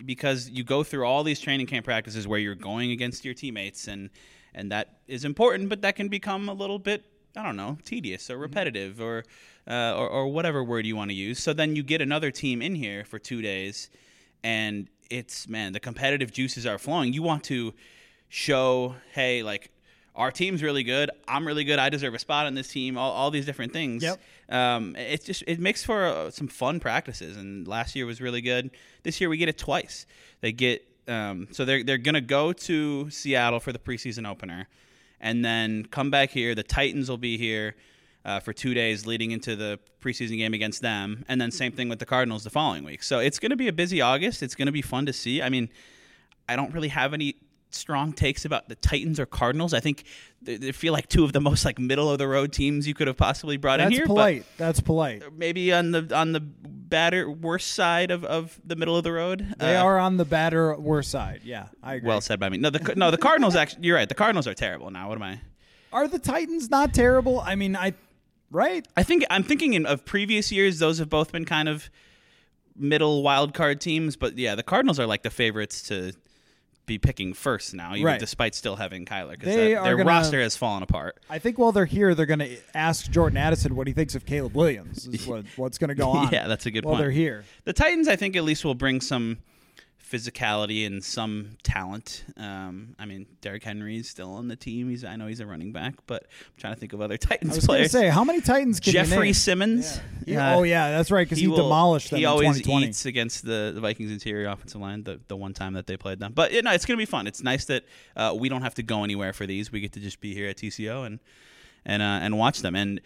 because 0.06 0.50
you 0.50 0.64
go 0.64 0.84
through 0.84 1.06
all 1.06 1.24
these 1.24 1.40
training 1.40 1.68
camp 1.68 1.86
practices 1.86 2.28
where 2.28 2.40
you're 2.40 2.56
going 2.56 2.92
against 2.92 3.26
your 3.26 3.36
teammates 3.36 3.88
and 3.88 4.10
and 4.54 4.72
that 4.72 5.00
is 5.08 5.26
important, 5.26 5.70
but 5.70 5.82
that 5.82 5.96
can 5.96 6.08
become 6.08 6.50
a 6.50 6.54
little 6.54 6.80
bit 6.80 7.06
I 7.36 7.44
don't 7.44 7.56
know 7.56 7.78
tedious 7.86 8.30
or 8.30 8.34
mm-hmm. 8.34 8.44
repetitive 8.44 9.02
or, 9.02 9.24
uh, 9.68 9.94
or 9.96 10.10
or 10.10 10.28
whatever 10.28 10.64
word 10.64 10.86
you 10.86 10.96
want 10.96 11.12
to 11.12 11.16
use. 11.16 11.42
So 11.42 11.54
then 11.54 11.76
you 11.76 11.84
get 11.84 12.02
another 12.02 12.32
team 12.32 12.62
in 12.62 12.76
here 12.76 13.06
for 13.06 13.20
two 13.20 13.42
days, 13.42 13.90
and 14.44 14.90
it's 15.10 15.48
man 15.48 15.74
the 15.74 15.80
competitive 15.80 16.32
juices 16.32 16.66
are 16.66 16.78
flowing. 16.78 17.14
You 17.14 17.24
want 17.24 17.44
to 17.46 17.74
show 18.30 18.96
hey 19.14 19.44
like 19.44 19.72
our 20.18 20.32
team's 20.32 20.64
really 20.64 20.84
good. 20.84 21.12
I'm 21.28 21.46
really 21.46 21.64
good. 21.64 21.78
I 21.78 21.90
deserve 21.90 22.16
a 22.16 22.20
spot 22.20 22.48
on 22.48 22.56
this 22.56 22.68
team. 22.70 22.98
All, 22.98 23.12
all 23.12 23.30
these 23.30 23.46
different 23.46 23.72
things. 23.72 24.02
Yep. 24.02 24.20
Um, 24.50 24.96
it's 24.96 25.24
just 25.24 25.44
it 25.46 25.60
makes 25.60 25.84
for 25.84 26.06
uh, 26.06 26.32
some 26.32 26.48
fun 26.48 26.80
practices. 26.80 27.38
And 27.38 27.68
last 27.68 27.96
year 27.96 28.08
was 28.08 28.20
really 28.20 28.42
good. 28.42 28.72
This 29.04 29.22
year 29.22 29.30
we 29.30 29.38
get 29.38 29.48
it 29.48 29.60
twice. 29.60 30.08
They 30.42 30.52
get 30.52 30.87
um, 31.08 31.48
so 31.52 31.66
they're 31.66 31.84
they're 31.84 31.98
gonna 31.98 32.22
go 32.22 32.54
to 32.54 33.10
Seattle 33.10 33.60
for 33.60 33.72
the 33.72 33.80
preseason 33.80 34.30
opener, 34.30 34.68
and 35.20 35.44
then 35.44 35.86
come 35.86 36.12
back 36.12 36.30
here. 36.30 36.56
The 36.56 36.64
Titans 36.64 37.10
will 37.10 37.18
be 37.18 37.38
here 37.38 37.76
uh, 38.26 38.40
for 38.40 38.54
two 38.54 38.74
days 38.74 39.06
leading 39.06 39.32
into 39.32 39.56
the 39.56 39.80
preseason 40.02 40.38
game 40.38 40.54
against 40.54 40.82
them, 40.82 41.26
and 41.28 41.40
then 41.40 41.52
same 41.52 41.72
thing 41.72 41.90
with 41.90 42.00
the 42.00 42.06
Cardinals 42.06 42.44
the 42.44 42.50
following 42.50 42.84
week. 42.84 43.04
So 43.04 43.20
it's 43.20 43.40
gonna 43.40 43.56
be 43.56 43.68
a 43.68 43.74
busy 43.74 44.02
August. 44.02 44.44
It's 44.44 44.56
gonna 44.56 44.72
be 44.72 44.82
fun 44.82 45.06
to 45.06 45.14
see. 45.14 45.42
I 45.42 45.50
mean, 45.50 45.70
I 46.50 46.56
don't 46.56 46.74
really 46.74 46.90
have 46.90 47.14
any 47.14 47.36
strong 47.70 48.14
takes 48.14 48.46
about 48.46 48.70
the 48.70 48.76
Titans 48.76 49.20
or 49.20 49.26
Cardinals. 49.26 49.74
I 49.74 49.80
think 49.80 50.04
they, 50.42 50.58
they 50.58 50.72
feel 50.72 50.94
like 50.94 51.10
two 51.10 51.24
of 51.24 51.34
the 51.34 51.42
most 51.42 51.66
like 51.66 51.78
middle 51.80 52.10
of 52.10 52.18
the 52.18 52.28
road 52.28 52.52
teams 52.54 52.88
you 52.88 52.94
could 52.94 53.08
have 53.08 53.18
possibly 53.18 53.58
brought 53.58 53.78
That's 53.78 53.88
in 53.88 53.92
here. 53.92 54.02
That's 54.02 54.08
polite. 54.08 54.46
That's 54.58 54.80
polite. 54.80 55.24
Maybe 55.36 55.74
on 55.74 55.92
the 55.92 56.10
on 56.16 56.32
the 56.32 56.40
better 56.40 57.30
worse 57.30 57.66
side 57.66 58.12
of, 58.12 58.24
of 58.24 58.60
the 58.66 58.76
middle 58.78 58.96
of 58.96 59.04
the 59.04 59.12
road. 59.12 59.56
They 59.58 59.76
Uh, 59.76 59.84
are 59.84 60.00
on 60.00 60.18
the 60.18 60.26
batter 60.26 60.76
worse 60.80 61.10
side. 61.10 61.42
Yeah, 61.44 61.68
I 61.84 61.96
agree. 61.96 62.08
well 62.08 62.22
said 62.22 62.40
by 62.40 62.50
me. 62.50 62.58
No, 62.58 62.70
the 62.70 62.94
no 62.96 63.12
the 63.12 63.18
Cardinals 63.18 63.56
actually. 63.62 63.86
You're 63.86 63.98
right. 63.98 64.08
The 64.10 64.16
Cardinals 64.16 64.48
are 64.48 64.54
terrible 64.54 64.90
now. 64.90 65.10
What 65.10 65.16
am 65.18 65.24
I? 65.24 65.42
are 65.94 66.08
the 66.08 66.20
Titans 66.20 66.70
not 66.70 66.94
terrible? 66.94 67.40
I 67.40 67.56
mean, 67.56 67.76
I 67.76 67.94
right. 68.52 68.88
I 68.96 69.04
think 69.04 69.26
I'm 69.30 69.44
thinking 69.44 69.74
in, 69.74 69.86
of 69.86 70.06
previous 70.06 70.52
years. 70.52 70.80
Those 70.80 71.00
have 71.00 71.10
both 71.10 71.32
been 71.32 71.46
kind 71.46 71.68
of 71.68 71.90
middle 72.76 73.24
wild 73.24 73.54
card 73.54 73.82
teams, 73.82 74.16
but 74.16 74.38
yeah, 74.38 74.56
the 74.56 74.64
Cardinals 74.64 75.00
are 75.00 75.06
like 75.08 75.24
the 75.24 75.30
favorites 75.30 75.82
to 75.84 76.14
be 76.88 76.98
picking 76.98 77.34
first 77.34 77.76
now, 77.76 77.92
even 77.94 78.04
Right. 78.06 78.20
despite 78.20 78.56
still 78.56 78.78
having 78.78 79.06
Kyler 79.06 79.32
because 79.32 79.54
They 79.54 79.74
their 79.76 79.96
gonna- 79.98 80.06
roster 80.06 80.42
has 80.42 80.58
fallen 80.58 80.82
apart. 80.82 81.18
I 81.30 81.38
think 81.38 81.60
while 81.60 81.72
they're 81.72 81.86
here, 81.86 82.16
they're 82.16 82.26
going 82.26 82.40
to 82.40 82.58
ask 82.74 83.12
Jordan 83.12 83.38
Addison 83.38 83.76
what 83.76 83.86
he 83.88 83.94
thinks 83.94 84.16
of 84.16 84.26
Caleb 84.26 84.56
Williams. 84.56 85.06
Is 85.06 85.28
what, 85.28 85.46
what's 85.58 85.78
going 85.78 85.90
to 85.90 85.96
go 85.96 86.10
on? 86.10 86.30
Yeah, 86.32 86.48
that's 86.48 86.66
a 86.66 86.72
good 86.72 86.86
while 86.86 86.94
point. 86.96 87.04
they're 87.04 87.12
here. 87.12 87.44
The 87.66 87.74
Titans, 87.74 88.08
I 88.08 88.16
think, 88.16 88.36
at 88.36 88.44
least 88.44 88.66
will 88.66 88.74
bring 88.74 89.02
some 89.02 89.38
physicality 90.10 90.86
and 90.86 91.04
some 91.04 91.58
talent. 91.64 92.24
Um, 92.38 92.96
I 92.98 93.06
mean, 93.06 93.26
Derrick 93.42 93.64
Henry 93.64 93.98
is 93.98 94.10
still 94.10 94.32
on 94.34 94.48
the 94.48 94.56
team. 94.56 94.90
He's 94.90 95.04
I 95.04 95.16
know 95.16 95.28
he's 95.28 95.40
a 95.40 95.46
running 95.46 95.72
back, 95.72 95.96
but 96.08 96.24
I'm 96.24 96.54
trying 96.58 96.74
to 96.74 96.80
think 96.80 96.94
of 96.94 97.02
other 97.02 97.18
Titans 97.18 97.54
I 97.54 97.56
was 97.56 97.66
players. 97.66 97.92
say, 97.92 98.08
how 98.10 98.24
many 98.24 98.42
Titans 98.42 98.80
can 98.80 98.94
you 98.94 99.04
Jeffrey? 99.04 99.34
Simmons. 99.34 100.00
He- 100.26 100.36
uh, 100.36 100.56
oh 100.58 100.64
yeah, 100.64 100.92
that's 100.92 101.12
right 101.12 101.26
because 101.26 101.40
he, 101.40 101.48
will- 101.48 101.58
demolished 101.58 102.10
them 102.12 102.20
He 102.20 102.26
always 102.26 102.48
2020. 102.58 102.88
eats 102.88 103.06
against 103.06 103.46
the, 103.46 103.72
the 103.74 103.82
Vikings 103.82 104.12
interior 104.12 104.48
offensive 104.50 104.80
line. 104.82 105.04
The 105.04 105.20
the 105.28 105.36
one 105.36 105.54
time 105.54 105.74
that 105.74 105.88
they 105.88 105.98
played 105.98 106.20
them, 106.20 106.34
but 106.34 106.52
you 106.54 106.62
know, 106.62 106.72
it's 106.72 106.86
going 106.86 106.98
to 106.98 107.02
be 107.02 107.06
fun. 107.10 107.28
It's 107.28 107.44
nice 107.44 107.66
that 107.66 107.84
uh, 108.16 108.36
we 108.38 108.50
don't 108.50 108.62
have 108.62 108.76
to 108.76 108.84
go 108.84 109.04
anywhere 109.04 109.34
for 109.34 109.46
these. 109.46 109.72
We 109.72 109.80
get 109.80 109.94
to 109.94 110.00
just 110.00 110.22
be 110.22 110.34
here 110.34 110.48
at 110.50 110.58
TCO 110.58 111.06
and 111.06 111.20
and 111.86 112.02
uh, 112.02 112.20
and 112.22 112.38
watch 112.38 112.62
them. 112.62 112.76
And 112.76 113.02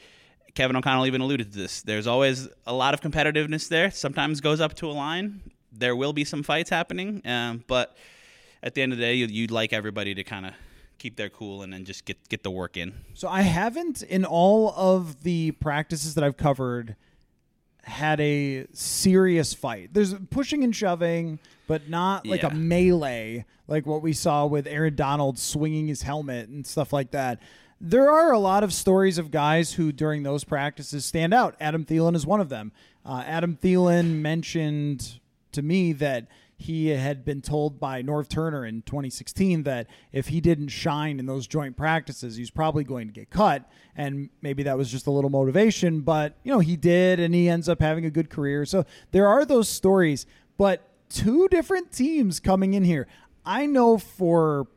Kevin 0.54 0.76
O'Connell 0.76 1.06
even 1.06 1.22
alluded 1.22 1.52
to 1.54 1.58
this. 1.58 1.82
There's 1.82 2.08
always 2.08 2.50
a 2.68 2.74
lot 2.74 2.94
of 2.94 3.02
competitiveness 3.02 3.70
there. 3.70 3.90
Sometimes 3.90 4.42
goes 4.42 4.60
up 4.60 4.74
to 4.76 4.88
a 4.88 4.92
line. 4.92 5.42
There 5.72 5.96
will 5.96 6.14
be 6.14 6.24
some 6.26 6.44
fights 6.44 6.70
happening, 6.70 7.22
um, 7.26 7.64
but 7.68 7.96
at 8.62 8.74
the 8.76 8.82
end 8.82 8.92
of 8.92 8.98
the 8.98 9.04
day, 9.06 9.16
you, 9.16 9.26
you'd 9.28 9.52
like 9.52 9.74
everybody 9.74 10.14
to 10.16 10.24
kind 10.24 10.46
of 10.46 10.54
keep 10.98 11.16
their 11.16 11.30
cool 11.30 11.64
and 11.64 11.72
then 11.74 11.84
just 11.86 12.06
get 12.06 12.18
get 12.30 12.44
the 12.44 12.52
work 12.52 12.78
in. 12.78 12.94
So 13.14 13.28
I 13.28 13.42
haven't 13.42 14.04
in 14.04 14.24
all 14.26 14.74
of 14.76 15.24
the 15.24 15.52
practices 15.52 16.14
that 16.16 16.24
I've 16.24 16.38
covered 16.38 16.96
had 17.84 18.20
a 18.22 18.68
serious 18.74 19.54
fight. 19.56 19.90
There's 19.94 20.14
pushing 20.30 20.64
and 20.64 20.76
shoving, 20.76 21.40
but 21.68 21.90
not 21.90 22.28
like 22.28 22.44
Yeah. 22.44 22.50
a 22.50 22.54
melee 22.54 23.46
like 23.68 23.86
what 23.86 24.02
we 24.04 24.12
saw 24.14 24.46
with 24.46 24.68
Aaron 24.68 24.96
Donald 24.96 25.40
swinging 25.40 25.88
his 25.88 26.02
helmet 26.04 26.50
and 26.50 26.68
stuff 26.68 26.92
like 26.94 27.12
that. 27.12 27.40
There 27.80 28.12
are 28.12 28.32
a 28.32 28.38
lot 28.38 28.64
of 28.64 28.72
stories 28.74 29.18
of 29.18 29.32
guys 29.32 29.74
who 29.74 29.92
during 29.92 30.22
those 30.24 30.44
practices 30.44 31.06
stand 31.06 31.34
out. 31.34 31.56
Adam 31.60 31.86
Thielen 31.86 32.14
is 32.16 32.26
one 32.28 32.42
of 32.42 32.50
them. 32.50 32.72
Uh, 33.04 33.24
Adam 33.26 33.58
Thielen 33.60 34.20
mentioned 34.22 35.20
to 35.54 35.62
me 35.62 35.94
that 35.94 36.28
he 36.62 36.90
had 36.90 37.26
been 37.26 37.42
told 37.42 37.80
by 37.80 38.04
Norv 38.04 38.28
Turner 38.28 38.66
in 38.66 38.84
2016 38.84 39.64
that 39.64 39.88
if 40.12 40.28
he 40.28 40.40
didn't 40.40 40.68
shine 40.68 41.20
in 41.20 41.26
those 41.26 41.48
joint 41.48 41.76
practices, 41.76 42.36
he 42.36 42.42
was 42.42 42.52
probably 42.52 42.84
going 42.84 43.08
to 43.08 43.14
get 43.14 43.32
cut. 43.32 43.68
And 43.96 44.30
maybe 44.44 44.62
that 44.64 44.78
was 44.78 44.92
just 44.92 45.08
a 45.08 45.12
little 45.12 45.32
motivation, 45.32 46.02
but 46.02 46.36
you 46.44 46.52
know, 46.52 46.60
he 46.60 46.78
did 46.78 47.20
and 47.20 47.34
he 47.34 47.50
ends 47.50 47.68
up 47.68 47.82
having 47.82 48.06
a 48.06 48.12
good 48.12 48.30
career. 48.30 48.66
So 48.66 48.86
there 49.12 49.28
are 49.28 49.44
those 49.44 49.68
stories, 49.68 50.28
but 50.58 50.88
two 51.10 51.48
different 51.48 51.92
teams 51.92 52.40
coming 52.40 52.76
in 52.76 52.84
here. 52.84 53.08
I 53.44 53.66
know 53.66 53.98
for 53.98 54.68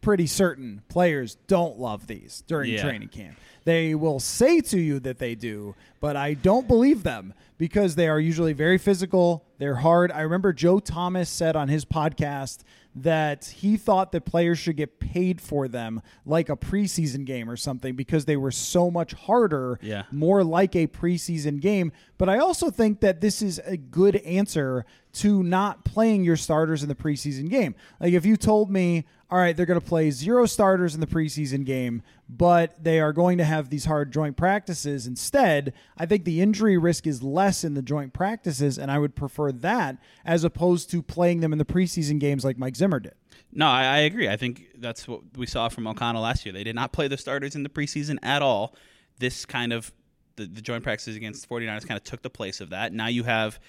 pretty 0.00 0.26
certain 0.26 0.82
players 0.88 1.36
don't 1.46 1.78
love 1.78 2.06
these 2.06 2.42
during 2.46 2.72
Yeah. 2.72 2.82
training 2.82 3.08
camp. 3.08 3.36
They 3.64 3.94
will 3.94 4.20
say 4.20 4.60
to 4.62 4.80
you 4.80 4.98
that 5.00 5.18
they 5.18 5.34
do, 5.34 5.74
but 6.00 6.16
I 6.16 6.32
don't 6.34 6.66
believe 6.66 7.02
them 7.02 7.34
because 7.58 7.94
they 7.94 8.08
are 8.08 8.18
usually 8.18 8.54
very 8.54 8.78
physical. 8.78 9.44
They're 9.58 9.76
hard. 9.76 10.10
I 10.10 10.22
remember 10.22 10.52
Joe 10.54 10.80
Thomas 10.80 11.28
said 11.28 11.56
on 11.56 11.68
his 11.68 11.84
podcast 11.84 12.60
that 12.96 13.44
he 13.58 13.76
thought 13.76 14.10
that 14.12 14.24
players 14.24 14.58
should 14.58 14.76
get 14.76 14.98
paid 14.98 15.40
for 15.40 15.68
them 15.68 16.00
like 16.26 16.48
a 16.48 16.56
preseason 16.56 17.24
game 17.24 17.48
or 17.48 17.56
something 17.56 17.94
because 17.94 18.24
they 18.24 18.36
were 18.36 18.50
so 18.50 18.90
much 18.90 19.12
harder, 19.12 19.78
Yeah. 19.82 20.04
more 20.10 20.42
like 20.42 20.74
a 20.74 20.86
preseason 20.88 21.60
game. 21.60 21.92
But 22.18 22.28
I 22.28 22.38
also 22.38 22.70
think 22.70 23.00
that 23.00 23.20
this 23.20 23.42
is 23.42 23.60
a 23.64 23.76
good 23.76 24.16
answer 24.16 24.84
to 25.12 25.42
not 25.42 25.84
playing 25.84 26.24
your 26.24 26.36
starters 26.36 26.82
in 26.82 26.88
the 26.88 26.94
preseason 26.94 27.48
game. 27.48 27.74
Like 28.00 28.12
if 28.12 28.24
you 28.24 28.36
told 28.36 28.70
me, 28.70 29.06
all 29.30 29.38
right, 29.38 29.56
they're 29.56 29.66
going 29.66 29.80
to 29.80 29.86
play 29.86 30.10
zero 30.10 30.46
starters 30.46 30.94
in 30.94 31.00
the 31.00 31.06
preseason 31.06 31.64
game, 31.64 32.02
but 32.28 32.82
they 32.82 33.00
are 33.00 33.12
going 33.12 33.38
to 33.38 33.44
have 33.44 33.70
these 33.70 33.84
hard 33.84 34.12
joint 34.12 34.36
practices 34.36 35.06
instead, 35.06 35.72
I 35.96 36.06
think 36.06 36.24
the 36.24 36.40
injury 36.40 36.76
risk 36.78 37.06
is 37.06 37.22
less 37.22 37.62
in 37.62 37.74
the 37.74 37.82
joint 37.82 38.12
practices, 38.12 38.78
and 38.78 38.90
I 38.90 38.98
would 38.98 39.14
prefer 39.14 39.52
that 39.52 39.98
as 40.24 40.42
opposed 40.44 40.90
to 40.90 41.02
playing 41.02 41.40
them 41.40 41.52
in 41.52 41.58
the 41.58 41.64
preseason 41.64 42.18
games 42.18 42.44
like 42.44 42.58
Mike 42.58 42.76
Zimmer 42.76 43.00
did. 43.00 43.14
No, 43.52 43.66
I, 43.66 43.82
I 43.82 43.98
agree. 43.98 44.28
I 44.28 44.36
think 44.36 44.66
that's 44.78 45.08
what 45.08 45.22
we 45.36 45.46
saw 45.46 45.68
from 45.68 45.86
O'Connell 45.86 46.22
last 46.22 46.44
year. 46.46 46.52
They 46.52 46.64
did 46.64 46.76
not 46.76 46.92
play 46.92 47.08
the 47.08 47.16
starters 47.16 47.54
in 47.54 47.62
the 47.62 47.68
preseason 47.68 48.18
at 48.22 48.42
all. 48.42 48.74
This 49.18 49.44
kind 49.44 49.72
of 49.72 49.92
the, 50.36 50.46
the 50.46 50.62
joint 50.62 50.82
practices 50.82 51.16
against 51.16 51.48
the 51.48 51.54
49ers 51.54 51.86
kind 51.86 51.98
of 51.98 52.04
took 52.04 52.22
the 52.22 52.30
place 52.30 52.60
of 52.60 52.70
that. 52.70 52.92
Now 52.92 53.08
you 53.08 53.24
have 53.24 53.60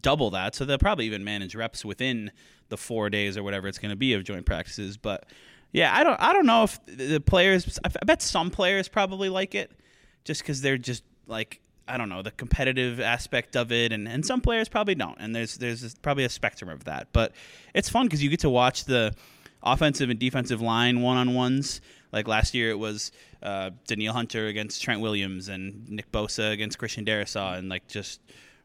double 0.00 0.30
that, 0.30 0.54
so 0.54 0.64
they'll 0.64 0.78
probably 0.78 1.06
even 1.06 1.24
manage 1.24 1.54
reps 1.54 1.84
within 1.84 2.30
the 2.68 2.76
four 2.76 3.10
days 3.10 3.36
or 3.36 3.42
whatever 3.42 3.68
it's 3.68 3.78
going 3.78 3.90
to 3.90 3.96
be 3.96 4.12
of 4.14 4.24
joint 4.24 4.46
practices. 4.46 4.96
But 4.96 5.26
yeah, 5.72 5.94
I 5.94 6.04
don't 6.04 6.20
I 6.20 6.32
don't 6.32 6.46
know 6.46 6.64
if 6.64 6.80
the 6.86 7.20
players. 7.20 7.78
I 7.84 8.04
bet 8.04 8.22
some 8.22 8.50
players 8.50 8.88
probably 8.88 9.28
like 9.28 9.54
it, 9.54 9.70
just 10.24 10.42
because 10.42 10.60
they're 10.60 10.78
just 10.78 11.02
like 11.26 11.60
I 11.88 11.96
don't 11.96 12.08
know 12.08 12.22
the 12.22 12.32
competitive 12.32 13.00
aspect 13.00 13.56
of 13.56 13.70
it, 13.70 13.92
and, 13.92 14.08
and 14.08 14.24
some 14.24 14.40
players 14.40 14.68
probably 14.68 14.94
don't. 14.94 15.16
And 15.20 15.34
there's 15.34 15.56
there's 15.56 15.94
probably 15.96 16.24
a 16.24 16.28
spectrum 16.28 16.70
of 16.70 16.84
that, 16.84 17.08
but 17.12 17.32
it's 17.74 17.88
fun 17.88 18.06
because 18.06 18.22
you 18.22 18.30
get 18.30 18.40
to 18.40 18.50
watch 18.50 18.84
the 18.84 19.14
offensive 19.62 20.10
and 20.10 20.18
defensive 20.18 20.60
line 20.60 21.00
one 21.00 21.16
on 21.16 21.34
ones. 21.34 21.80
Like 22.12 22.28
last 22.28 22.54
year, 22.54 22.70
it 22.70 22.78
was 22.78 23.12
uh, 23.42 23.70
Hunter 23.90 24.46
against 24.46 24.82
Trent 24.82 25.00
Williams 25.00 25.48
and 25.48 25.88
Nick 25.88 26.10
Bosa 26.10 26.52
against 26.52 26.78
Christian 26.78 27.04
Darrisaw, 27.04 27.58
and 27.58 27.68
like 27.68 27.86
just 27.86 28.20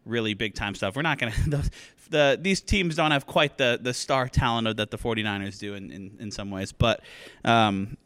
really 0.06 0.34
big 0.34 0.56
time 0.56 0.76
stuff. 0.76 0.96
We're 0.96 1.02
not 1.02 1.18
gonna 1.18 1.34
the, 1.48 1.70
the 2.10 2.40
these 2.42 2.62
teams 2.62 2.96
don't 2.96 3.12
have 3.12 3.26
quite 3.26 3.58
the 3.58 3.80
the 3.82 3.94
star 3.94 4.28
talent 4.28 4.78
that 4.78 4.92
the 4.92 4.98
49ers 4.98 5.60
do 5.60 5.74
in, 5.74 5.92
in, 5.92 6.18
in 6.20 6.32
some 6.32 6.52
ways, 6.52 6.72
but 6.72 7.02
um, 7.44 7.98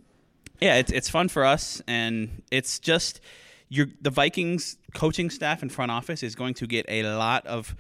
yeah, 0.62 0.76
it's 0.76 0.92
it's 0.92 1.10
fun 1.10 1.28
for 1.28 1.46
us, 1.46 1.82
and 1.88 2.44
it's 2.52 2.80
just 2.80 3.22
you're 3.70 3.88
the 4.02 4.10
Vikings 4.10 4.78
coaching 4.94 5.30
staff 5.30 5.62
and 5.62 5.72
front 5.72 5.92
office 5.92 6.24
is 6.24 6.36
going 6.36 6.54
to 6.56 6.68
get 6.68 6.86
a 6.88 7.04
lot 7.04 7.46
of 7.48 7.76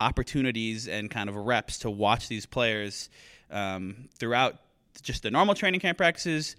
opportunities 0.00 0.88
and 0.88 1.10
kind 1.10 1.28
of 1.28 1.36
reps 1.36 1.78
to 1.78 1.90
watch 1.90 2.28
these 2.28 2.46
players 2.46 3.08
um, 3.50 4.08
throughout 4.18 4.56
just 5.02 5.22
the 5.22 5.30
normal 5.30 5.54
training 5.54 5.80
camp 5.80 5.98
practices. 5.98 6.56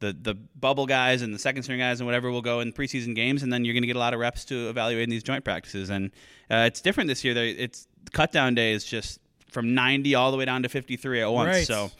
The, 0.00 0.12
the 0.12 0.34
bubble 0.34 0.86
guys 0.86 1.22
and 1.22 1.34
the 1.34 1.38
second 1.38 1.64
string 1.64 1.80
guys 1.80 1.98
and 2.00 2.06
whatever 2.06 2.30
will 2.30 2.42
go 2.42 2.60
in 2.60 2.72
preseason 2.72 3.14
games, 3.16 3.42
and 3.42 3.52
then 3.52 3.64
you're 3.64 3.74
going 3.74 3.82
to 3.82 3.86
get 3.88 3.96
a 3.96 3.98
lot 3.98 4.14
of 4.14 4.20
reps 4.20 4.44
to 4.46 4.68
evaluate 4.68 5.02
in 5.04 5.10
these 5.10 5.24
joint 5.24 5.44
practices. 5.44 5.90
And 5.90 6.12
uh, 6.50 6.64
it's 6.68 6.80
different 6.80 7.08
this 7.08 7.24
year. 7.24 7.34
There- 7.34 7.44
It's 7.46 7.88
cut 8.12 8.30
down 8.30 8.54
day 8.54 8.72
is 8.72 8.84
just 8.84 9.18
from 9.50 9.74
90 9.74 10.14
all 10.14 10.30
the 10.30 10.36
way 10.36 10.44
down 10.44 10.62
to 10.62 10.68
53 10.68 11.22
at 11.22 11.32
once. 11.32 11.48
Right. 11.48 11.66
So 11.66 11.90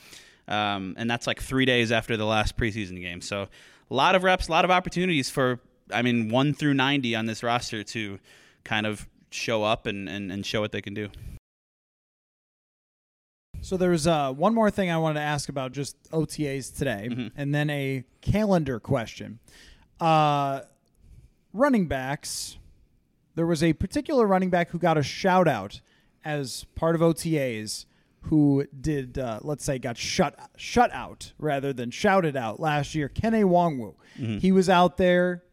um, 0.47 0.95
and 0.97 1.11
that's 1.11 1.27
like 1.27 1.43
three 1.43 1.65
days 1.65 1.93
after 1.93 2.17
the 2.17 2.25
last 2.25 2.57
preseason 2.57 3.01
game. 3.01 3.21
So 3.21 3.49
a 3.91 3.95
lot 3.95 4.15
of 4.15 4.23
reps, 4.23 4.49
a 4.49 4.51
lot 4.53 4.65
of 4.65 4.71
opportunities 4.71 5.29
for, 5.29 5.61
I 5.93 6.03
mean, 6.03 6.29
one 6.31 6.55
through 6.55 6.75
90 6.75 7.15
on 7.17 7.27
this 7.27 7.43
roster 7.43 7.83
to 7.85 8.19
kind 8.65 8.87
of 8.87 9.07
show 9.31 9.63
up 9.65 9.87
and, 9.87 10.09
and, 10.09 10.31
and 10.33 10.47
show 10.47 10.61
what 10.61 10.73
they 10.73 10.81
can 10.81 10.95
do. 10.95 11.09
So 13.61 13.77
there 13.77 13.91
was 13.91 14.07
uh, 14.07 14.33
one 14.33 14.55
more 14.55 14.71
thing 14.71 14.91
I 14.91 14.97
wanted 14.99 15.21
to 15.21 15.27
ask 15.27 15.49
about 15.49 15.73
just 15.73 15.97
OTAs 16.11 16.77
today, 16.77 17.09
Mm-hmm. 17.11 17.29
and 17.41 17.55
then 17.55 17.69
a 17.71 18.05
calendar 18.23 18.81
question. 18.81 19.39
Uh, 20.01 20.61
running 21.53 21.87
backs. 21.87 22.57
There 23.35 23.47
was 23.47 23.63
a 23.63 23.73
particular 23.73 24.27
running 24.27 24.51
back 24.51 24.71
who 24.71 24.79
got 24.79 24.97
a 24.99 25.03
shout 25.03 25.47
out 25.49 25.81
as 26.25 26.65
part 26.75 26.95
of 26.95 27.01
OTAs 27.01 27.85
who 28.23 28.67
did, 28.81 29.17
uh, 29.19 29.39
let's 29.43 29.65
say, 29.65 29.79
got 29.79 29.97
shut 29.97 30.37
shut 30.57 30.93
out 30.93 31.33
rather 31.39 31.73
than 31.73 31.91
shouted 31.91 32.37
out 32.37 32.59
last 32.61 32.95
year. 32.95 33.09
Kene 33.09 33.45
Nwangwu. 33.45 33.95
Mm-hmm. 34.19 34.39
He 34.39 34.51
was 34.53 34.69
out 34.69 34.97
there 34.97 35.45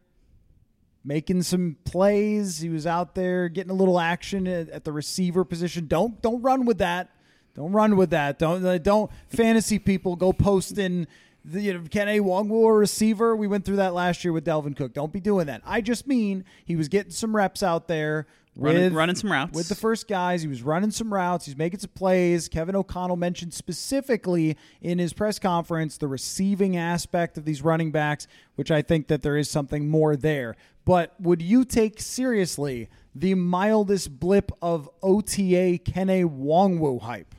making 1.04 1.42
some 1.42 1.76
plays. 1.84 2.58
He 2.58 2.68
was 2.68 2.86
out 2.86 3.14
there 3.14 3.48
getting 3.48 3.70
a 3.70 3.74
little 3.74 4.00
action 4.00 4.48
at, 4.48 4.68
at 4.70 4.84
the 4.84 4.92
receiver 4.92 5.44
position. 5.44 5.86
Don't 5.86 6.20
don't 6.22 6.42
run 6.42 6.66
with 6.66 6.78
that. 6.78 7.10
Don't 7.56 7.72
run 7.72 7.96
with 7.96 8.10
that. 8.10 8.38
Don't 8.38 8.82
don't 8.82 9.10
fantasy 9.28 9.78
people 9.78 10.14
go 10.14 10.32
posting. 10.32 11.06
The, 11.44 11.60
you 11.60 11.74
know, 11.74 11.80
Kene 11.80 12.20
Nwangwu 12.20 12.68
a 12.68 12.72
receiver? 12.72 13.34
We 13.36 13.46
went 13.46 13.64
through 13.64 13.76
that 13.76 13.94
last 13.94 14.24
year 14.24 14.32
with 14.32 14.44
Dalvin 14.44 14.76
Cook. 14.76 14.92
Don't 14.92 15.12
be 15.12 15.20
doing 15.20 15.46
that. 15.46 15.62
I 15.64 15.80
just 15.80 16.06
mean 16.06 16.44
he 16.64 16.74
was 16.74 16.88
getting 16.88 17.12
some 17.12 17.34
reps 17.36 17.62
out 17.62 17.86
there 17.86 18.26
running, 18.56 18.82
with- 18.82 18.92
running 18.94 19.14
some 19.14 19.30
routes 19.30 19.54
with 19.54 19.68
the 19.68 19.76
first 19.76 20.08
guys. 20.08 20.42
He 20.42 20.48
was 20.48 20.62
running 20.62 20.90
some 20.90 21.14
routes. 21.14 21.46
He's 21.46 21.56
making 21.56 21.78
some 21.78 21.92
plays. 21.94 22.48
Kevin 22.48 22.74
O'Connell 22.74 23.14
mentioned 23.16 23.54
specifically 23.54 24.56
in 24.82 24.98
his 24.98 25.12
press 25.12 25.38
conference 25.38 25.96
the 25.98 26.08
receiving 26.08 26.76
aspect 26.76 27.38
of 27.38 27.44
these 27.44 27.62
running 27.62 27.92
backs, 27.92 28.26
which 28.56 28.72
I 28.72 28.82
think 28.82 29.06
that 29.06 29.22
there 29.22 29.36
is 29.36 29.48
something 29.48 29.88
more 29.88 30.16
there. 30.16 30.56
But 30.84 31.14
would 31.20 31.40
you 31.40 31.64
take 31.64 32.00
seriously 32.00 32.88
the 33.14 33.34
mildest 33.34 34.18
blip 34.18 34.50
of 34.60 34.90
OTA 35.00 35.78
Kene 35.84 36.24
Nwangwu 36.28 37.02
hype? 37.02 37.35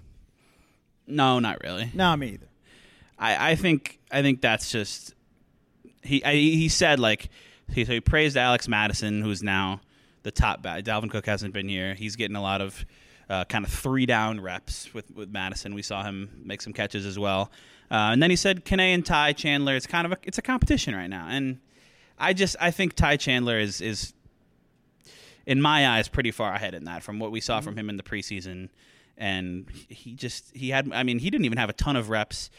No, 1.08 1.40
not 1.40 1.64
really. 1.64 1.90
No, 1.94 2.16
me 2.16 2.30
either. 2.30 2.48
I, 3.18 3.52
I 3.52 3.56
think 3.56 4.00
I 4.12 4.22
think 4.22 4.42
that's 4.42 4.72
just 4.72 5.14
he 6.04 6.24
I, 6.24 6.34
he 6.34 6.70
said 6.70 7.00
like 7.00 7.30
he, 7.72 7.86
so 7.86 7.94
he 7.94 8.02
praised 8.02 8.38
Alex 8.38 8.68
Mattison, 8.68 9.22
who's 9.22 9.42
now 9.42 9.82
the 10.24 10.32
top 10.32 10.62
back. 10.62 10.84
Dalvin 10.84 11.10
Cook 11.10 11.26
hasn't 11.26 11.54
been 11.54 11.68
here. 11.68 11.94
He's 11.94 12.16
getting 12.16 12.36
a 12.36 12.42
lot 12.42 12.62
of 12.62 12.86
uh, 13.30 13.46
kind 13.46 13.66
of 13.66 13.72
three 13.72 14.06
down 14.06 14.40
reps 14.40 14.94
with, 14.94 15.14
with 15.16 15.30
Mattison. 15.30 15.74
We 15.74 15.82
saw 15.82 16.04
him 16.04 16.42
make 16.44 16.62
some 16.62 16.74
catches 16.74 17.06
as 17.06 17.20
well. 17.20 17.52
Uh, 17.90 18.12
and 18.12 18.22
then 18.22 18.30
he 18.30 18.36
said 18.36 18.66
Kene 18.66 18.94
and 18.94 19.06
Ty 19.06 19.34
Chandler. 19.34 19.76
It's 19.76 19.88
kind 19.88 20.06
of 20.06 20.14
a 20.14 20.18
it's 20.24 20.38
a 20.38 20.42
competition 20.42 20.96
right 20.96 21.08
now, 21.08 21.28
and 21.30 21.60
I 22.20 22.34
just 22.34 22.56
I 22.60 22.72
think 22.72 22.94
Ty 22.94 23.18
Chandler 23.18 23.58
is 23.58 23.82
is 23.82 24.14
in 25.46 25.62
my 25.62 25.88
eyes 25.88 26.10
pretty 26.10 26.32
far 26.32 26.54
ahead 26.54 26.74
in 26.74 26.84
that 26.86 27.04
from 27.04 27.20
what 27.20 27.32
we 27.32 27.40
saw 27.40 27.62
from 27.62 27.78
him 27.78 27.90
in 27.90 27.96
the 27.96 28.04
preseason. 28.04 28.70
And 29.18 29.70
he 29.90 30.14
just 30.14 30.56
he 30.56 30.70
had 30.70 30.92
I 30.94 31.04
mean 31.04 31.20
he 31.20 31.30
didn't 31.30 31.46
even 31.46 31.58
have 31.58 31.70
a 31.70 31.74
ton 31.74 31.96
of 31.96 32.10
reps 32.10 32.50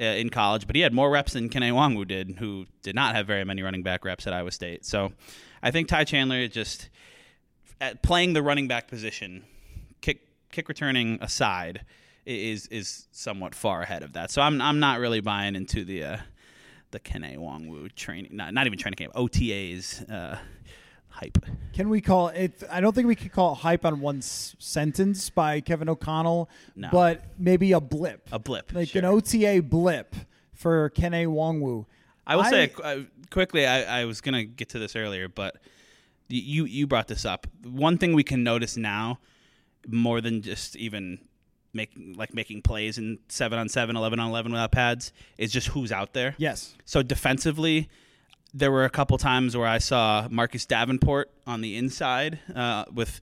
uh, 0.00 0.04
in 0.04 0.30
college, 0.30 0.66
but 0.66 0.76
he 0.76 0.82
had 0.82 0.92
more 0.92 1.10
reps 1.10 1.34
than 1.34 1.48
Kene 1.48 1.72
Nwangwu 1.72 2.06
did, 2.06 2.36
who 2.38 2.66
did 2.82 2.94
not 2.94 3.14
have 3.14 3.26
very 3.26 3.44
many 3.44 3.62
running 3.62 3.82
back 3.82 4.04
reps 4.04 4.26
at 4.26 4.32
Iowa 4.32 4.50
State. 4.50 4.84
So 4.84 5.12
I 5.62 5.70
think 5.70 5.88
Ty 5.88 6.04
Chandler 6.04 6.48
just 6.48 6.88
playing 8.02 8.32
the 8.32 8.42
running 8.42 8.68
back 8.68 8.88
position, 8.88 9.44
kick 10.00 10.20
kick 10.52 10.68
returning 10.68 11.18
aside, 11.20 11.84
is 12.24 12.66
is 12.68 13.06
somewhat 13.12 13.54
far 13.54 13.82
ahead 13.82 14.02
of 14.02 14.12
that. 14.14 14.30
So 14.30 14.42
I'm 14.42 14.60
I'm 14.60 14.80
not 14.80 15.00
really 15.00 15.20
buying 15.20 15.54
into 15.54 15.84
the 15.84 16.04
uh, 16.04 16.16
the 16.90 17.00
Kene 17.00 17.36
Nwangwu 17.36 17.94
training, 17.94 18.36
not 18.36 18.52
not 18.54 18.66
even 18.66 18.78
training 18.78 18.96
camp, 18.96 19.14
OTAs 19.14 20.10
uh, 20.10 20.38
hype. 21.16 21.38
Can 21.72 21.88
we 21.88 22.00
call 22.00 22.28
it? 22.28 22.62
I 22.70 22.80
don't 22.80 22.94
think 22.94 23.06
we 23.06 23.14
could 23.16 23.32
call 23.32 23.52
it 23.52 23.56
hype 23.56 23.84
on 23.84 24.00
one 24.00 24.18
s- 24.18 24.54
sentence 24.58 25.28
by 25.30 25.60
Kevin 25.60 25.88
O'Connell, 25.88 26.48
No. 26.74 26.88
but 26.92 27.24
maybe 27.38 27.72
a 27.72 27.80
blip, 27.80 28.28
A 28.32 28.38
blip, 28.38 28.72
like 28.74 28.88
sure. 28.88 29.00
an 29.00 29.04
OTA 29.06 29.62
blip 29.62 30.14
for 30.54 30.90
Kene 30.90 31.26
Nwangwu. 31.26 31.86
I 32.26 32.36
will 32.36 32.44
say 32.44 32.72
uh, 32.82 33.00
quickly. 33.30 33.66
I, 33.66 34.00
I 34.00 34.04
was 34.04 34.20
gonna 34.20 34.44
get 34.44 34.70
to 34.70 34.78
this 34.78 34.96
earlier, 34.96 35.28
but 35.28 35.56
you 36.28 36.64
you 36.64 36.86
brought 36.86 37.08
this 37.08 37.24
up. 37.24 37.46
One 37.62 37.98
thing 37.98 38.14
we 38.14 38.24
can 38.24 38.42
notice 38.42 38.76
now, 38.76 39.20
more 39.86 40.20
than 40.20 40.42
just 40.42 40.74
even 40.76 41.20
making 41.72 42.14
like 42.16 42.34
making 42.34 42.62
plays 42.62 42.98
in 42.98 43.18
seven 43.28 43.58
on 43.58 43.68
seven, 43.68 43.96
11 43.96 44.18
on 44.18 44.30
eleven 44.30 44.50
without 44.50 44.72
pads, 44.72 45.12
is 45.38 45.52
just 45.52 45.68
who's 45.68 45.92
out 45.92 46.14
there. 46.14 46.34
yes, 46.38 46.74
So 46.84 47.02
defensively, 47.02 47.88
there 48.54 48.70
were 48.70 48.84
a 48.84 48.90
couple 48.90 49.18
times 49.18 49.56
where 49.56 49.66
I 49.66 49.78
saw 49.78 50.28
Marcus 50.30 50.66
Davenport 50.66 51.30
on 51.46 51.60
the 51.60 51.76
inside 51.76 52.38
uh, 52.54 52.84
with 52.92 53.20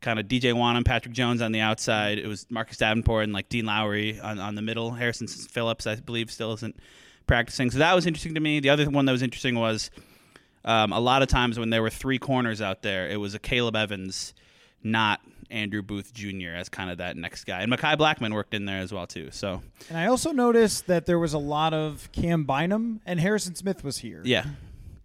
kind 0.00 0.18
of 0.18 0.26
DJ 0.26 0.52
Wonnum 0.52 0.78
and 0.78 0.86
Patrick 0.86 1.14
Jones 1.14 1.40
on 1.40 1.52
the 1.52 1.60
outside. 1.60 2.18
It 2.18 2.26
was 2.26 2.46
Marcus 2.50 2.76
Davenport 2.76 3.24
and 3.24 3.32
like 3.32 3.48
Dean 3.48 3.64
Lowry 3.64 4.20
on, 4.20 4.38
on 4.38 4.54
the 4.54 4.62
middle. 4.62 4.92
Harrison 4.92 5.26
Phillips, 5.26 5.86
I 5.86 5.96
believe, 5.96 6.30
still 6.30 6.52
isn't 6.52 6.76
practicing. 7.26 7.70
So 7.70 7.78
that 7.78 7.94
was 7.94 8.06
interesting 8.06 8.34
to 8.34 8.40
me. 8.40 8.60
The 8.60 8.70
other 8.70 8.88
one 8.90 9.06
that 9.06 9.12
was 9.12 9.22
interesting 9.22 9.54
was 9.54 9.90
um, 10.64 10.92
a 10.92 11.00
lot 11.00 11.22
of 11.22 11.28
times 11.28 11.58
when 11.58 11.70
there 11.70 11.82
were 11.82 11.90
three 11.90 12.18
corners 12.18 12.60
out 12.60 12.82
there, 12.82 13.08
it 13.08 13.16
was 13.16 13.34
Akayleb 13.34 13.76
Evans, 13.76 14.34
not 14.82 15.20
Andrew 15.54 15.82
Booth 15.82 16.12
Jr. 16.12 16.50
as 16.56 16.68
kind 16.68 16.90
of 16.90 16.98
that 16.98 17.16
next 17.16 17.44
guy. 17.44 17.62
And 17.62 17.72
Mekhi 17.72 17.96
Blackmon 17.96 18.34
worked 18.34 18.52
in 18.52 18.64
there 18.64 18.80
as 18.80 18.92
well 18.92 19.06
too. 19.06 19.30
So 19.30 19.62
and 19.88 19.96
I 19.96 20.06
also 20.06 20.32
noticed 20.32 20.86
that 20.88 21.06
there 21.06 21.18
was 21.18 21.32
a 21.32 21.38
lot 21.38 21.72
of 21.72 22.10
Cam 22.12 22.44
Bynum 22.44 23.00
and 23.06 23.20
Harrison 23.20 23.54
Smith 23.54 23.84
was 23.84 23.98
here. 23.98 24.20
yeah, 24.24 24.44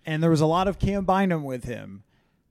and 0.05 0.23
there 0.23 0.29
was 0.31 0.41
a 0.41 0.45
lot 0.47 0.67
of 0.67 0.79
Cam 0.79 1.05
Bynum 1.05 1.43
with 1.43 1.65
him, 1.65 2.03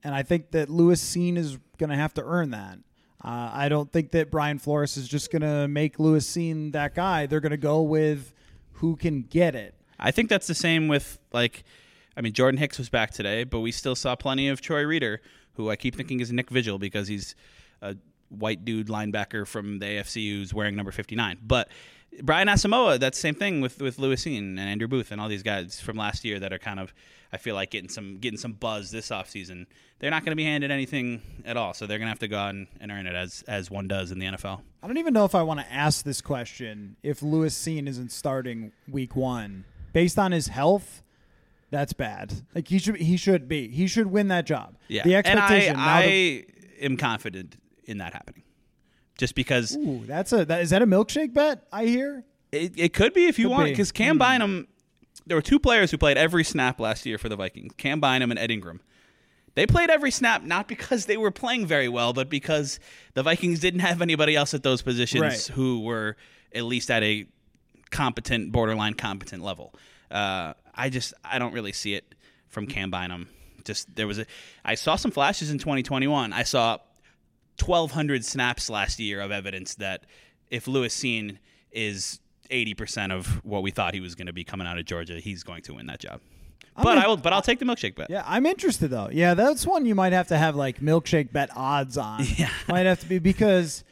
and 0.05 0.15
I 0.15 0.23
think 0.23 0.53
that 0.53 0.71
Lewis 0.71 1.03
Cine 1.05 1.37
is 1.37 1.59
going 1.77 1.91
to 1.91 1.97
have 1.97 2.15
to 2.15 2.25
earn 2.25 2.51
that. 2.51 2.79
Uh, 3.23 3.51
I 3.53 3.69
don't 3.69 3.91
think 3.93 4.13
that 4.13 4.31
Brian 4.31 4.59
Flores 4.61 4.97
is 4.97 5.09
just 5.09 5.33
going 5.33 5.43
to 5.43 5.67
make 5.67 5.99
Lewis 5.99 6.25
Cine 6.31 6.73
that 6.73 6.95
guy. 6.95 7.27
They're 7.27 7.41
going 7.41 7.51
to 7.51 7.57
go 7.57 7.83
with 7.83 8.33
who 8.75 8.95
can 8.95 9.23
get 9.23 9.57
it. 9.57 9.75
I 9.99 10.13
think 10.13 10.29
that's 10.29 10.47
the 10.47 10.55
same 10.55 10.87
with 10.87 11.19
like, 11.33 11.65
I 12.17 12.21
mean, 12.21 12.33
Jordan 12.33 12.59
Hicks 12.59 12.79
was 12.79 12.89
back 12.89 13.11
today, 13.11 13.43
but 13.43 13.59
we 13.59 13.73
still 13.73 13.97
saw 13.97 14.15
plenty 14.15 14.49
of 14.49 14.61
Troy 14.61 14.85
Reeder, 14.85 15.21
who 15.55 15.69
I 15.69 15.75
keep 15.75 15.97
thinking 15.97 16.21
is 16.21 16.31
Nick 16.31 16.49
Vigil 16.51 16.79
because 16.79 17.09
he's 17.09 17.35
a 17.83 17.97
white 18.31 18.65
dude 18.65 18.89
linebacker 18.89 19.47
from 19.47 19.79
the 19.79 19.87
AFC 19.87 20.31
who's 20.31 20.53
wearing 20.53 20.77
number 20.77 20.93
fifty 20.93 21.17
nine. 21.17 21.39
But 21.43 21.69
Brian 22.23 22.49
Asamoah, 22.49 22.99
that's 22.99 23.19
the 23.19 23.23
same 23.23 23.35
thing 23.35 23.61
with 23.61 23.81
with 23.81 23.99
Lewis 23.99 24.25
Cine 24.25 24.39
and 24.39 24.61
Andrew 24.61 24.89
Booth 24.89 25.13
and 25.13 25.21
all 25.21 25.29
these 25.29 25.43
guys 25.43 25.81
from 25.81 25.97
last 25.97 26.25
year 26.25 26.39
that 26.41 26.53
are 26.53 26.59
kind 26.59 26.81
of 26.81 26.93
I 27.33 27.37
feel 27.37 27.55
like 27.55 27.71
getting 27.71 27.91
some 27.91 28.19
getting 28.19 28.39
some 28.39 28.53
buzz 28.53 28.91
this 28.91 29.09
offseason. 29.11 29.67
They're 29.99 30.11
not 30.11 30.25
going 30.25 30.33
to 30.33 30.37
be 30.37 30.45
handed 30.45 30.71
anything 30.71 31.23
at 31.45 31.57
all, 31.57 31.75
so 31.75 31.87
they're 31.87 31.99
going 31.99 32.07
to 32.07 32.11
have 32.11 32.21
to 32.21 32.29
go 32.29 32.39
out 32.39 32.51
and, 32.51 32.69
and 32.81 32.91
earn 32.91 33.07
it 33.07 33.15
as 33.15 33.45
as 33.47 33.71
one 33.71 33.89
does 33.89 34.11
in 34.11 34.19
the 34.19 34.27
NFL. 34.27 34.61
I 34.83 34.87
don't 34.87 34.99
even 34.99 35.13
know 35.13 35.25
if 35.25 35.35
I 35.35 35.43
want 35.43 35.61
to 35.61 35.73
ask 35.73 36.05
this 36.05 36.21
question 36.21 36.97
if 37.03 37.23
Lewis 37.23 37.57
Cine 37.57 37.87
isn't 37.89 38.13
starting 38.13 38.73
week 38.89 39.15
one. 39.17 39.65
Based 39.93 40.19
on 40.19 40.33
his 40.33 40.49
health, 40.49 41.03
that's 41.71 41.93
bad. 41.93 42.43
Like 42.55 42.69
he 42.69 42.79
should 42.79 42.97
he 42.97 43.17
should 43.17 43.49
be. 43.49 43.69
He 43.69 43.87
should 43.87 44.07
win 44.07 44.29
that 44.29 44.47
job. 44.47 44.77
Yeah, 44.89 45.03
The 45.05 45.15
expectation 45.17 45.73
And 45.73 45.81
I, 45.81 46.03
that- 46.03 46.09
I 46.09 46.45
am 46.85 46.97
confident 46.97 47.57
in 47.89 47.99
that 47.99 48.13
happening, 48.13 48.43
just 49.17 49.35
because 49.35 49.77
Ooh, 49.77 50.05
that's 50.07 50.33
a 50.33 50.45
that 50.45 50.61
is 50.63 50.71
that 50.71 50.83
a 50.83 50.87
milkshake 50.87 51.33
bet 51.35 51.67
I 51.73 51.87
hear? 51.87 52.25
It, 52.53 52.73
it 52.79 52.95
could 52.95 53.13
be 53.13 53.27
if 53.27 53.39
you 53.39 53.47
Could 53.47 53.51
want, 53.53 53.65
be. 53.67 53.71
because 53.73 53.93
Cam 53.93 54.17
Bynum, 54.19 54.69
there 55.27 55.37
were 55.37 55.43
two 55.43 55.59
players 55.59 55.91
who 55.91 55.99
played 55.99 56.17
every 56.17 56.45
snap 56.45 56.81
last 56.81 57.05
year 57.05 57.19
for 57.19 57.29
the 57.29 57.37
Vikings 57.37 57.73
Cam 57.77 58.01
Bynum 58.01 58.31
and 58.31 58.39
Ed 58.39 58.51
Ingram. 58.51 58.81
They 59.55 59.67
played 59.67 59.91
every 59.91 60.11
snap 60.13 60.45
not 60.45 60.69
because 60.69 61.07
they 61.07 61.17
were 61.17 61.31
playing 61.33 61.67
very 61.67 61.89
well, 61.89 62.13
but 62.13 62.29
because 62.31 62.79
the 63.15 63.23
Vikings 63.25 63.59
didn't 63.59 63.81
have 63.81 64.01
anybody 64.01 64.37
else 64.37 64.55
at 64.55 64.63
those 64.63 64.83
positions 64.83 65.21
Right. 65.23 65.47
who 65.57 65.81
were 65.81 66.17
at 66.55 66.63
least 66.65 66.91
at 66.91 67.03
a 67.03 67.27
competent, 67.91 68.53
borderline 68.53 68.95
competent 68.95 69.43
level. 69.43 69.75
Uh, 70.11 70.55
I 70.75 70.91
just 70.91 71.13
I 71.25 71.39
don't 71.39 71.53
really 71.53 71.73
see 71.73 71.95
it 71.95 72.15
from 72.49 72.67
Cam 72.67 72.91
Bynum. 72.91 73.29
Just 73.65 73.95
there 73.95 74.07
was 74.07 74.19
a 74.19 74.27
I 74.65 74.75
saw 74.75 74.97
some 74.97 75.11
flashes 75.11 75.51
in 75.51 75.59
2021. 75.59 76.33
I 76.33 76.45
saw 76.45 76.79
1,200 77.61 78.25
snaps 78.25 78.69
last 78.71 78.99
year 78.99 79.21
of 79.21 79.31
evidence 79.31 79.75
that 79.77 80.05
if 80.51 80.67
Lewis 80.69 80.97
Cine 80.99 81.39
is 81.73 82.21
80% 82.51 83.13
of 83.13 83.27
what 83.45 83.63
we 83.63 83.71
thought 83.71 83.95
he 83.95 84.01
was 84.01 84.15
going 84.15 84.27
to 84.27 84.33
be 84.33 84.45
coming 84.45 84.67
out 84.67 84.79
of 84.79 84.85
Georgia, 84.87 85.21
he's 85.21 85.43
going 85.43 85.63
to 85.63 85.75
win 85.75 85.87
that 85.87 86.01
job. 86.01 86.21
But 86.81 86.97
in- 86.97 87.05
I 87.05 87.07
will. 87.09 87.17
But 87.17 87.33
I'll 87.33 87.43
take 87.43 87.59
the 87.59 87.65
milkshake 87.65 87.97
bet. 87.97 88.09
Yeah, 88.09 88.23
I'm 88.27 88.47
interested 88.47 88.89
though. 88.89 89.11
Yeah, 89.13 89.35
that's 89.35 89.67
one 89.67 89.85
you 89.85 89.95
might 89.97 90.13
have 90.13 90.29
to 90.29 90.39
have 90.39 90.55
like 90.57 90.81
milkshake 90.81 91.33
bet 91.33 91.51
odds 91.57 91.99
on. 91.99 92.25
Yeah. 92.39 92.51
might 92.69 92.87
have 92.87 93.01
to 93.01 93.07
be 93.07 93.19
because 93.19 93.83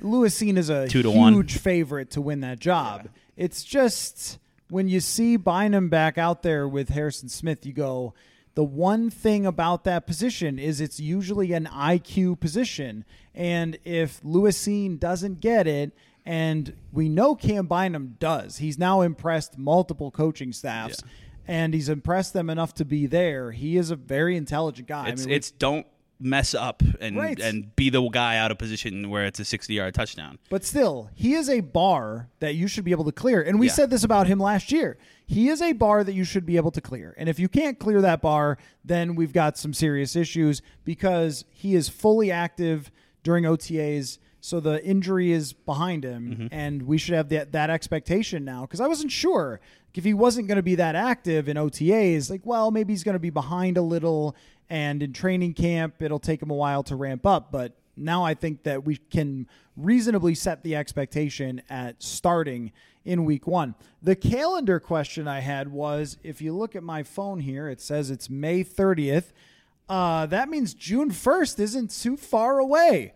Lewis 0.00 0.40
Cine 0.40 0.56
is 0.56 0.68
a 0.70 0.86
Two 0.88 1.02
to 1.02 1.10
huge 1.10 1.18
one. 1.18 1.46
favorite 1.48 2.10
to 2.12 2.20
win 2.20 2.40
that 2.40 2.60
job. 2.60 3.08
It's 3.36 3.64
just 3.64 4.38
when 4.70 4.88
you 4.88 5.00
see 5.00 5.36
Bynum 5.36 5.88
back 5.88 6.18
out 6.18 6.42
there 6.42 6.68
with 6.68 6.88
Harrison 6.90 7.28
Smith, 7.28 7.66
you 7.66 7.72
go. 7.72 8.14
The 8.56 8.64
one 8.64 9.10
thing 9.10 9.46
about 9.46 9.84
that 9.84 10.06
position 10.06 10.58
is 10.58 10.80
it's 10.80 10.98
usually 10.98 11.52
an 11.52 11.66
IQ 11.66 12.40
position, 12.40 13.04
and 13.34 13.78
if 13.84 14.18
Lewis 14.24 14.58
Cine 14.66 14.98
doesn't 14.98 15.40
get 15.40 15.66
it, 15.68 15.92
and 16.24 16.72
we 16.92 17.08
know 17.08 17.34
Cam 17.36 17.66
Bynum 17.66 18.16
does, 18.18 18.56
he's 18.58 18.78
now 18.78 19.02
impressed 19.02 19.56
multiple 19.56 20.10
coaching 20.10 20.52
staffs 20.52 21.00
and 21.46 21.72
he's 21.72 21.88
impressed 21.88 22.32
them 22.32 22.50
enough 22.50 22.74
to 22.74 22.84
be 22.84 23.06
there. 23.06 23.52
He 23.52 23.76
is 23.76 23.92
a 23.92 23.96
very 23.96 24.36
intelligent 24.36 24.88
guy. 24.88 25.10
It's 25.10 25.22
I 25.22 25.26
mean, 25.26 25.34
it's 25.36 25.52
don't 25.52 25.86
mess 26.18 26.52
up 26.54 26.82
and 27.00 27.16
Right. 27.16 27.38
and 27.38 27.76
be 27.76 27.90
the 27.90 28.02
guy 28.08 28.38
out 28.38 28.50
of 28.50 28.58
position 28.58 29.08
where 29.10 29.24
it's 29.26 29.38
a 29.38 29.44
60 29.44 29.72
yard 29.74 29.94
touchdown. 29.94 30.38
but 30.50 30.64
still, 30.64 31.10
he 31.14 31.34
is 31.34 31.48
a 31.48 31.60
bar 31.60 32.28
that 32.40 32.56
you 32.56 32.66
should 32.66 32.82
be 32.84 32.90
able 32.90 33.04
to 33.04 33.12
clear. 33.12 33.40
And 33.40 33.60
we 33.60 33.66
Yeah. 33.68 33.72
said 33.74 33.90
this 33.90 34.02
about 34.02 34.26
him 34.26 34.40
last 34.40 34.72
year. 34.72 34.96
He 35.26 35.48
is 35.48 35.60
a 35.60 35.72
bar 35.72 36.04
that 36.04 36.14
you 36.14 36.22
should 36.24 36.46
be 36.46 36.56
able 36.56 36.70
to 36.70 36.80
clear. 36.80 37.12
And 37.18 37.28
if 37.28 37.38
you 37.38 37.48
can't 37.48 37.78
clear 37.78 38.00
that 38.00 38.22
bar, 38.22 38.58
then 38.84 39.14
we've 39.16 39.32
got 39.32 39.58
some 39.58 39.74
serious 39.74 40.14
issues 40.14 40.62
because 40.84 41.44
he 41.50 41.74
is 41.74 41.88
fully 41.88 42.30
active 42.30 42.90
during 43.24 43.44
OTAs. 43.44 44.18
So 44.40 44.60
the 44.60 44.84
injury 44.84 45.32
is 45.32 45.52
behind 45.52 46.04
him, 46.04 46.30
Mm-hmm. 46.30 46.46
and 46.52 46.82
we 46.82 46.98
should 46.98 47.14
have 47.16 47.28
that, 47.30 47.50
that 47.50 47.70
expectation 47.70 48.44
now. 48.44 48.60
Because 48.62 48.80
I 48.80 48.86
wasn't 48.86 49.10
sure 49.10 49.60
if 49.94 50.04
he 50.04 50.14
wasn't 50.14 50.46
going 50.46 50.56
to 50.56 50.62
be 50.62 50.76
that 50.76 50.94
active 50.94 51.48
in 51.48 51.56
OTAs. 51.56 52.30
Like, 52.30 52.42
well, 52.44 52.70
maybe 52.70 52.92
he's 52.92 53.02
going 53.02 53.14
to 53.14 53.18
be 53.18 53.30
behind 53.30 53.76
a 53.76 53.82
little, 53.82 54.36
and 54.70 55.02
in 55.02 55.12
training 55.12 55.54
camp, 55.54 56.00
it'll 56.00 56.20
take 56.20 56.40
him 56.40 56.50
a 56.50 56.54
while 56.54 56.84
to 56.84 56.94
ramp 56.94 57.26
up. 57.26 57.50
But 57.50 57.72
now 57.96 58.24
I 58.24 58.34
think 58.34 58.62
that 58.64 58.84
we 58.84 58.96
can 58.96 59.48
reasonably 59.76 60.34
set 60.34 60.62
the 60.62 60.76
expectation 60.76 61.62
at 61.68 62.02
starting 62.02 62.72
in 63.04 63.24
week 63.24 63.46
one. 63.46 63.74
The 64.02 64.16
calendar 64.16 64.80
question 64.80 65.28
I 65.28 65.40
had 65.40 65.70
was 65.70 66.18
if 66.22 66.42
you 66.42 66.54
look 66.54 66.74
at 66.74 66.82
my 66.82 67.02
phone 67.02 67.40
here, 67.40 67.68
it 67.68 67.80
says 67.80 68.10
it's 68.10 68.28
May 68.28 68.64
30th. 68.64 69.32
uh, 69.88 70.26
that 70.26 70.48
means 70.48 70.74
June 70.74 71.10
1st 71.10 71.60
isn't 71.60 71.90
too 71.90 72.16
far 72.16 72.58
away. 72.58 73.14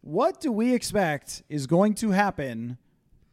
What 0.00 0.40
do 0.40 0.50
we 0.50 0.72
expect 0.74 1.42
is 1.48 1.66
going 1.66 1.94
to 1.94 2.12
happen 2.12 2.78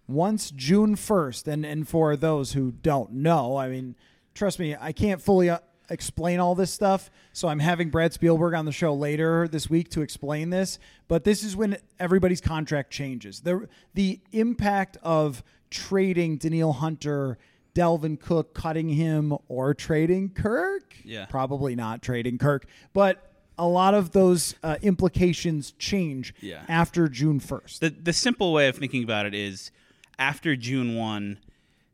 once 0.07 0.51
June 0.51 0.95
1st? 0.95 1.47
And, 1.47 1.65
and 1.65 1.87
for 1.87 2.15
those 2.17 2.53
who 2.53 2.71
don't 2.71 3.13
know, 3.13 3.55
I 3.55 3.69
mean, 3.69 3.95
trust 4.33 4.59
me, 4.59 4.75
I 4.79 4.91
can't 4.91 5.21
fully 5.21 5.49
uh, 5.49 5.59
explain 5.89 6.39
all 6.39 6.55
this 6.55 6.71
stuff. 6.71 7.09
So 7.33 7.47
I'm 7.47 7.59
having 7.59 7.89
Brad 7.89 8.13
Spielberger 8.13 8.57
on 8.57 8.65
the 8.65 8.71
show 8.71 8.93
later 8.93 9.47
this 9.47 9.69
week 9.69 9.89
to 9.91 10.01
explain 10.01 10.49
this. 10.49 10.79
But 11.07 11.23
this 11.23 11.43
is 11.43 11.55
when 11.55 11.77
everybody's 11.99 12.41
contract 12.41 12.91
changes. 12.91 13.41
The, 13.41 13.67
the 13.93 14.19
impact 14.31 14.97
of 15.03 15.43
trading 15.69 16.37
Danielle 16.37 16.73
Hunter, 16.73 17.37
Dalvin 17.75 18.19
Cook, 18.19 18.53
cutting 18.53 18.89
him, 18.89 19.35
or 19.47 19.73
trading 19.73 20.29
Kirk. 20.29 20.95
Yeah. 21.03 21.25
Probably 21.25 21.75
not 21.75 22.01
trading 22.01 22.37
Kirk. 22.37 22.65
But 22.93 23.29
a 23.57 23.67
lot 23.67 23.93
of 23.93 24.11
those 24.11 24.55
uh, 24.63 24.77
implications 24.81 25.71
change 25.77 26.33
Yeah. 26.41 26.63
after 26.67 27.07
June 27.07 27.39
1st. 27.39 27.79
The 27.79 27.89
the 27.89 28.13
simple 28.13 28.51
way 28.53 28.67
of 28.67 28.75
thinking 28.77 29.03
about 29.03 29.25
it 29.27 29.33
is 29.35 29.69
after 30.17 30.55
June 30.55 30.95
1, 30.95 31.37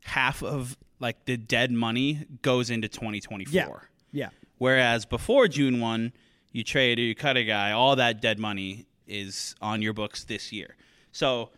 half 0.03 0.41
of 0.43 0.77
like 0.99 1.25
the 1.25 1.37
dead 1.37 1.71
money 1.71 2.25
goes 2.41 2.69
into 2.69 2.87
2024. 2.87 3.51
yeah. 3.51 3.67
Yeah. 4.11 4.29
Whereas 4.57 5.05
before 5.05 5.47
June 5.47 5.79
1, 5.79 6.11
you 6.51 6.63
trade 6.63 6.99
or 6.99 7.03
you 7.03 7.15
cut 7.15 7.37
a 7.37 7.43
guy, 7.43 7.71
all 7.71 7.95
that 7.95 8.21
dead 8.21 8.39
money 8.39 8.85
is 9.07 9.55
on 9.61 9.81
your 9.81 9.93
books 9.93 10.23
this 10.23 10.51
year. 10.51 10.75
So 11.11 11.51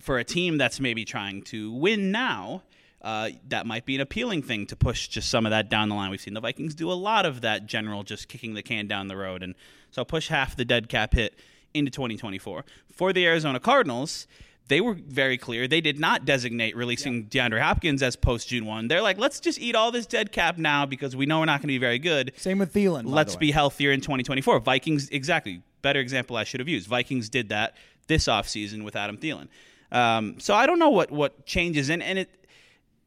for 0.00 0.18
a 0.18 0.24
team 0.24 0.58
that's 0.58 0.80
maybe 0.80 1.04
trying 1.04 1.42
to 1.42 1.72
win 1.72 2.10
now, 2.10 2.62
uh, 3.02 3.30
that 3.48 3.66
might 3.66 3.84
be 3.84 3.96
an 3.96 4.00
appealing 4.00 4.42
thing 4.42 4.64
to 4.66 4.76
push 4.76 5.08
just 5.08 5.28
some 5.28 5.44
of 5.44 5.50
that 5.50 5.68
down 5.68 5.88
the 5.88 5.94
line. 5.94 6.10
We've 6.10 6.20
seen 6.20 6.34
the 6.34 6.40
Vikings 6.40 6.74
do 6.74 6.90
a 6.90 6.94
lot 6.94 7.26
of 7.26 7.40
that 7.40 7.66
general 7.66 8.04
just 8.04 8.28
kicking 8.28 8.54
the 8.54 8.62
can 8.62 8.86
down 8.86 9.08
the 9.08 9.16
road. 9.16 9.42
And 9.42 9.54
so 9.90 10.04
push 10.04 10.28
half 10.28 10.56
the 10.56 10.64
dead 10.64 10.88
cap 10.88 11.14
hit 11.14 11.34
into 11.74 11.90
2024. 11.90 12.64
For 12.92 13.12
the 13.12 13.26
Arizona 13.26 13.58
Cardinals, 13.58 14.26
they 14.72 14.80
were 14.80 14.94
very 14.94 15.36
clear. 15.36 15.68
They 15.68 15.82
did 15.82 16.00
not 16.00 16.24
designate 16.24 16.74
releasing 16.74 17.26
DeAndre 17.26 17.60
Hopkins 17.60 18.02
as 18.02 18.16
post 18.16 18.48
June 18.48 18.64
1. 18.64 18.88
They're 18.88 19.02
like, 19.02 19.18
let's 19.18 19.38
just 19.38 19.60
eat 19.60 19.74
all 19.74 19.92
this 19.92 20.06
dead 20.06 20.32
cap 20.32 20.56
now 20.56 20.86
because 20.86 21.14
we 21.14 21.26
know 21.26 21.40
we're 21.40 21.44
not 21.44 21.58
going 21.58 21.68
to 21.68 21.74
be 21.74 21.78
very 21.78 21.98
good. 21.98 22.32
Same 22.38 22.58
with 22.58 22.72
Thielen. 22.72 23.02
Let's 23.04 23.36
be 23.36 23.50
healthier 23.50 23.92
in 23.92 24.00
2024. 24.00 24.60
Vikings, 24.60 25.10
exactly. 25.10 25.60
Better 25.82 26.00
example 26.00 26.36
I 26.36 26.44
should 26.44 26.60
have 26.60 26.70
used. 26.70 26.88
Vikings 26.88 27.28
did 27.28 27.50
that 27.50 27.76
this 28.06 28.28
offseason 28.28 28.82
with 28.82 28.96
Adam 28.96 29.18
Thielen. 29.18 29.48
Um, 29.90 30.36
so 30.38 30.54
I 30.54 30.64
don't 30.64 30.78
know 30.78 30.88
what, 30.88 31.10
what 31.10 31.44
changes. 31.44 31.90
And, 31.90 32.02
and 32.02 32.20
it, 32.20 32.30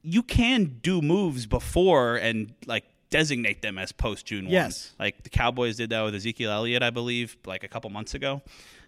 you 0.03 0.22
can 0.22 0.78
do 0.84 1.01
moves 1.01 1.47
before 1.47 2.18
and 2.18 2.53
like 2.68 2.86
designate 3.09 3.63
them 3.63 3.80
as 3.80 3.91
post 3.91 4.28
June 4.28 4.45
1. 4.45 4.51
Yes. 4.53 4.93
Like 4.99 5.24
the 5.24 5.32
Cowboys 5.32 5.78
did 5.78 5.89
that 5.89 6.03
with 6.03 6.13
Ezekiel 6.13 6.51
Elliott, 6.51 6.84
I 6.84 6.91
believe, 6.91 7.38
like 7.43 7.63
a 7.63 7.68
couple 7.68 7.89
months 7.89 8.13
ago. 8.13 8.43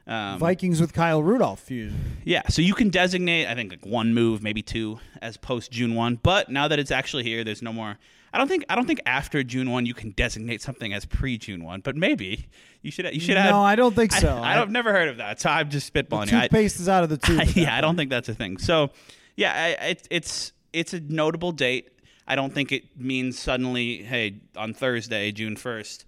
Um, 0.08 0.40
Vikings 0.40 0.80
with 0.80 0.94
Kyle 0.94 1.22
Rudolph 1.22 1.60
feud. 1.60 1.94
yeah, 2.24 2.48
so 2.48 2.62
you 2.62 2.74
can 2.74 2.90
designate, 2.90 3.46
I 3.48 3.56
think, 3.56 3.72
like 3.72 3.86
one 3.86 4.14
move, 4.14 4.42
maybe 4.42 4.62
two, 4.62 5.00
as 5.22 5.36
post 5.36 5.70
June 5.70 5.96
one. 5.96 6.16
But 6.24 6.50
now 6.50 6.70
that 6.70 6.80
it's 6.80 6.92
actually 6.92 7.24
here, 7.24 7.44
there's 7.44 7.62
no 7.62 7.74
more. 7.74 7.98
I 8.32 8.38
don't 8.38 8.48
think. 8.48 8.64
I 8.70 8.76
don't 8.76 8.86
think 8.86 9.02
after 9.06 9.44
June 9.44 9.70
one 9.70 9.86
you 9.86 9.94
can 9.94 10.12
designate 10.12 10.62
something 10.62 10.94
as 10.94 11.06
pre 11.06 11.38
June 11.38 11.64
one. 11.64 11.82
But 11.82 11.96
maybe 11.98 12.48
you 12.82 12.92
should. 12.92 13.14
You 13.14 13.20
should 13.20 13.36
No, 13.36 13.42
have. 13.42 13.56
I 13.56 13.76
don't 13.76 13.96
think 13.96 14.14
so. 14.14 14.38
I, 14.42 14.54
have 14.54 14.70
never 14.72 14.92
heard 14.94 15.10
of 15.10 15.18
that, 15.18 15.42
so 15.42 15.50
I'm 15.50 15.70
just 15.70 15.94
spitballing. 15.94 16.32
you. 16.32 16.38
I- 16.38 16.42
Toothpaste 16.44 16.80
is 16.80 16.88
out 16.88 17.04
of 17.04 17.10
the 17.10 17.18
tube. 17.18 17.38
that 17.46 17.56
yeah, 17.58 17.76
I 17.76 17.82
don't 17.82 17.96
think 17.98 18.10
that's 18.10 18.30
a 18.30 18.34
thing. 18.34 18.60
So, 18.60 18.92
yeah, 19.36 19.76
I, 19.82 19.86
it, 19.88 20.08
it's 20.10 20.54
it's 20.72 20.94
a 20.94 21.00
notable 21.02 21.52
date. 21.52 21.90
I 22.28 22.36
don't 22.36 22.54
think 22.54 22.72
it 22.72 22.84
means 22.98 23.40
suddenly, 23.40 24.04
hey, 24.04 24.42
on 24.56 24.74
Thursday, 24.74 25.32
June 25.32 25.56
first, 25.56 26.06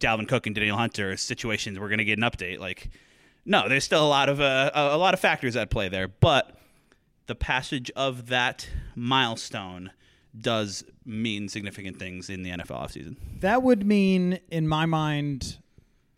Dalvin 0.00 0.26
Cook 0.26 0.46
and 0.46 0.54
Danielle 0.54 0.76
Hunter 0.78 1.16
situations 1.16 1.78
we're 1.78 1.88
going 1.88 1.98
to 1.98 2.04
get 2.04 2.18
an 2.18 2.24
update. 2.24 2.58
Like, 2.58 2.90
no, 3.44 3.68
there's 3.68 3.84
still 3.84 4.04
a 4.04 4.08
lot 4.08 4.28
of 4.28 4.40
uh, 4.40 4.70
a 4.74 4.96
lot 4.98 5.14
of 5.14 5.20
factors 5.20 5.56
at 5.56 5.70
play 5.70 5.88
there, 5.88 6.08
but 6.08 6.56
the 7.26 7.34
passage 7.34 7.90
of 7.96 8.26
that 8.28 8.68
milestone 8.94 9.90
does 10.38 10.84
mean 11.06 11.48
significant 11.48 11.98
things 11.98 12.28
in 12.28 12.42
the 12.42 12.50
NFL 12.50 12.66
offseason. 12.82 13.16
That 13.40 13.62
would 13.62 13.86
mean, 13.86 14.40
in 14.50 14.66
my 14.66 14.84
mind, 14.86 15.58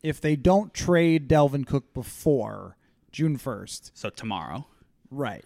if 0.03 0.21
they 0.21 0.37
don't 0.37 0.73
trade 0.73 1.29
Dalvin 1.29 1.67
Cook 1.67 1.93
before 1.93 2.77
June 3.13 3.37
1st, 3.37 3.91
So 3.95 4.09
tomorrow, 4.11 4.67
right, 5.11 5.45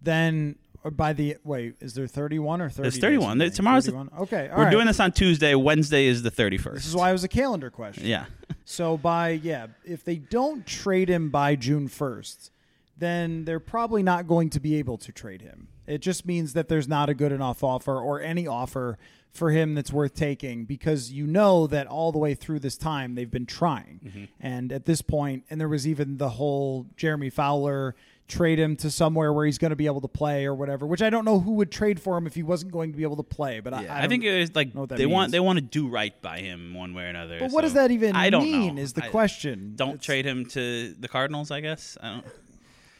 then 0.00 0.56
or 0.84 0.90
by 0.90 1.12
the 1.12 1.36
wait, 1.44 1.74
is 1.80 1.94
there 1.94 2.06
31 2.08 2.60
or 2.60 2.68
30? 2.70 2.88
It's 2.88 2.98
31. 2.98 3.30
remaining? 3.30 3.52
Tomorrow's 3.54 3.84
the- 3.84 3.92
31? 3.92 4.10
okay. 4.22 4.48
all 4.48 4.58
we're 4.58 4.64
right. 4.64 4.70
doing 4.70 4.86
this 4.86 4.98
on 5.00 5.12
Tuesday. 5.12 5.54
Wednesday 5.54 6.06
is 6.06 6.22
the 6.22 6.30
31st. 6.30 6.74
This 6.74 6.86
is 6.86 6.96
why 6.96 7.08
it 7.10 7.12
was 7.12 7.22
a 7.24 7.28
calendar 7.28 7.70
question. 7.70 8.04
yeah. 8.06 8.24
So 8.64 8.96
by 8.96 9.30
yeah, 9.30 9.68
if 9.84 10.04
they 10.04 10.16
don't 10.16 10.66
trade 10.66 11.08
him 11.08 11.30
by 11.30 11.56
June 11.56 11.88
1st, 11.88 12.50
then 12.96 13.44
they're 13.44 13.60
probably 13.60 14.02
not 14.02 14.26
going 14.26 14.50
to 14.50 14.60
be 14.60 14.76
able 14.76 14.98
to 14.98 15.12
trade 15.12 15.42
him. 15.42 15.68
It 15.86 15.98
just 15.98 16.24
means 16.24 16.52
that 16.52 16.68
there's 16.68 16.88
not 16.88 17.08
a 17.08 17.14
good 17.14 17.32
enough 17.32 17.64
offer 17.64 17.98
or 17.98 18.20
any 18.20 18.46
offer 18.46 18.98
for 19.32 19.50
him 19.50 19.74
that's 19.74 19.92
worth 19.92 20.14
taking 20.14 20.64
because 20.64 21.10
you 21.10 21.26
know 21.26 21.66
that 21.66 21.86
all 21.86 22.12
the 22.12 22.18
way 22.18 22.34
through 22.34 22.60
this 22.60 22.76
time 22.76 23.14
they've 23.14 23.30
been 23.30 23.46
trying. 23.46 24.00
Mm-hmm. 24.04 24.24
And 24.40 24.72
at 24.72 24.84
this 24.84 25.02
point, 25.02 25.44
and 25.50 25.60
there 25.60 25.68
was 25.68 25.88
even 25.88 26.18
the 26.18 26.28
whole 26.28 26.86
Jeremy 26.96 27.30
Fowler 27.30 27.94
trade 28.32 28.58
him 28.58 28.74
to 28.76 28.90
somewhere 28.90 29.32
where 29.32 29.46
he's 29.46 29.58
going 29.58 29.70
to 29.70 29.76
be 29.76 29.86
able 29.86 30.00
to 30.00 30.08
play 30.08 30.46
or 30.46 30.54
whatever, 30.54 30.86
which 30.86 31.02
I 31.02 31.10
don't 31.10 31.24
know 31.24 31.38
who 31.40 31.52
would 31.52 31.70
trade 31.70 32.00
for 32.00 32.16
him 32.16 32.26
if 32.26 32.34
he 32.34 32.42
wasn't 32.42 32.72
going 32.72 32.90
to 32.92 32.96
be 32.96 33.02
able 33.04 33.16
to 33.16 33.22
play, 33.22 33.60
but 33.60 33.72
I, 33.74 33.82
Yeah, 33.82 33.94
I, 33.94 33.98
I, 33.98 34.00
don't- 34.00 34.10
think 34.10 34.24
it 34.24 34.38
was 34.40 34.54
like 34.54 34.72
what 34.72 34.88
they 34.88 35.06
want 35.06 35.30
they 35.32 35.40
want 35.40 35.58
to 35.58 35.64
do 35.64 35.88
right 35.88 36.20
by 36.22 36.38
him 36.40 36.74
one 36.74 36.94
way 36.94 37.04
or 37.04 37.06
another. 37.08 37.38
But 37.38 37.50
what 37.52 37.60
so 37.62 37.66
does 37.66 37.74
that 37.74 37.90
even 37.90 38.16
I 38.16 38.30
don't 38.30 38.42
mean 38.44 38.74
know. 38.76 38.82
is 38.82 38.94
the 38.94 39.04
I- 39.04 39.08
question. 39.08 39.74
Don't 39.76 39.90
It's- 39.90 40.04
trade 40.06 40.24
him 40.24 40.46
to 40.46 40.94
the 40.98 41.08
Cardinals, 41.08 41.50
I 41.50 41.60
guess. 41.60 41.96
I 42.02 42.08
don't. 42.14 42.26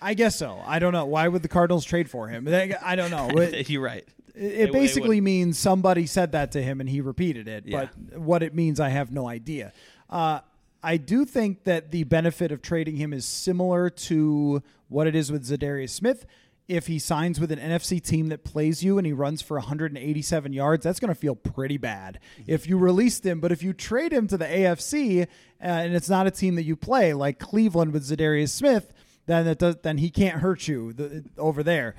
I 0.00 0.14
guess 0.14 0.36
so. 0.36 0.60
I 0.66 0.78
don't 0.80 0.92
know. 0.92 1.04
Why 1.06 1.28
would 1.28 1.42
the 1.42 1.48
Cardinals 1.48 1.84
trade 1.84 2.10
for 2.10 2.28
him? 2.28 2.46
I 2.48 2.74
I 2.82 2.96
don't 2.96 3.10
know. 3.10 3.28
It, 3.38 3.70
You're 3.70 3.82
right. 3.82 4.04
it 4.34 4.70
would- 4.70 4.72
basically 4.72 5.20
means 5.20 5.58
somebody 5.58 6.06
said 6.06 6.32
that 6.32 6.52
to 6.52 6.62
him 6.62 6.80
and 6.80 6.88
he 6.90 7.00
repeated 7.00 7.48
it. 7.48 7.64
Yeah. 7.66 7.86
But 8.10 8.18
what 8.20 8.42
it 8.42 8.54
means, 8.54 8.80
I 8.80 8.88
have 8.88 9.12
no 9.12 9.28
idea. 9.28 9.72
Uh, 10.10 10.40
I 10.82 10.96
do 10.96 11.24
think 11.24 11.64
that 11.64 11.90
the 11.90 12.04
benefit 12.04 12.50
of 12.50 12.60
trading 12.60 12.96
him 12.96 13.12
is 13.12 13.24
similar 13.24 13.88
to 13.88 14.62
what 14.88 15.06
it 15.06 15.14
is 15.14 15.30
with 15.30 15.46
Za'Darius 15.46 15.90
Smith. 15.90 16.26
If 16.68 16.86
he 16.86 16.98
signs 16.98 17.38
with 17.38 17.52
an 17.52 17.58
NFC 17.58 18.02
team 18.02 18.28
that 18.28 18.44
plays 18.44 18.82
you 18.82 18.98
and 18.98 19.06
he 19.06 19.12
runs 19.12 19.42
for 19.42 19.56
187 19.58 20.52
yards, 20.52 20.84
that's 20.84 21.00
going 21.00 21.08
to 21.08 21.14
feel 21.14 21.34
pretty 21.34 21.76
bad. 21.76 22.18
If 22.46 22.66
you 22.66 22.78
released 22.78 23.26
him, 23.26 23.40
but 23.40 23.52
if 23.52 23.62
you 23.62 23.72
trade 23.72 24.12
him 24.12 24.26
to 24.28 24.36
the 24.36 24.44
AFC 24.44 25.22
uh, 25.22 25.26
and 25.60 25.94
it's 25.94 26.08
not 26.08 26.26
a 26.26 26.30
team 26.30 26.54
that 26.56 26.62
you 26.64 26.76
play, 26.76 27.14
like 27.14 27.38
Cleveland 27.38 27.92
with 27.92 28.04
Za'Darius 28.04 28.50
Smith, 28.50 28.92
then 29.26 29.46
it 29.46 29.58
does, 29.58 29.76
then 29.82 29.98
he 29.98 30.10
can't 30.10 30.40
hurt 30.40 30.66
you 30.66 30.92
the, 30.92 31.24
over 31.38 31.62
there. 31.62 31.94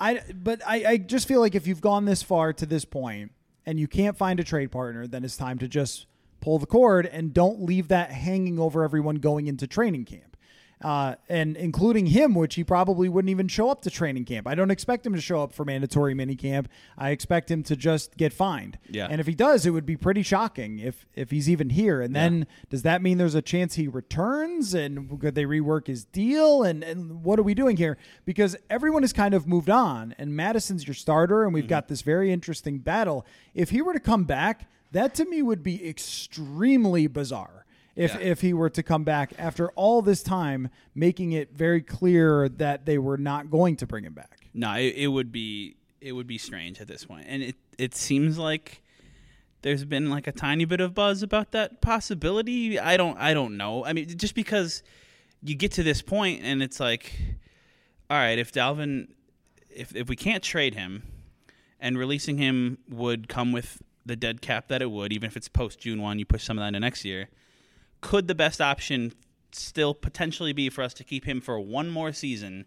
I 0.00 0.20
but 0.32 0.60
I, 0.66 0.84
I 0.84 0.96
just 0.98 1.26
feel 1.26 1.40
like 1.40 1.54
if 1.54 1.66
you've 1.66 1.80
gone 1.80 2.04
this 2.04 2.22
far 2.22 2.52
to 2.52 2.66
this 2.66 2.84
point 2.84 3.32
and 3.66 3.80
you 3.80 3.88
can't 3.88 4.16
find 4.16 4.38
a 4.38 4.44
trade 4.44 4.70
partner, 4.70 5.06
then 5.06 5.24
it's 5.24 5.36
time 5.36 5.58
to 5.58 5.68
just 5.68 6.06
pull 6.40 6.58
the 6.58 6.66
cord 6.66 7.06
and 7.06 7.32
don't 7.34 7.62
leave 7.62 7.88
that 7.88 8.10
hanging 8.10 8.58
over 8.58 8.82
everyone 8.84 9.16
going 9.16 9.46
into 9.46 9.66
training 9.66 10.04
camp. 10.04 10.24
Uh, 10.80 11.16
and 11.28 11.56
including 11.56 12.06
him, 12.06 12.36
which 12.36 12.54
he 12.54 12.62
probably 12.62 13.08
wouldn't 13.08 13.30
even 13.30 13.48
show 13.48 13.68
up 13.68 13.82
to 13.82 13.90
training 13.90 14.24
camp. 14.24 14.46
I 14.46 14.54
don't 14.54 14.70
expect 14.70 15.04
him 15.04 15.12
to 15.12 15.20
show 15.20 15.42
up 15.42 15.52
for 15.52 15.64
mandatory 15.64 16.14
minicamp. 16.14 16.66
I 16.96 17.10
expect 17.10 17.50
him 17.50 17.64
to 17.64 17.74
just 17.74 18.16
get 18.16 18.32
fined. 18.32 18.78
Yeah. 18.88 19.08
And 19.10 19.20
if 19.20 19.26
he 19.26 19.34
does, 19.34 19.66
it 19.66 19.70
would 19.70 19.86
be 19.86 19.96
pretty 19.96 20.22
shocking 20.22 20.78
if 20.78 21.04
if 21.16 21.32
he's 21.32 21.50
even 21.50 21.70
here. 21.70 22.00
And 22.00 22.14
then 22.14 22.46
does 22.70 22.82
that 22.82 23.02
mean 23.02 23.18
there's 23.18 23.34
a 23.34 23.42
chance 23.42 23.74
he 23.74 23.88
returns? 23.88 24.72
And 24.72 25.20
could 25.20 25.34
they 25.34 25.46
rework 25.46 25.88
his 25.88 26.04
deal? 26.04 26.62
And 26.62 26.84
and 26.84 27.24
what 27.24 27.40
are 27.40 27.42
we 27.42 27.54
doing 27.54 27.76
here? 27.76 27.98
Because 28.24 28.54
everyone 28.70 29.02
has 29.02 29.12
kind 29.12 29.34
of 29.34 29.48
moved 29.48 29.70
on, 29.70 30.14
and 30.16 30.36
Mattison's 30.36 30.86
your 30.86 30.94
starter, 30.94 31.42
and 31.42 31.52
we've 31.52 31.64
Mm-hmm. 31.64 31.70
got 31.70 31.88
this 31.88 32.02
very 32.02 32.30
interesting 32.32 32.78
battle. 32.78 33.26
If 33.52 33.70
he 33.70 33.82
were 33.82 33.94
to 33.94 33.98
come 34.00 34.26
back, 34.26 34.70
that 34.92 35.14
to 35.16 35.24
me 35.24 35.42
would 35.42 35.62
be 35.62 35.86
extremely 35.88 37.06
bizarre. 37.06 37.64
If, 37.96 38.14
Yeah. 38.14 38.20
if 38.20 38.40
he 38.42 38.52
were 38.54 38.70
to 38.70 38.82
come 38.84 39.02
back 39.02 39.32
after 39.38 39.70
all 39.72 40.02
this 40.02 40.22
time, 40.22 40.68
making 40.94 41.32
it 41.32 41.52
very 41.52 41.82
clear 41.82 42.48
that 42.48 42.86
they 42.86 42.96
were 42.96 43.18
not 43.18 43.50
going 43.50 43.74
to 43.76 43.86
bring 43.88 44.04
him 44.04 44.12
back. 44.12 44.38
No, 44.54 44.72
it, 44.74 44.94
it 44.96 45.08
would 45.08 45.32
be 45.32 45.74
it 46.00 46.12
would 46.12 46.28
be 46.28 46.38
strange 46.38 46.80
at 46.80 46.86
this 46.86 47.04
point, 47.04 47.26
and 47.28 47.42
it 47.42 47.56
it 47.76 47.96
seems 47.96 48.38
like 48.38 48.82
there's 49.62 49.84
been 49.84 50.10
like 50.10 50.28
a 50.28 50.32
tiny 50.32 50.64
bit 50.64 50.80
of 50.80 50.94
buzz 50.94 51.24
about 51.24 51.50
that 51.50 51.80
possibility. 51.80 52.78
I 52.78 52.96
don't 52.96 53.18
I 53.18 53.34
don't 53.34 53.56
know. 53.56 53.84
I 53.84 53.92
mean, 53.92 54.16
just 54.16 54.36
because 54.36 54.84
you 55.42 55.56
get 55.56 55.72
to 55.72 55.82
this 55.82 56.00
point 56.00 56.42
and 56.44 56.62
it's 56.62 56.78
like, 56.78 57.12
all 58.08 58.16
right, 58.16 58.38
if 58.38 58.52
Dalvin, 58.52 59.08
if 59.70 59.94
if 59.96 60.08
we 60.08 60.14
can't 60.14 60.44
trade 60.44 60.76
him, 60.76 61.02
and 61.80 61.98
releasing 61.98 62.38
him 62.38 62.78
would 62.88 63.28
come 63.28 63.50
with 63.50 63.82
the 64.08 64.16
dead 64.16 64.42
cap 64.42 64.68
that 64.68 64.82
it 64.82 64.90
would, 64.90 65.12
even 65.12 65.28
if 65.28 65.36
it's 65.36 65.48
post 65.48 65.78
June 65.78 66.02
one, 66.02 66.18
you 66.18 66.26
push 66.26 66.42
some 66.42 66.58
of 66.58 66.62
that 66.62 66.68
into 66.68 66.80
next 66.80 67.04
year. 67.04 67.28
Could 68.00 68.26
the 68.28 68.34
best 68.34 68.60
option 68.60 69.12
still 69.52 69.94
potentially 69.94 70.52
be 70.52 70.68
for 70.68 70.82
us 70.82 70.92
to 70.94 71.04
keep 71.04 71.24
him 71.24 71.40
for 71.40 71.58
one 71.60 71.88
more 71.88 72.12
season? 72.12 72.66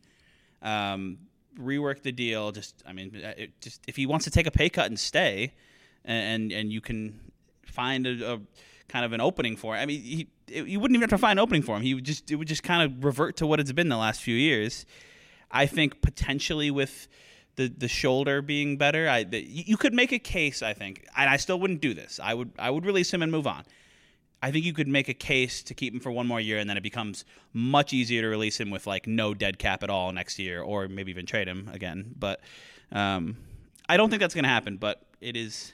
um, 0.61 1.17
rework 1.59 2.03
the 2.03 2.11
deal. 2.11 2.51
Just, 2.51 2.83
I 2.87 2.93
mean, 2.93 3.21
uh, 3.23 3.33
just 3.59 3.81
if 3.87 3.95
he 3.95 4.05
wants 4.05 4.25
to 4.25 4.31
take 4.31 4.47
a 4.47 4.51
pay 4.51 4.69
cut 4.69 4.87
and 4.87 4.99
stay, 4.99 5.53
and 6.05 6.51
and 6.51 6.71
you 6.71 6.81
can 6.81 7.19
find 7.65 8.07
a, 8.07 8.33
a 8.33 8.39
kind 8.87 9.05
of 9.05 9.13
an 9.13 9.21
opening 9.21 9.55
for. 9.55 9.75
Him. 9.75 9.81
I 9.81 9.85
mean, 9.85 10.01
he 10.01 10.27
you 10.47 10.79
wouldn't 10.79 10.95
even 10.95 11.09
have 11.09 11.17
to 11.17 11.21
find 11.21 11.39
an 11.39 11.43
opening 11.43 11.61
for 11.61 11.75
him. 11.75 11.81
He 11.81 11.93
would 11.93 12.03
just 12.03 12.29
it 12.31 12.35
would 12.35 12.47
just 12.47 12.63
kind 12.63 12.83
of 12.83 13.03
revert 13.03 13.37
to 13.37 13.47
what 13.47 13.59
it's 13.59 13.71
been 13.71 13.89
the 13.89 13.97
last 13.97 14.21
few 14.21 14.35
years. 14.35 14.85
I 15.49 15.65
think 15.65 16.01
potentially 16.01 16.71
with 16.71 17.07
the 17.61 17.73
the 17.77 17.87
shoulder 17.87 18.41
being 18.41 18.77
better, 18.77 19.07
I 19.07 19.23
the, 19.23 19.41
you 19.41 19.77
could 19.77 19.93
make 19.93 20.11
a 20.11 20.19
case. 20.19 20.61
I 20.61 20.73
think, 20.73 21.05
and 21.15 21.29
I 21.29 21.37
still 21.37 21.59
wouldn't 21.59 21.81
do 21.81 21.93
this. 21.93 22.19
I 22.21 22.33
would 22.33 22.51
I 22.57 22.69
would 22.69 22.85
release 22.85 23.13
him 23.13 23.21
and 23.21 23.31
move 23.31 23.47
on. 23.47 23.63
I 24.43 24.51
think 24.51 24.65
you 24.65 24.73
could 24.73 24.87
make 24.87 25.07
a 25.07 25.13
case 25.13 25.61
to 25.63 25.75
keep 25.75 25.93
him 25.93 25.99
for 25.99 26.11
one 26.11 26.25
more 26.25 26.39
year, 26.41 26.57
and 26.57 26.69
then 26.69 26.77
it 26.77 26.83
becomes 26.83 27.25
much 27.53 27.93
easier 27.93 28.21
to 28.21 28.27
release 28.27 28.59
him 28.59 28.71
with 28.71 28.87
like 28.87 29.05
no 29.05 29.33
dead 29.33 29.59
cap 29.59 29.83
at 29.83 29.89
all 29.89 30.11
next 30.11 30.39
year, 30.39 30.61
or 30.61 30.87
maybe 30.87 31.11
even 31.11 31.25
trade 31.25 31.47
him 31.47 31.69
again. 31.71 32.15
But 32.17 32.41
um, 32.91 33.37
I 33.87 33.97
don't 33.97 34.09
think 34.09 34.19
that's 34.19 34.33
going 34.33 34.45
to 34.45 34.49
happen. 34.49 34.77
But 34.77 35.03
it 35.19 35.35
is 35.35 35.73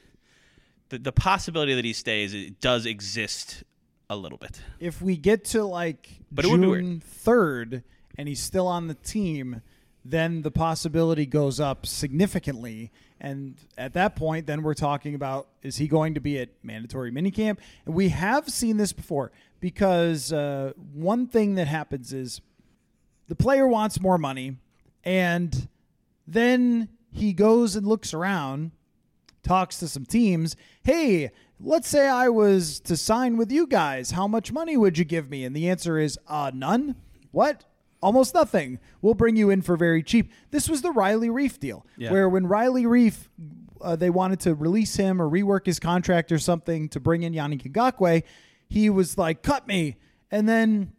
the 0.89 0.99
the 0.99 1.13
possibility 1.13 1.75
that 1.75 1.85
he 1.85 1.93
stays 1.93 2.33
it 2.33 2.59
does 2.59 2.85
exist 2.85 3.63
a 4.09 4.15
little 4.15 4.37
bit. 4.37 4.61
If 4.79 5.01
we 5.01 5.17
get 5.17 5.45
to 5.45 5.63
like 5.63 6.09
But 6.31 6.45
it 6.45 6.51
would 6.51 6.61
be 6.61 6.67
June 6.67 7.01
third 7.01 7.83
and 8.17 8.27
he's 8.27 8.41
still 8.41 8.67
on 8.67 8.87
the 8.87 8.95
team, 8.95 9.61
then 10.09 10.41
the 10.41 10.51
possibility 10.51 11.25
goes 11.25 11.59
up 11.59 11.85
significantly. 11.85 12.91
And 13.19 13.55
at 13.77 13.93
that 13.93 14.15
point, 14.15 14.45
then 14.45 14.61
we're 14.61 14.73
talking 14.73 15.15
about 15.15 15.47
is 15.61 15.77
he 15.77 15.87
going 15.87 16.13
to 16.13 16.19
be 16.19 16.39
at 16.39 16.49
mandatory 16.63 17.11
minicamp? 17.11 17.57
And 17.85 17.95
we 17.95 18.09
have 18.09 18.49
seen 18.49 18.77
this 18.77 18.93
before 18.93 19.31
because 19.59 20.31
uh, 20.31 20.73
one 20.93 21.27
thing 21.27 21.55
that 21.55 21.67
happens 21.67 22.13
is 22.13 22.41
the 23.27 23.35
player 23.35 23.67
wants 23.67 23.99
more 23.99 24.17
money, 24.17 24.57
and 25.03 25.67
then 26.25 26.89
he 27.11 27.33
goes 27.33 27.75
and 27.75 27.85
looks 27.85 28.13
around, 28.13 28.71
talks 29.43 29.79
to 29.79 29.87
some 29.87 30.05
teams. 30.05 30.55
Hey, 30.83 31.31
let's 31.59 31.89
say 31.89 32.07
I 32.07 32.29
was 32.29 32.79
to 32.81 32.95
sign 32.95 33.35
with 33.35 33.51
you 33.51 33.67
guys. 33.67 34.11
How 34.11 34.27
much 34.27 34.51
money 34.51 34.77
would 34.77 34.97
you 34.97 35.05
give 35.05 35.29
me? 35.29 35.43
And 35.43 35.55
the 35.55 35.69
answer 35.69 35.97
is 35.97 36.17
uh, 36.27 36.51
none. 36.53 36.95
What? 37.31 37.65
Almost 38.01 38.33
nothing. 38.35 38.79
We'll 39.01 39.15
bring 39.15 39.35
you 39.35 39.49
in 39.49 39.61
for 39.61 39.75
very 39.75 40.03
cheap. 40.03 40.31
This 40.51 40.69
was 40.69 40.81
the 40.81 40.91
Riley 40.91 41.29
Reiff 41.29 41.59
deal, 41.59 41.85
Yeah. 41.97 42.11
where 42.11 42.29
when 42.29 42.45
Riley 42.47 42.83
Reiff, 42.83 43.27
uh, 43.81 43.95
they 43.95 44.09
wanted 44.09 44.39
to 44.41 44.53
release 44.55 44.95
him 44.95 45.21
or 45.21 45.29
rework 45.29 45.65
his 45.65 45.79
contract 45.79 46.31
or 46.31 46.37
something 46.39 46.89
to 46.89 46.99
bring 46.99 47.23
in 47.23 47.33
Yannick 47.33 47.63
Ngakoue, 47.71 48.23
he 48.69 48.89
was 48.89 49.17
like, 49.17 49.41
cut 49.41 49.67
me. 49.67 49.97
And 50.29 50.47
then 50.47 50.91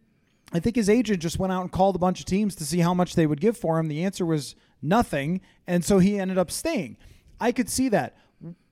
I 0.51 0.59
think 0.59 0.75
his 0.75 0.89
agent 0.89 1.21
just 1.21 1.39
went 1.39 1.53
out 1.53 1.61
and 1.61 1.71
called 1.71 1.95
a 1.95 1.99
bunch 1.99 2.19
of 2.19 2.25
teams 2.25 2.55
to 2.55 2.65
see 2.65 2.79
how 2.79 2.93
much 2.93 3.15
they 3.15 3.27
would 3.27 3.39
give 3.39 3.55
for 3.55 3.79
him. 3.79 3.87
The 3.87 4.03
answer 4.03 4.25
was 4.25 4.55
nothing, 4.81 5.39
and 5.67 5.85
so 5.85 5.99
he 5.99 6.19
ended 6.19 6.37
up 6.37 6.49
staying. 6.51 6.97
I 7.39 7.51
could 7.51 7.69
see 7.69 7.87
that, 7.89 8.17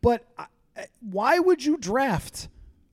but 0.02 0.26
I- 0.38 0.48
why 1.00 1.40
would 1.40 1.64
you 1.64 1.78
draft 1.78 2.50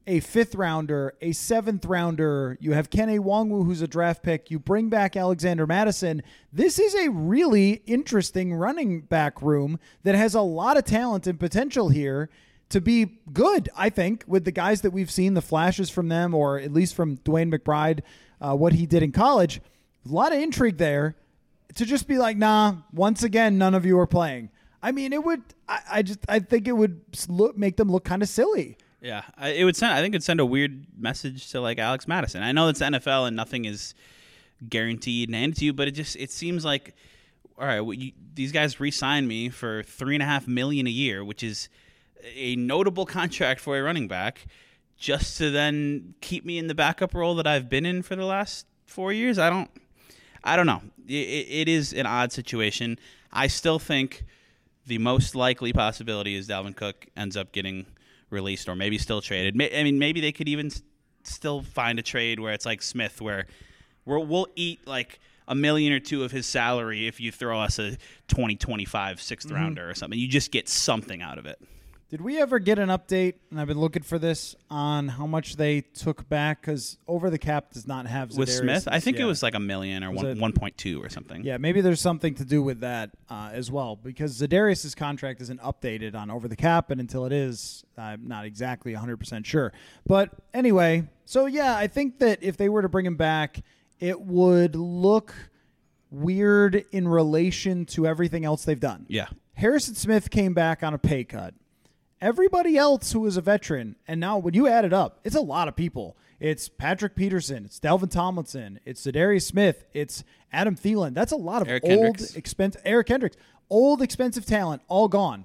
a 0.06 0.20
fifth 0.20 0.54
rounder, 0.54 1.14
a 1.20 1.32
seventh 1.32 1.84
rounder? 1.84 2.56
You 2.60 2.72
have 2.72 2.90
Kene 2.90 3.18
Nwangwu, 3.18 3.64
who's 3.64 3.82
a 3.82 3.88
draft 3.88 4.22
pick. 4.22 4.50
You 4.50 4.58
bring 4.58 4.88
back 4.88 5.16
Alexander 5.16 5.66
Mattison. 5.66 6.22
This 6.52 6.78
is 6.78 6.94
a 6.94 7.10
really 7.10 7.82
interesting 7.86 8.54
running 8.54 9.00
back 9.00 9.40
room 9.42 9.78
that 10.02 10.14
has 10.14 10.34
a 10.34 10.40
lot 10.40 10.76
of 10.76 10.84
talent 10.84 11.26
and 11.26 11.40
potential 11.40 11.88
here 11.88 12.30
to 12.70 12.80
be 12.80 13.18
good, 13.32 13.68
I 13.76 13.90
think, 13.90 14.24
with 14.26 14.44
the 14.44 14.52
guys 14.52 14.80
that 14.80 14.90
we've 14.90 15.10
seen, 15.10 15.34
the 15.34 15.42
flashes 15.42 15.90
from 15.90 16.08
them, 16.08 16.34
or 16.34 16.58
at 16.58 16.72
least 16.72 16.94
from 16.94 17.18
DeWayne 17.18 17.54
McBride, 17.54 18.00
uh, 18.40 18.54
what 18.54 18.72
he 18.72 18.86
did 18.86 19.02
in 19.02 19.12
college. 19.12 19.60
A 20.08 20.12
lot 20.12 20.32
of 20.32 20.40
intrigue 20.40 20.78
there. 20.78 21.16
To 21.76 21.84
just 21.84 22.06
be 22.06 22.18
like, 22.18 22.36
nah, 22.36 22.76
once 22.92 23.24
again, 23.24 23.58
none 23.58 23.74
of 23.74 23.84
you 23.84 23.98
are 23.98 24.06
playing. 24.06 24.50
I 24.80 24.92
mean, 24.92 25.12
it 25.12 25.24
would. 25.24 25.42
I, 25.68 25.80
I 25.90 26.02
just, 26.02 26.20
I 26.28 26.38
think 26.38 26.68
it 26.68 26.72
would 26.72 27.00
look, 27.26 27.56
make 27.56 27.76
them 27.76 27.90
look 27.90 28.04
kind 28.04 28.22
of 28.22 28.28
silly. 28.28 28.76
Yeah, 29.04 29.20
I, 29.36 29.50
it 29.50 29.64
would 29.64 29.76
send. 29.76 29.92
I 29.92 30.00
think 30.00 30.14
it'd 30.14 30.22
send 30.22 30.40
a 30.40 30.46
weird 30.46 30.86
message 30.98 31.50
to 31.50 31.60
like 31.60 31.78
Alex 31.78 32.08
Mattison. 32.08 32.42
I 32.42 32.52
know 32.52 32.68
it's 32.68 32.80
NFL 32.80 33.26
and 33.26 33.36
nothing 33.36 33.66
is 33.66 33.94
guaranteed 34.66 35.28
and 35.28 35.36
handed 35.36 35.58
to 35.58 35.66
you, 35.66 35.74
but 35.74 35.88
it 35.88 35.90
just 35.90 36.16
it 36.16 36.30
seems 36.30 36.64
like 36.64 36.94
all 37.58 37.66
right. 37.66 37.82
Well, 37.82 37.92
you, 37.92 38.12
these 38.32 38.50
guys 38.50 38.80
re-signed 38.80 39.28
me 39.28 39.50
for 39.50 39.82
three 39.82 40.14
and 40.14 40.22
a 40.22 40.24
half 40.24 40.48
million 40.48 40.86
a 40.86 40.90
year, 40.90 41.22
which 41.22 41.42
is 41.42 41.68
a 42.34 42.56
notable 42.56 43.04
contract 43.18 43.60
for 43.60 43.78
a 43.78 43.82
running 43.82 44.08
back, 44.08 44.46
just 44.96 45.36
to 45.36 45.50
then 45.50 46.14
keep 46.22 46.46
me 46.46 46.56
in 46.56 46.68
the 46.68 46.74
backup 46.74 47.12
role 47.12 47.34
that 47.34 47.46
I've 47.46 47.68
been 47.68 47.84
in 47.84 48.00
for 48.00 48.16
the 48.16 48.24
last 48.24 48.64
four 48.86 49.12
years. 49.12 49.38
I 49.38 49.50
don't. 49.50 49.70
I 50.42 50.56
don't 50.56 50.66
know. 50.66 50.80
It, 51.06 51.12
it 51.50 51.68
is 51.68 51.92
an 51.92 52.06
odd 52.06 52.32
situation. 52.32 52.98
I 53.30 53.48
still 53.48 53.78
think 53.78 54.24
the 54.86 54.96
most 54.96 55.34
likely 55.34 55.74
possibility 55.74 56.36
is 56.36 56.48
Dalvin 56.48 56.74
Cook 56.74 57.06
ends 57.14 57.36
up 57.36 57.52
getting 57.52 57.84
released 58.34 58.68
or 58.68 58.76
maybe 58.76 58.98
still 58.98 59.22
traded. 59.22 59.54
I 59.54 59.82
mean, 59.82 59.98
maybe 59.98 60.20
they 60.20 60.32
could 60.32 60.48
even 60.48 60.70
still 61.22 61.62
find 61.62 61.98
a 61.98 62.02
trade 62.02 62.40
where 62.40 62.52
it's 62.52 62.66
like 62.66 62.82
Smith, 62.82 63.22
where 63.22 63.46
we're, 64.04 64.18
we'll 64.18 64.48
eat 64.56 64.86
like 64.86 65.20
a 65.48 65.54
million 65.54 65.92
or 65.92 66.00
two 66.00 66.24
of 66.24 66.30
his 66.30 66.46
salary 66.46 67.06
if 67.06 67.20
you 67.20 67.32
throw 67.32 67.60
us 67.60 67.78
a 67.78 67.92
2025 68.28 69.20
sixth 69.20 69.48
mm-hmm. 69.48 69.56
rounder 69.56 69.88
or 69.88 69.94
something. 69.94 70.18
You 70.18 70.28
just 70.28 70.50
get 70.50 70.68
something 70.68 71.22
out 71.22 71.38
of 71.38 71.46
it. 71.46 71.58
Did 72.10 72.20
we 72.20 72.40
ever 72.40 72.58
get 72.58 72.78
an 72.78 72.90
update? 72.90 73.34
And 73.50 73.58
I've 73.60 73.66
been 73.66 73.80
looking 73.80 74.02
for 74.02 74.18
this 74.18 74.54
on 74.70 75.08
how 75.08 75.26
much 75.26 75.56
they 75.56 75.80
took 75.80 76.28
back 76.28 76.60
because 76.60 76.98
over 77.08 77.30
the 77.30 77.38
cap 77.38 77.72
does 77.72 77.86
not 77.86 78.06
have 78.06 78.36
With 78.36 78.50
Smith, 78.50 78.86
I 78.86 79.00
think 79.00 79.18
it 79.18 79.24
was 79.24 79.42
like 79.42 79.54
a 79.54 79.60
million 79.60 80.04
or 80.04 80.10
Was 80.12 80.22
one, 80.38 80.54
it- 80.60 80.76
1.2 80.76 81.04
or 81.04 81.08
something. 81.08 81.42
Yeah, 81.44 81.56
maybe 81.56 81.80
there's 81.80 82.00
something 82.00 82.34
to 82.36 82.44
do 82.44 82.62
with 82.62 82.80
that 82.80 83.10
uh, 83.28 83.50
as 83.52 83.70
well 83.70 83.96
because 83.96 84.40
Za'Darius's 84.40 84.94
contract 84.94 85.40
isn't 85.40 85.60
updated 85.60 86.14
on 86.14 86.30
over 86.30 86.46
the 86.46 86.56
cap, 86.56 86.90
and 86.90 87.00
until 87.00 87.24
it 87.24 87.32
is, 87.32 87.84
I'm 87.98 88.28
not 88.28 88.44
exactly 88.44 88.94
100% 88.94 89.44
sure. 89.44 89.72
But 90.06 90.30
anyway, 90.52 91.08
so 91.24 91.46
yeah, 91.46 91.74
I 91.76 91.86
think 91.86 92.18
that 92.18 92.42
if 92.42 92.56
they 92.56 92.68
were 92.68 92.82
to 92.82 92.88
bring 92.88 93.06
him 93.06 93.16
back, 93.16 93.62
it 93.98 94.20
would 94.20 94.76
look 94.76 95.34
weird 96.10 96.84
in 96.92 97.08
relation 97.08 97.86
to 97.86 98.06
everything 98.06 98.44
else 98.44 98.64
they've 98.64 98.78
done. 98.78 99.06
Yeah. 99.08 99.26
Harrison 99.54 99.94
Smith 99.94 100.30
came 100.30 100.52
back 100.54 100.82
on 100.82 100.94
a 100.94 100.98
pay 100.98 101.24
cut. 101.24 101.54
Everybody 102.24 102.78
else 102.78 103.12
who 103.12 103.26
is 103.26 103.36
a 103.36 103.42
veteran, 103.42 103.96
and 104.08 104.18
now 104.18 104.38
when 104.38 104.54
you 104.54 104.66
add 104.66 104.86
it 104.86 104.94
up, 104.94 105.20
it's 105.24 105.36
a 105.36 105.42
lot 105.42 105.68
of 105.68 105.76
people. 105.76 106.16
It's 106.40 106.70
Patrick 106.70 107.16
Peterson, 107.16 107.66
it's 107.66 107.78
Dalvin 107.78 108.10
Tomlinson, 108.10 108.80
it's 108.86 109.04
Za'Darius 109.04 109.42
Smith, 109.42 109.84
it's 109.92 110.24
Adam 110.50 110.74
Thielen. 110.74 111.12
That's 111.12 111.32
a 111.32 111.36
lot 111.36 111.60
of 111.60 111.68
Eric 111.68 111.82
old, 111.84 112.22
expensive 112.34 112.80
Eric 112.82 113.08
Kendricks, 113.08 113.36
old, 113.68 114.00
expensive 114.00 114.46
talent, 114.46 114.80
all 114.88 115.06
gone, 115.06 115.44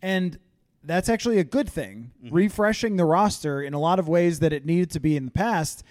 and 0.00 0.38
that's 0.82 1.10
actually 1.10 1.40
a 1.40 1.44
good 1.44 1.68
thing. 1.68 2.12
Mm-hmm. 2.24 2.34
Refreshing 2.34 2.96
the 2.96 3.04
roster 3.04 3.60
in 3.60 3.74
a 3.74 3.78
lot 3.78 3.98
of 3.98 4.08
ways 4.08 4.40
that 4.40 4.54
it 4.54 4.64
needed 4.64 4.92
to 4.92 5.00
be 5.00 5.18
in 5.18 5.26
the 5.26 5.30
past, 5.30 5.84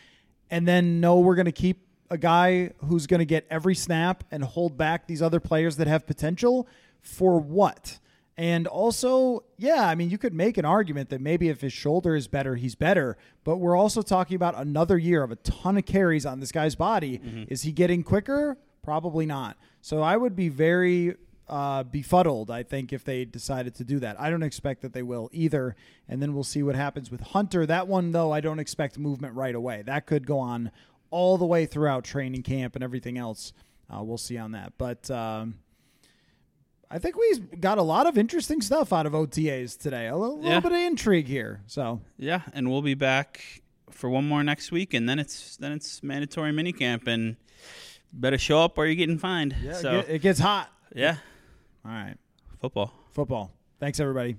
and 0.50 0.68
then 0.68 1.00
no, 1.00 1.20
we're 1.20 1.36
going 1.36 1.46
to 1.46 1.52
keep 1.52 1.86
a 2.10 2.18
guy 2.18 2.72
who's 2.88 3.06
going 3.06 3.20
to 3.20 3.26
get 3.26 3.46
every 3.52 3.76
snap 3.76 4.24
and 4.32 4.44
hold 4.44 4.80
back 4.80 5.06
these 5.06 5.22
other 5.22 5.40
players 5.40 5.78
that 5.78 5.86
have 5.86 6.08
potential 6.08 6.68
for 7.04 7.40
what? 7.40 8.00
And 8.36 8.66
also, 8.66 9.44
yeah, 9.58 9.88
I 9.88 9.94
mean, 9.94 10.10
you 10.10 10.18
could 10.18 10.34
make 10.34 10.58
an 10.58 10.66
argument 10.66 11.10
that 11.10 11.22
maybe 11.22 11.50
if 11.50 11.62
his 11.62 11.72
shoulder 11.72 12.16
is 12.16 12.28
better, 12.28 12.56
he's 12.56 12.74
better. 12.74 13.16
But 13.44 13.58
we're 13.58 13.78
also 13.78 14.02
talking 14.02 14.36
about 14.36 14.58
another 14.58 14.98
year 14.98 15.22
of 15.22 15.32
a 15.32 15.36
ton 15.36 15.78
of 15.78 15.86
carries 15.86 16.26
on 16.26 16.40
this 16.40 16.52
guy's 16.52 16.74
body. 16.76 17.22
Is 17.50 17.62
he 17.62 17.72
getting 17.72 18.02
quicker? 18.04 18.58
Probably 18.82 19.28
not. 19.28 19.58
So 19.82 20.02
I 20.02 20.18
would 20.18 20.36
be 20.36 20.50
very 20.50 21.16
uh, 21.48 21.84
befuddled, 21.84 22.50
I 22.50 22.64
think, 22.64 22.92
if 22.92 23.04
they 23.04 23.24
decided 23.24 23.76
to 23.76 23.84
do 23.84 24.00
that. 24.00 24.20
I 24.20 24.32
don't 24.32 24.44
expect 24.44 24.82
that 24.82 24.94
they 24.94 25.04
will 25.04 25.30
either. 25.32 25.76
And 26.10 26.20
then 26.20 26.34
we'll 26.34 26.44
see 26.44 26.64
what 26.64 26.76
happens 26.76 27.12
with 27.12 27.22
Hunter. 27.22 27.68
That 27.68 27.88
one, 27.88 28.14
though, 28.14 28.32
I 28.32 28.42
don't 28.42 28.60
expect 28.60 28.98
movement 28.98 29.36
right 29.36 29.54
away. 29.54 29.84
That 29.86 30.08
could 30.08 30.26
go 30.26 30.40
on 30.40 30.72
all 31.12 31.38
the 31.38 31.46
way 31.46 31.68
throughout 31.68 32.04
training 32.04 32.42
camp 32.42 32.74
and 32.74 32.84
everything 32.84 33.20
else. 33.20 33.54
Uh, 33.94 34.02
we'll 34.02 34.18
see 34.18 34.40
on 34.40 34.54
that. 34.54 34.74
But. 34.80 35.12
Um, 35.12 35.60
I 36.96 37.00
think 37.00 37.18
we 37.18 37.40
got 37.60 37.80
a 37.80 37.82
lot 37.82 38.06
of 38.06 38.20
interesting 38.20 38.62
stuff 38.62 38.94
out 38.94 39.08
of 39.08 39.14
OTAs 39.14 39.76
today. 39.80 40.08
A 40.08 40.16
little, 40.16 40.38
Yeah. 40.42 40.56
little 40.56 40.62
bit 40.70 40.72
of 40.74 40.78
intrigue 40.78 41.26
here. 41.28 41.62
So 41.66 42.02
Yeah, 42.20 42.42
and 42.54 42.70
we'll 42.70 42.84
be 42.84 42.94
back 42.94 43.42
for 43.90 44.10
one 44.12 44.28
more 44.28 44.44
next 44.44 44.72
week, 44.72 44.94
and 44.94 45.10
then 45.10 45.18
it's 45.18 45.58
then 45.58 45.72
it's 45.72 46.04
mandatory 46.04 46.52
minicamp, 46.52 47.08
and 47.08 47.36
better 48.14 48.38
show 48.38 48.60
up 48.62 48.78
or 48.78 48.86
you're 48.86 48.94
getting 48.96 49.18
fined. 49.18 49.56
yeah, 49.64 49.74
so 49.74 50.00
it, 50.00 50.10
it 50.10 50.20
gets 50.22 50.40
hot. 50.40 50.70
yeah, 50.96 51.18
All 51.84 51.92
right, 51.92 52.16
football. 52.62 52.94
football. 53.12 53.52
Thanks 53.80 54.00
everybody. 54.00 54.38